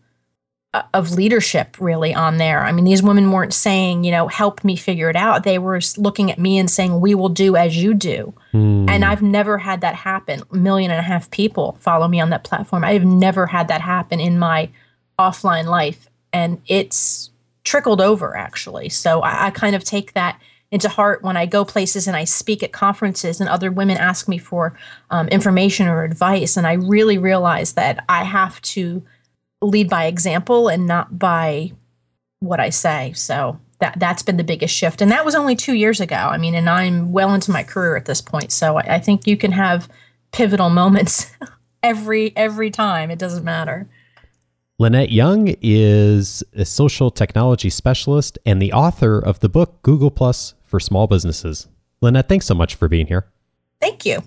of 0.94 1.12
leadership 1.12 1.76
really 1.80 2.14
on 2.14 2.36
there. 2.36 2.64
I 2.64 2.72
mean, 2.72 2.84
these 2.84 3.02
women 3.02 3.30
weren't 3.30 3.54
saying, 3.54 4.04
you 4.04 4.10
know, 4.10 4.28
help 4.28 4.64
me 4.64 4.76
figure 4.76 5.08
it 5.10 5.16
out. 5.16 5.44
They 5.44 5.58
were 5.58 5.80
looking 5.96 6.30
at 6.30 6.38
me 6.38 6.58
and 6.58 6.70
saying, 6.70 7.00
we 7.00 7.14
will 7.14 7.28
do 7.28 7.56
as 7.56 7.76
you 7.76 7.94
do. 7.94 8.34
Mm. 8.52 8.88
And 8.88 9.04
I've 9.04 9.22
never 9.22 9.58
had 9.58 9.80
that 9.80 9.94
happen. 9.94 10.42
A 10.50 10.56
million 10.56 10.90
and 10.90 11.00
a 11.00 11.02
half 11.02 11.30
people 11.30 11.76
follow 11.80 12.08
me 12.08 12.20
on 12.20 12.30
that 12.30 12.44
platform. 12.44 12.84
I've 12.84 13.04
never 13.04 13.46
had 13.46 13.68
that 13.68 13.80
happen 13.80 14.20
in 14.20 14.38
my 14.38 14.70
offline 15.18 15.66
life. 15.66 16.08
And 16.32 16.60
it's 16.66 17.30
trickled 17.64 18.00
over 18.00 18.36
actually. 18.36 18.88
So 18.88 19.20
I, 19.20 19.46
I 19.46 19.50
kind 19.50 19.76
of 19.76 19.84
take 19.84 20.14
that 20.14 20.40
into 20.70 20.88
heart 20.88 21.22
when 21.22 21.36
I 21.36 21.46
go 21.46 21.64
places 21.64 22.06
and 22.06 22.16
I 22.16 22.24
speak 22.24 22.62
at 22.62 22.72
conferences 22.72 23.40
and 23.40 23.48
other 23.48 23.72
women 23.72 23.96
ask 23.96 24.28
me 24.28 24.38
for 24.38 24.78
um, 25.10 25.28
information 25.28 25.88
or 25.88 26.04
advice. 26.04 26.56
And 26.56 26.66
I 26.66 26.74
really 26.74 27.16
realize 27.16 27.72
that 27.72 28.04
I 28.08 28.24
have 28.24 28.60
to 28.62 29.02
lead 29.62 29.88
by 29.88 30.06
example 30.06 30.68
and 30.68 30.86
not 30.86 31.18
by 31.18 31.72
what 32.40 32.60
I 32.60 32.70
say. 32.70 33.12
So 33.14 33.58
that 33.80 33.98
that's 33.98 34.22
been 34.22 34.36
the 34.36 34.44
biggest 34.44 34.74
shift. 34.74 35.00
And 35.00 35.10
that 35.10 35.24
was 35.24 35.34
only 35.34 35.56
two 35.56 35.74
years 35.74 36.00
ago. 36.00 36.16
I 36.16 36.38
mean, 36.38 36.54
and 36.54 36.68
I'm 36.68 37.12
well 37.12 37.34
into 37.34 37.50
my 37.50 37.62
career 37.62 37.96
at 37.96 38.06
this 38.06 38.20
point. 38.20 38.52
So 38.52 38.76
I, 38.76 38.96
I 38.96 38.98
think 38.98 39.26
you 39.26 39.36
can 39.36 39.52
have 39.52 39.88
pivotal 40.32 40.70
moments 40.82 41.30
every 41.82 42.36
every 42.36 42.70
time. 42.70 43.10
It 43.10 43.18
doesn't 43.18 43.44
matter. 43.44 43.88
Lynette 44.80 45.10
Young 45.10 45.56
is 45.60 46.44
a 46.52 46.64
social 46.64 47.10
technology 47.10 47.68
specialist 47.68 48.38
and 48.46 48.62
the 48.62 48.72
author 48.72 49.18
of 49.18 49.40
the 49.40 49.48
book 49.48 49.82
Google 49.82 50.12
Plus 50.12 50.54
for 50.64 50.78
small 50.78 51.08
businesses. 51.08 51.66
Lynette, 52.00 52.28
thanks 52.28 52.46
so 52.46 52.54
much 52.54 52.76
for 52.76 52.88
being 52.88 53.08
here. 53.08 53.26
Thank 53.80 54.06
you. 54.06 54.22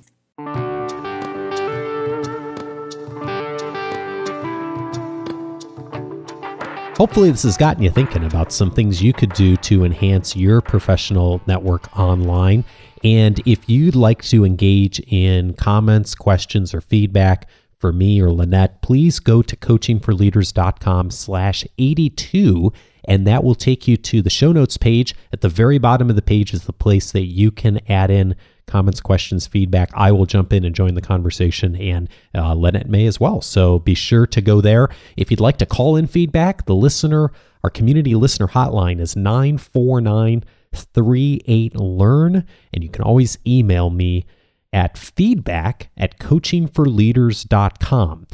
Hopefully, 7.02 7.32
this 7.32 7.42
has 7.42 7.58
gotten 7.58 7.82
you 7.82 7.90
thinking 7.90 8.24
about 8.26 8.52
some 8.52 8.70
things 8.70 9.02
you 9.02 9.12
could 9.12 9.34
do 9.34 9.58
to 9.58 9.84
enhance 9.84 10.36
your 10.36 10.62
professional 10.62 11.42
network 11.48 11.98
online. 11.98 12.64
And 13.04 13.42
if 13.48 13.68
you'd 13.68 13.96
like 13.96 14.22
to 14.26 14.46
engage 14.46 15.00
in 15.08 15.56
comments, 15.56 16.14
questions, 16.14 16.76
or 16.76 16.82
feedback 16.82 17.50
for 17.80 17.92
me 17.92 18.22
or 18.22 18.30
Lynette, 18.30 18.84
please 18.84 19.18
go 19.18 19.42
to 19.42 19.56
coachingforleaders.com 19.56 21.10
slash 21.10 21.66
82 21.80 22.72
and 23.06 23.26
that 23.26 23.44
will 23.44 23.56
take 23.56 23.88
you 23.88 23.98
to 23.98 24.22
the 24.22 24.30
show 24.30 24.52
notes 24.52 24.78
page. 24.78 25.16
At 25.34 25.42
the 25.42 25.50
very 25.50 25.80
bottom 25.80 26.12
of 26.12 26.16
the 26.16 26.22
page 26.22 26.54
is 26.54 26.66
the 26.66 26.72
place 26.72 27.12
that 27.14 27.26
you 27.26 27.50
can 27.50 27.80
add 27.90 28.12
in 28.12 28.36
comments, 28.72 29.02
questions, 29.02 29.46
feedback. 29.46 29.90
I 29.94 30.12
will 30.12 30.26
jump 30.26 30.54
in 30.54 30.64
and 30.64 30.74
join 30.74 30.96
the 30.96 31.02
conversation, 31.02 31.76
and 31.76 32.10
uh, 32.34 32.54
Lynette 32.54 32.90
may 32.90 33.06
as 33.06 33.20
well. 33.20 33.42
So 33.42 33.80
be 33.80 33.94
sure 33.94 34.26
to 34.28 34.42
go 34.42 34.62
there. 34.62 34.88
If 35.18 35.30
you'd 35.30 35.42
like 35.42 35.58
to 35.58 35.66
call 35.66 35.98
in 35.98 36.08
feedback, 36.08 36.66
the 36.66 36.76
listener, 36.76 37.32
our 37.64 37.70
community 37.70 38.16
listener 38.16 38.48
hotline 38.48 39.00
is 39.00 39.16
949 39.16 40.44
38 40.74 41.76
Learn, 41.76 42.46
and 42.74 42.84
you 42.84 42.90
can 42.90 43.04
always 43.04 43.38
email 43.46 43.90
me 43.90 44.26
at 44.72 44.98
feedback 44.98 45.90
at 45.98 46.18
coachingforleaders.com. 46.18 48.28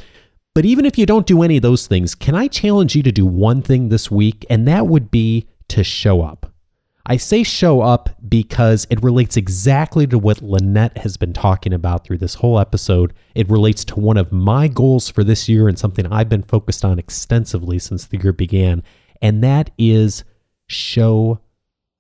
But 0.54 0.66
even 0.66 0.86
if 0.86 0.98
you 0.98 1.06
don't 1.06 1.28
do 1.28 1.44
any 1.44 1.58
of 1.58 1.64
those 1.64 1.88
things, 1.88 2.16
can 2.16 2.36
I 2.36 2.48
challenge 2.48 2.96
you 2.96 3.04
to 3.04 3.12
do 3.12 3.26
one 3.26 3.62
thing 3.62 3.90
this 3.90 4.10
week? 4.10 4.46
And 4.50 4.66
that 4.68 4.88
would 4.88 5.12
be 5.12 5.48
to 5.70 5.84
show 5.84 6.22
up. 6.22 6.52
I 7.10 7.16
say 7.16 7.44
show 7.44 7.80
up 7.80 8.10
because 8.28 8.86
it 8.90 9.02
relates 9.02 9.38
exactly 9.38 10.06
to 10.08 10.20
what 10.20 10.42
Lynette 10.42 10.98
has 10.98 11.16
been 11.16 11.32
talking 11.32 11.72
about 11.72 12.04
through 12.04 12.18
this 12.18 12.36
whole 12.36 12.60
episode. 12.60 13.14
It 13.34 13.50
relates 13.50 13.86
to 13.86 14.00
one 14.00 14.18
of 14.18 14.34
my 14.34 14.68
goals 14.68 15.10
for 15.10 15.24
this 15.24 15.48
year 15.48 15.70
and 15.70 15.80
something 15.80 16.06
I've 16.06 16.28
been 16.28 16.44
focused 16.44 16.84
on 16.84 17.00
extensively 17.00 17.80
since 17.80 18.06
the 18.06 18.18
year 18.18 18.34
began, 18.34 18.84
and 19.22 19.42
that 19.42 19.72
is 19.78 20.26
show 20.68 21.40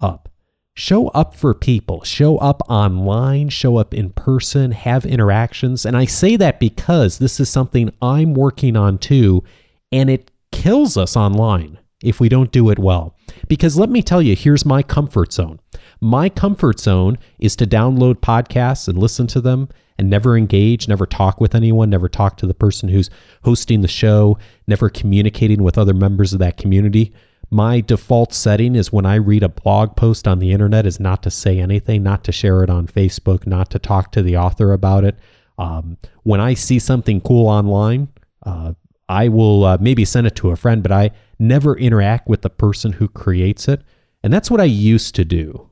up. 0.02 0.28
Show 0.76 1.08
up 1.08 1.34
for 1.34 1.54
people, 1.54 2.04
show 2.04 2.38
up 2.40 2.62
online, 2.68 3.48
show 3.48 3.78
up 3.78 3.94
in 3.94 4.10
person, 4.10 4.74
have 4.74 5.06
interactions. 5.06 5.86
And 5.86 5.96
I 5.96 6.04
say 6.04 6.36
that 6.36 6.60
because 6.60 7.18
this 7.18 7.40
is 7.40 7.50
something 7.50 7.94
I'm 8.02 8.34
working 8.34 8.76
on 8.76 8.98
too, 8.98 9.42
and 9.90 10.10
it 10.10 10.32
kills 10.52 10.98
us 10.98 11.16
online 11.16 11.80
if 12.08 12.20
we 12.20 12.30
don't 12.30 12.52
do 12.52 12.70
it 12.70 12.80
well. 12.80 13.16
Because 13.48 13.78
let 13.78 13.90
me 13.90 14.02
tell 14.02 14.22
you, 14.22 14.36
here's 14.36 14.66
my 14.66 14.82
comfort 14.84 15.34
zone. 15.34 15.60
My 16.00 16.30
comfort 16.30 16.80
zone 16.80 17.18
is 17.40 17.56
to 17.58 17.66
download 17.66 18.16
podcasts 18.16 18.88
and 18.88 18.98
listen 18.98 19.28
to 19.28 19.42
them 19.42 19.70
and 19.98 20.10
never 20.10 20.38
engage, 20.38 20.88
never 20.88 21.06
talk 21.06 21.42
with 21.42 21.56
anyone, 21.56 21.90
never 21.90 22.08
talk 22.08 22.38
to 22.38 22.48
the 22.48 22.54
person 22.54 22.90
who's 22.90 23.10
hosting 23.44 23.82
the 23.82 23.88
show, 23.88 24.38
never 24.68 24.90
communicating 24.90 25.64
with 25.64 25.78
other 25.78 25.94
members 25.94 26.34
of 26.34 26.40
that 26.40 26.58
community. 26.58 27.14
My 27.50 27.82
default 27.82 28.34
setting 28.34 28.76
is 28.76 28.92
when 28.92 29.06
I 29.06 29.16
read 29.16 29.42
a 29.42 29.50
blog 29.50 29.96
post 29.96 30.28
on 30.28 30.40
the 30.40 30.52
internet 30.52 30.86
is 30.86 31.00
not 31.00 31.24
to 31.24 31.32
say 31.32 31.60
anything, 31.60 32.04
not 32.04 32.24
to 32.26 32.32
share 32.32 32.64
it 32.64 32.70
on 32.70 32.88
Facebook, 32.88 33.48
not 33.48 33.72
to 33.72 33.80
talk 33.80 34.12
to 34.12 34.22
the 34.22 34.38
author 34.38 34.74
about 34.74 35.04
it. 35.04 35.18
Um, 35.58 35.98
when 36.24 36.40
I 36.42 36.54
see 36.54 36.78
something 36.78 37.22
cool 37.22 37.48
online, 37.48 38.10
uh, 38.46 38.74
I 39.10 39.28
will 39.28 39.64
uh, 39.64 39.78
maybe 39.80 40.06
send 40.06 40.28
it 40.28 40.36
to 40.38 40.52
a 40.52 40.56
friend, 40.56 40.84
but 40.84 40.92
I 40.92 41.12
never 41.40 41.78
interact 41.78 42.28
with 42.28 42.42
the 42.42 42.50
person 42.50 42.94
who 42.94 43.08
creates 43.08 43.68
it. 43.68 43.82
And 44.24 44.34
that's 44.34 44.52
what 44.52 44.62
I 44.62 44.66
used 44.66 45.16
to 45.16 45.26
do. 45.26 45.70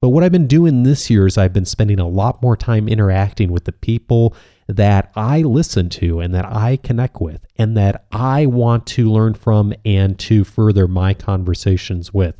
But 0.00 0.10
what 0.10 0.22
I've 0.22 0.32
been 0.32 0.46
doing 0.46 0.84
this 0.84 1.10
year 1.10 1.26
is 1.26 1.36
I've 1.36 1.52
been 1.52 1.64
spending 1.64 1.98
a 1.98 2.06
lot 2.06 2.40
more 2.40 2.56
time 2.56 2.88
interacting 2.88 3.50
with 3.50 3.64
the 3.64 3.72
people 3.72 4.34
that 4.68 5.10
I 5.16 5.42
listen 5.42 5.88
to 5.90 6.20
and 6.20 6.32
that 6.34 6.44
I 6.44 6.76
connect 6.76 7.20
with 7.20 7.44
and 7.56 7.76
that 7.76 8.06
I 8.12 8.46
want 8.46 8.86
to 8.88 9.10
learn 9.10 9.34
from 9.34 9.74
and 9.84 10.18
to 10.20 10.44
further 10.44 10.86
my 10.86 11.14
conversations 11.14 12.14
with. 12.14 12.36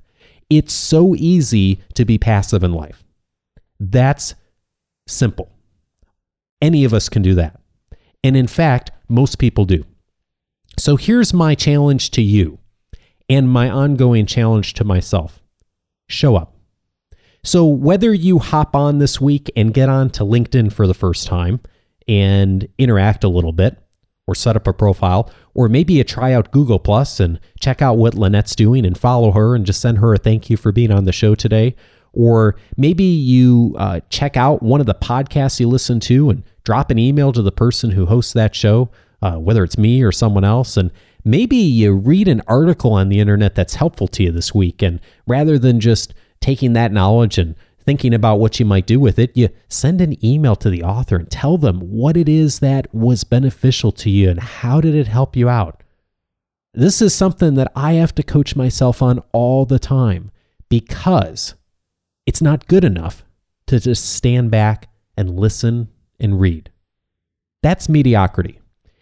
It's 0.49 0.73
so 0.73 1.15
easy 1.17 1.81
to 1.95 2.05
be 2.05 2.17
passive 2.17 2.63
in 2.63 2.73
life. 2.73 3.03
That's 3.81 4.35
simple. 5.07 5.51
Any 6.63 6.85
of 6.85 6.95
us 6.95 7.09
can 7.09 7.23
do 7.23 7.35
that. 7.35 7.61
And 8.23 8.37
in 8.37 8.47
fact, 8.47 8.91
most 9.09 9.39
people 9.39 9.65
do. 9.65 9.85
So 10.79 10.97
here's 10.97 11.35
my 11.35 11.55
challenge 11.55 12.11
to 12.13 12.23
you 12.23 12.59
and 13.29 13.51
my 13.51 13.69
ongoing 13.69 14.27
challenge 14.27 14.75
to 14.75 14.85
myself 14.85 15.43
show 16.09 16.37
up. 16.37 16.55
So, 17.45 17.67
whether 17.67 18.13
you 18.13 18.39
hop 18.39 18.75
on 18.75 18.99
this 18.99 19.21
week 19.21 19.51
and 19.57 19.73
get 19.73 19.89
on 19.89 20.11
to 20.11 20.25
LinkedIn 20.25 20.73
for 20.73 20.87
the 20.87 20.95
first 20.95 21.27
time 21.27 21.61
and 22.07 22.69
interact 22.79 23.25
a 23.25 23.29
little 23.29 23.53
bit, 23.53 23.79
or 24.29 24.35
set 24.35 24.57
up 24.57 24.67
a 24.67 24.73
profile, 24.75 25.31
or 25.55 25.69
maybe 25.69 25.95
you 25.95 26.05
try 26.05 26.35
out 26.35 26.51
Google 26.51 26.79
Plus 26.79 27.19
and 27.19 27.41
check 27.61 27.81
out 27.81 27.97
what 27.97 28.15
Lynette's 28.15 28.55
doing 28.55 28.85
and 28.85 28.97
follow 28.97 29.33
her 29.33 29.55
and 29.55 29.65
just 29.65 29.81
send 29.81 29.99
her 29.99 30.13
a 30.13 30.19
thank 30.19 30.51
you 30.51 30.57
for 30.59 30.71
being 30.71 30.93
on 30.93 31.07
the 31.07 31.13
show 31.13 31.35
today. 31.35 31.75
Or 32.13 32.57
maybe 32.77 33.05
you 33.05 33.75
uh, 33.79 34.01
check 34.11 34.37
out 34.37 34.63
one 34.63 34.81
of 34.81 34.87
the 34.87 34.95
podcasts 34.95 35.61
you 35.61 35.69
listen 35.69 35.99
to 36.01 36.29
and 36.29 36.43
drop 36.65 36.91
an 36.91 36.99
email 36.99 37.33
to 37.33 37.41
the 37.41 37.51
person 37.51 37.93
who 37.93 38.05
hosts 38.05 38.35
that 38.35 38.55
show, 38.55 38.91
uh, 39.23 39.37
whether 39.37 39.65
it's 39.65 39.79
me 39.79 40.03
or 40.03 40.13
someone 40.13 40.45
else, 40.45 40.77
and 40.77 40.91
maybe 41.25 41.57
you 41.57 41.93
read 41.93 42.29
an 42.29 42.43
article 42.47 42.93
on 42.93 43.09
the 43.09 43.21
internet 43.21 43.55
that's 43.55 43.75
helpful 43.75 44.09
to 44.09 44.23
you 44.23 44.33
this 44.33 44.55
week. 44.55 44.83
And 44.83 45.01
rather 45.27 45.59
than 45.59 45.81
just 45.81 46.15
taking 46.41 46.73
that 46.75 46.93
knowledge 46.93 47.39
and 47.39 47.55
thinking 47.81 48.13
about 48.13 48.37
what 48.37 48.61
you 48.61 48.67
might 48.67 48.87
do 48.87 49.01
with 49.01 49.19
it, 49.19 49.37
you 49.37 49.49
send 49.69 50.01
an 50.01 50.23
email 50.25 50.55
to 50.57 50.71
the 50.71 50.83
author 50.83 51.17
and 51.17 51.31
tell 51.31 51.57
them 51.57 51.81
what 51.81 52.17
it 52.17 52.29
is 52.29 52.59
that 52.59 52.93
was 52.95 53.25
beneficial 53.25 53.91
to 53.93 54.11
you 54.11 54.29
and 54.31 54.41
how 54.41 54.81
did 54.81 54.95
it 54.95 55.09
help 55.09 55.35
you 55.35 55.49
out. 55.49 55.83
This 56.75 57.01
is 57.01 57.15
something 57.15 57.55
that 57.55 57.73
I 57.75 57.95
have 57.95 58.15
to 58.17 58.23
coach 58.23 58.55
myself 58.55 59.03
on 59.03 59.23
all 59.33 59.65
the 59.65 59.79
time 59.79 60.31
because 60.69 61.55
it's 62.27 62.43
not 62.43 62.69
good 62.69 62.85
enough 62.85 63.25
to 63.67 63.81
just 63.81 64.15
stand 64.15 64.51
back 64.51 64.89
and 65.17 65.41
listen 65.41 65.89
and 66.21 66.39
read. 66.39 66.71
That's 67.63 67.89
mediocrity. 67.89 68.61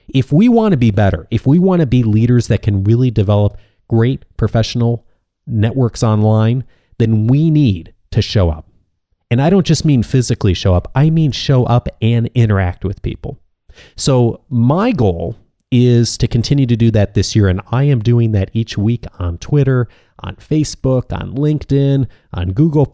If 0.08 0.32
we 0.32 0.48
want 0.48 0.72
to 0.72 0.76
be 0.76 0.90
better, 0.90 1.26
if 1.30 1.46
we 1.46 1.58
want 1.58 1.80
to 1.80 1.86
be 1.86 2.02
leaders 2.02 2.48
that 2.48 2.62
can 2.62 2.84
really 2.84 3.10
develop 3.10 3.58
great 3.88 4.24
professional 4.36 5.06
networks 5.46 6.02
online, 6.02 6.64
then 6.98 7.26
we 7.26 7.50
need 7.50 7.94
to 8.10 8.22
show 8.22 8.50
up. 8.50 8.68
And 9.30 9.42
I 9.42 9.50
don't 9.50 9.66
just 9.66 9.84
mean 9.84 10.02
physically 10.02 10.54
show 10.54 10.74
up, 10.74 10.90
I 10.94 11.10
mean 11.10 11.32
show 11.32 11.64
up 11.64 11.88
and 12.00 12.30
interact 12.34 12.84
with 12.84 13.02
people. 13.02 13.38
So, 13.96 14.40
my 14.48 14.92
goal 14.92 15.36
is 15.70 16.16
to 16.18 16.28
continue 16.28 16.66
to 16.66 16.76
do 16.76 16.90
that 16.92 17.14
this 17.14 17.34
year. 17.34 17.48
And 17.48 17.60
I 17.70 17.84
am 17.84 18.00
doing 18.00 18.32
that 18.32 18.50
each 18.52 18.78
week 18.78 19.04
on 19.18 19.36
Twitter, 19.38 19.88
on 20.20 20.36
Facebook, 20.36 21.12
on 21.12 21.34
LinkedIn, 21.34 22.06
on 22.32 22.52
Google, 22.52 22.86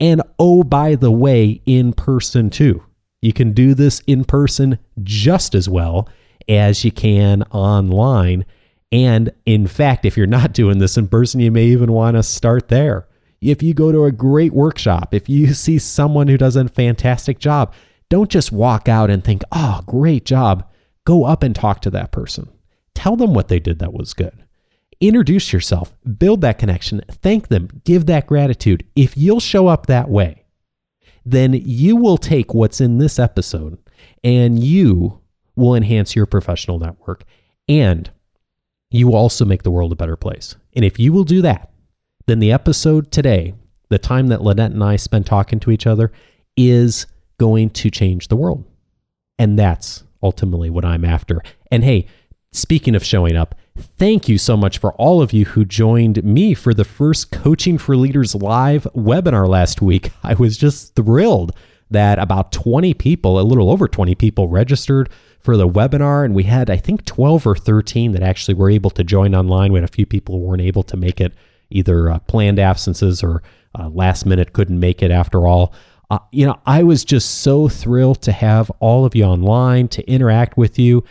and 0.00 0.20
oh, 0.38 0.64
by 0.64 0.96
the 0.96 1.12
way, 1.12 1.62
in 1.64 1.92
person 1.92 2.50
too. 2.50 2.82
You 3.20 3.32
can 3.32 3.52
do 3.52 3.72
this 3.72 4.00
in 4.06 4.24
person 4.24 4.78
just 5.02 5.54
as 5.54 5.68
well 5.68 6.08
as 6.48 6.84
you 6.84 6.92
can 6.92 7.42
online. 7.50 8.44
And 8.90 9.32
in 9.46 9.66
fact, 9.66 10.04
if 10.04 10.16
you're 10.16 10.26
not 10.26 10.52
doing 10.52 10.78
this 10.78 10.96
in 10.96 11.08
person, 11.08 11.40
you 11.40 11.50
may 11.50 11.64
even 11.66 11.92
want 11.92 12.16
to 12.16 12.22
start 12.22 12.68
there. 12.68 13.08
If 13.40 13.62
you 13.62 13.74
go 13.74 13.90
to 13.90 14.04
a 14.04 14.12
great 14.12 14.52
workshop, 14.52 15.14
if 15.14 15.28
you 15.28 15.54
see 15.54 15.78
someone 15.78 16.28
who 16.28 16.38
does 16.38 16.56
a 16.56 16.68
fantastic 16.68 17.38
job, 17.38 17.74
don't 18.08 18.30
just 18.30 18.52
walk 18.52 18.88
out 18.88 19.10
and 19.10 19.24
think, 19.24 19.42
oh, 19.52 19.80
great 19.86 20.24
job. 20.24 20.68
Go 21.04 21.24
up 21.24 21.42
and 21.42 21.54
talk 21.54 21.80
to 21.80 21.90
that 21.90 22.12
person. 22.12 22.48
Tell 22.94 23.16
them 23.16 23.34
what 23.34 23.48
they 23.48 23.58
did 23.58 23.78
that 23.78 23.92
was 23.94 24.14
good. 24.14 24.44
Introduce 25.00 25.52
yourself, 25.52 25.92
build 26.18 26.42
that 26.42 26.58
connection, 26.58 27.00
thank 27.10 27.48
them, 27.48 27.68
give 27.84 28.06
that 28.06 28.26
gratitude. 28.28 28.84
If 28.94 29.16
you'll 29.16 29.40
show 29.40 29.66
up 29.66 29.86
that 29.86 30.08
way, 30.08 30.44
then 31.24 31.54
you 31.54 31.96
will 31.96 32.18
take 32.18 32.54
what's 32.54 32.80
in 32.80 32.98
this 32.98 33.18
episode 33.18 33.78
and 34.22 34.62
you 34.62 35.21
will 35.56 35.74
enhance 35.74 36.16
your 36.16 36.26
professional 36.26 36.78
network 36.78 37.24
and 37.68 38.10
you 38.90 39.06
will 39.06 39.16
also 39.16 39.44
make 39.44 39.62
the 39.62 39.70
world 39.70 39.92
a 39.92 39.96
better 39.96 40.16
place. 40.16 40.54
And 40.74 40.84
if 40.84 40.98
you 40.98 41.12
will 41.12 41.24
do 41.24 41.42
that, 41.42 41.70
then 42.26 42.38
the 42.38 42.52
episode 42.52 43.10
today, 43.10 43.54
the 43.88 43.98
time 43.98 44.28
that 44.28 44.42
Lynette 44.42 44.72
and 44.72 44.84
I 44.84 44.96
spent 44.96 45.26
talking 45.26 45.58
to 45.60 45.70
each 45.70 45.86
other, 45.86 46.12
is 46.56 47.06
going 47.38 47.70
to 47.70 47.90
change 47.90 48.28
the 48.28 48.36
world. 48.36 48.64
And 49.38 49.58
that's 49.58 50.04
ultimately 50.22 50.70
what 50.70 50.84
I'm 50.84 51.04
after. 51.04 51.42
And 51.70 51.82
hey, 51.82 52.06
speaking 52.52 52.94
of 52.94 53.04
showing 53.04 53.34
up, 53.34 53.54
thank 53.98 54.28
you 54.28 54.38
so 54.38 54.56
much 54.56 54.78
for 54.78 54.92
all 54.94 55.22
of 55.22 55.32
you 55.32 55.46
who 55.46 55.64
joined 55.64 56.22
me 56.22 56.54
for 56.54 56.74
the 56.74 56.84
first 56.84 57.32
Coaching 57.32 57.78
for 57.78 57.96
Leaders 57.96 58.34
live 58.34 58.86
webinar 58.94 59.48
last 59.48 59.80
week. 59.80 60.12
I 60.22 60.34
was 60.34 60.56
just 60.56 60.94
thrilled 60.94 61.56
that 61.90 62.18
about 62.18 62.52
20 62.52 62.94
people, 62.94 63.40
a 63.40 63.42
little 63.42 63.70
over 63.70 63.88
20 63.88 64.14
people, 64.14 64.48
registered 64.48 65.10
for 65.42 65.56
the 65.56 65.68
webinar. 65.68 66.24
And 66.24 66.34
we 66.34 66.44
had, 66.44 66.70
I 66.70 66.76
think, 66.76 67.04
12 67.04 67.46
or 67.46 67.56
13 67.56 68.12
that 68.12 68.22
actually 68.22 68.54
were 68.54 68.70
able 68.70 68.90
to 68.90 69.04
join 69.04 69.34
online. 69.34 69.72
We 69.72 69.80
had 69.80 69.88
a 69.88 69.92
few 69.92 70.06
people 70.06 70.36
who 70.36 70.42
weren't 70.42 70.62
able 70.62 70.82
to 70.84 70.96
make 70.96 71.20
it 71.20 71.32
either 71.70 72.10
uh, 72.10 72.18
planned 72.20 72.58
absences 72.58 73.22
or 73.22 73.42
uh, 73.78 73.88
last 73.88 74.26
minute 74.26 74.52
couldn't 74.52 74.78
make 74.78 75.02
it 75.02 75.10
after 75.10 75.46
all. 75.46 75.74
Uh, 76.10 76.18
you 76.30 76.46
know, 76.46 76.60
I 76.66 76.82
was 76.82 77.04
just 77.04 77.40
so 77.40 77.68
thrilled 77.68 78.22
to 78.22 78.32
have 78.32 78.70
all 78.80 79.04
of 79.04 79.14
you 79.14 79.24
online 79.24 79.88
to 79.88 80.06
interact 80.08 80.56
with 80.56 80.78
you. 80.78 81.04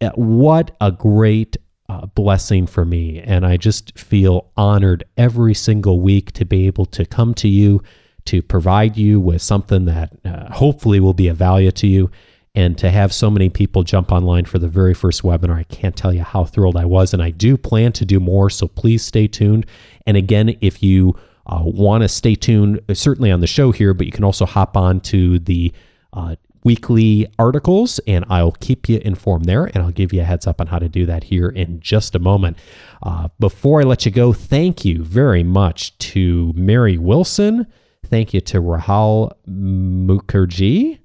Uh, 0.00 0.10
what 0.10 0.76
a 0.80 0.92
great 0.92 1.56
uh, 1.88 2.06
blessing 2.06 2.66
for 2.66 2.84
me. 2.84 3.20
And 3.20 3.44
I 3.44 3.56
just 3.56 3.98
feel 3.98 4.50
honored 4.56 5.04
every 5.16 5.54
single 5.54 6.00
week 6.00 6.32
to 6.32 6.44
be 6.44 6.66
able 6.66 6.86
to 6.86 7.04
come 7.04 7.34
to 7.34 7.48
you, 7.48 7.82
to 8.26 8.42
provide 8.42 8.96
you 8.96 9.20
with 9.20 9.42
something 9.42 9.84
that 9.86 10.12
uh, 10.24 10.52
hopefully 10.52 11.00
will 11.00 11.14
be 11.14 11.28
of 11.28 11.36
value 11.36 11.72
to 11.72 11.86
you 11.86 12.10
and 12.54 12.78
to 12.78 12.90
have 12.90 13.12
so 13.12 13.30
many 13.30 13.48
people 13.48 13.82
jump 13.82 14.12
online 14.12 14.44
for 14.44 14.58
the 14.58 14.68
very 14.68 14.94
first 14.94 15.22
webinar, 15.22 15.56
I 15.56 15.64
can't 15.64 15.96
tell 15.96 16.12
you 16.12 16.22
how 16.22 16.44
thrilled 16.44 16.76
I 16.76 16.84
was. 16.84 17.12
And 17.12 17.22
I 17.22 17.30
do 17.30 17.56
plan 17.56 17.92
to 17.92 18.04
do 18.04 18.20
more, 18.20 18.48
so 18.48 18.68
please 18.68 19.04
stay 19.04 19.26
tuned. 19.26 19.66
And 20.06 20.16
again, 20.16 20.56
if 20.60 20.82
you 20.82 21.18
uh, 21.46 21.62
want 21.64 22.02
to 22.02 22.08
stay 22.08 22.34
tuned, 22.34 22.80
certainly 22.92 23.30
on 23.30 23.40
the 23.40 23.46
show 23.46 23.72
here, 23.72 23.92
but 23.92 24.06
you 24.06 24.12
can 24.12 24.24
also 24.24 24.46
hop 24.46 24.76
on 24.76 25.00
to 25.00 25.40
the 25.40 25.72
uh, 26.12 26.36
weekly 26.62 27.26
articles 27.38 27.98
and 28.06 28.24
I'll 28.30 28.52
keep 28.52 28.88
you 28.88 28.98
informed 29.04 29.44
there 29.44 29.66
and 29.66 29.78
I'll 29.78 29.90
give 29.90 30.12
you 30.12 30.22
a 30.22 30.24
heads 30.24 30.46
up 30.46 30.60
on 30.60 30.68
how 30.68 30.78
to 30.78 30.88
do 30.88 31.04
that 31.06 31.24
here 31.24 31.48
in 31.48 31.80
just 31.80 32.14
a 32.14 32.18
moment. 32.18 32.56
Uh, 33.02 33.28
before 33.38 33.80
I 33.80 33.84
let 33.84 34.06
you 34.06 34.10
go, 34.10 34.32
thank 34.32 34.84
you 34.84 35.04
very 35.04 35.42
much 35.42 35.96
to 35.98 36.52
Mary 36.56 36.96
Wilson. 36.96 37.66
Thank 38.06 38.32
you 38.32 38.40
to 38.42 38.60
Rahul 38.60 39.32
Mukherjee. 39.48 41.00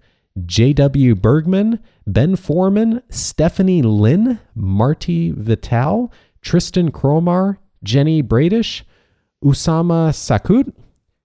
J.W. 0.46 1.16
Bergman, 1.16 1.80
Ben 2.06 2.36
Foreman, 2.36 3.02
Stephanie 3.10 3.82
Lynn, 3.82 4.40
Marty 4.56 5.32
Vital, 5.32 6.12
Tristan 6.42 6.92
Cromar, 6.92 7.58
Jenny 7.84 8.22
Bradish, 8.22 8.84
Usama 9.44 10.10
Sakut, 10.12 10.74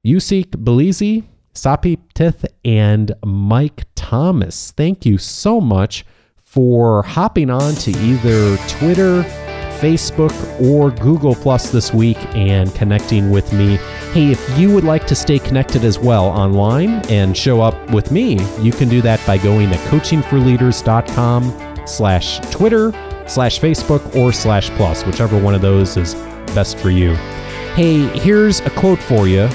Yusik 0.07 0.51
Belizi, 0.51 1.25
Sapi 1.55 1.99
Tith, 2.15 2.45
and 2.65 3.13
Mike 3.25 3.85
Thomas. 3.95 4.73
Thank 4.73 5.07
you 5.07 5.19
so 5.19 5.61
much 5.61 6.05
for 6.43 7.03
hopping 7.03 7.51
on 7.51 7.75
to 7.75 7.91
either 7.91 8.57
Twitter, 8.69 9.23
Facebook, 9.85 10.33
or 10.63 10.91
Google 10.91 11.35
Plus 11.35 11.71
this 11.71 11.93
week 11.93 12.17
and 12.35 12.75
connecting 12.75 13.31
with 13.31 13.53
me. 13.53 13.77
Hey, 14.15 14.31
if 14.31 14.59
you 14.59 14.73
would 14.73 14.85
like 14.85 15.07
to 15.09 15.15
stay 15.15 15.39
connected 15.39 15.85
as 15.85 15.99
well 15.99 16.25
online 16.25 17.05
and 17.11 17.37
show 17.37 17.61
up 17.61 17.91
with 17.91 18.11
me, 18.11 18.39
you 18.63 18.73
can 18.73 18.89
do 18.89 19.03
that 19.03 19.21
by 19.27 19.37
going 19.37 19.69
to 19.69 19.77
coachingforleaders.com 19.77 21.87
slash 21.87 22.41
Twitter 22.51 22.93
slash 23.27 23.61
Facebook 23.61 24.17
or 24.17 24.33
slash 24.33 24.71
plus, 24.71 25.05
whichever 25.05 25.39
one 25.39 25.55
of 25.55 25.61
those 25.61 25.99
is 25.99 26.15
best 26.55 26.79
for 26.79 26.89
you. 26.89 27.15
Hey, 27.75 28.07
here's 28.19 28.61
a 28.61 28.71
quote 28.71 29.01
for 29.01 29.29
you 29.29 29.49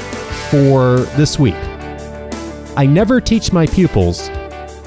for 0.51 0.99
this 1.17 1.39
week. 1.39 1.55
I 2.77 2.86
never 2.86 3.19
teach 3.19 3.51
my 3.51 3.65
pupils, 3.65 4.30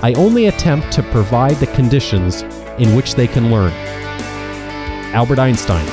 I 0.05 0.13
only 0.17 0.47
attempt 0.47 0.93
to 0.93 1.03
provide 1.03 1.57
the 1.57 1.67
conditions 1.69 2.43
in 2.79 2.95
which 2.95 3.17
they 3.17 3.27
can 3.27 3.51
learn. 3.51 3.73
Albert 5.13 5.39
Einstein. 5.39 5.87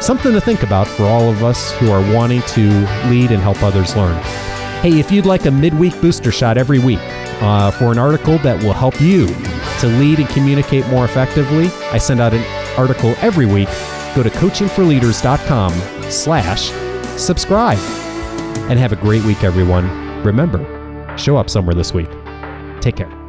Something 0.00 0.32
to 0.32 0.40
think 0.40 0.62
about 0.62 0.86
for 0.86 1.04
all 1.04 1.30
of 1.30 1.42
us 1.42 1.72
who 1.78 1.90
are 1.90 2.14
wanting 2.14 2.42
to 2.42 2.68
lead 3.08 3.30
and 3.30 3.42
help 3.42 3.62
others 3.62 3.96
learn. 3.96 4.22
Hey, 4.82 5.00
if 5.00 5.10
you'd 5.10 5.24
like 5.24 5.46
a 5.46 5.50
midweek 5.50 5.98
booster 6.02 6.30
shot 6.30 6.58
every 6.58 6.78
week 6.78 7.00
uh, 7.40 7.70
for 7.70 7.90
an 7.90 7.98
article 7.98 8.36
that 8.38 8.62
will 8.62 8.74
help 8.74 9.00
you 9.00 9.26
to 9.80 9.86
lead 9.98 10.18
and 10.18 10.28
communicate 10.28 10.86
more 10.88 11.06
effectively, 11.06 11.68
I 11.90 11.98
send 11.98 12.20
out 12.20 12.34
an 12.34 12.44
article 12.78 13.14
every 13.22 13.46
week. 13.46 13.68
Go 14.14 14.22
to 14.22 14.30
coachingforleaders.com 14.30 15.72
slash 16.10 16.70
subscribe. 17.18 17.78
And 18.68 18.78
have 18.78 18.92
a 18.92 18.96
great 18.96 19.24
week, 19.24 19.42
everyone. 19.42 20.22
Remember, 20.22 21.16
show 21.16 21.36
up 21.36 21.48
somewhere 21.48 21.74
this 21.74 21.94
week. 21.94 22.10
Take 22.80 22.96
care. 22.96 23.23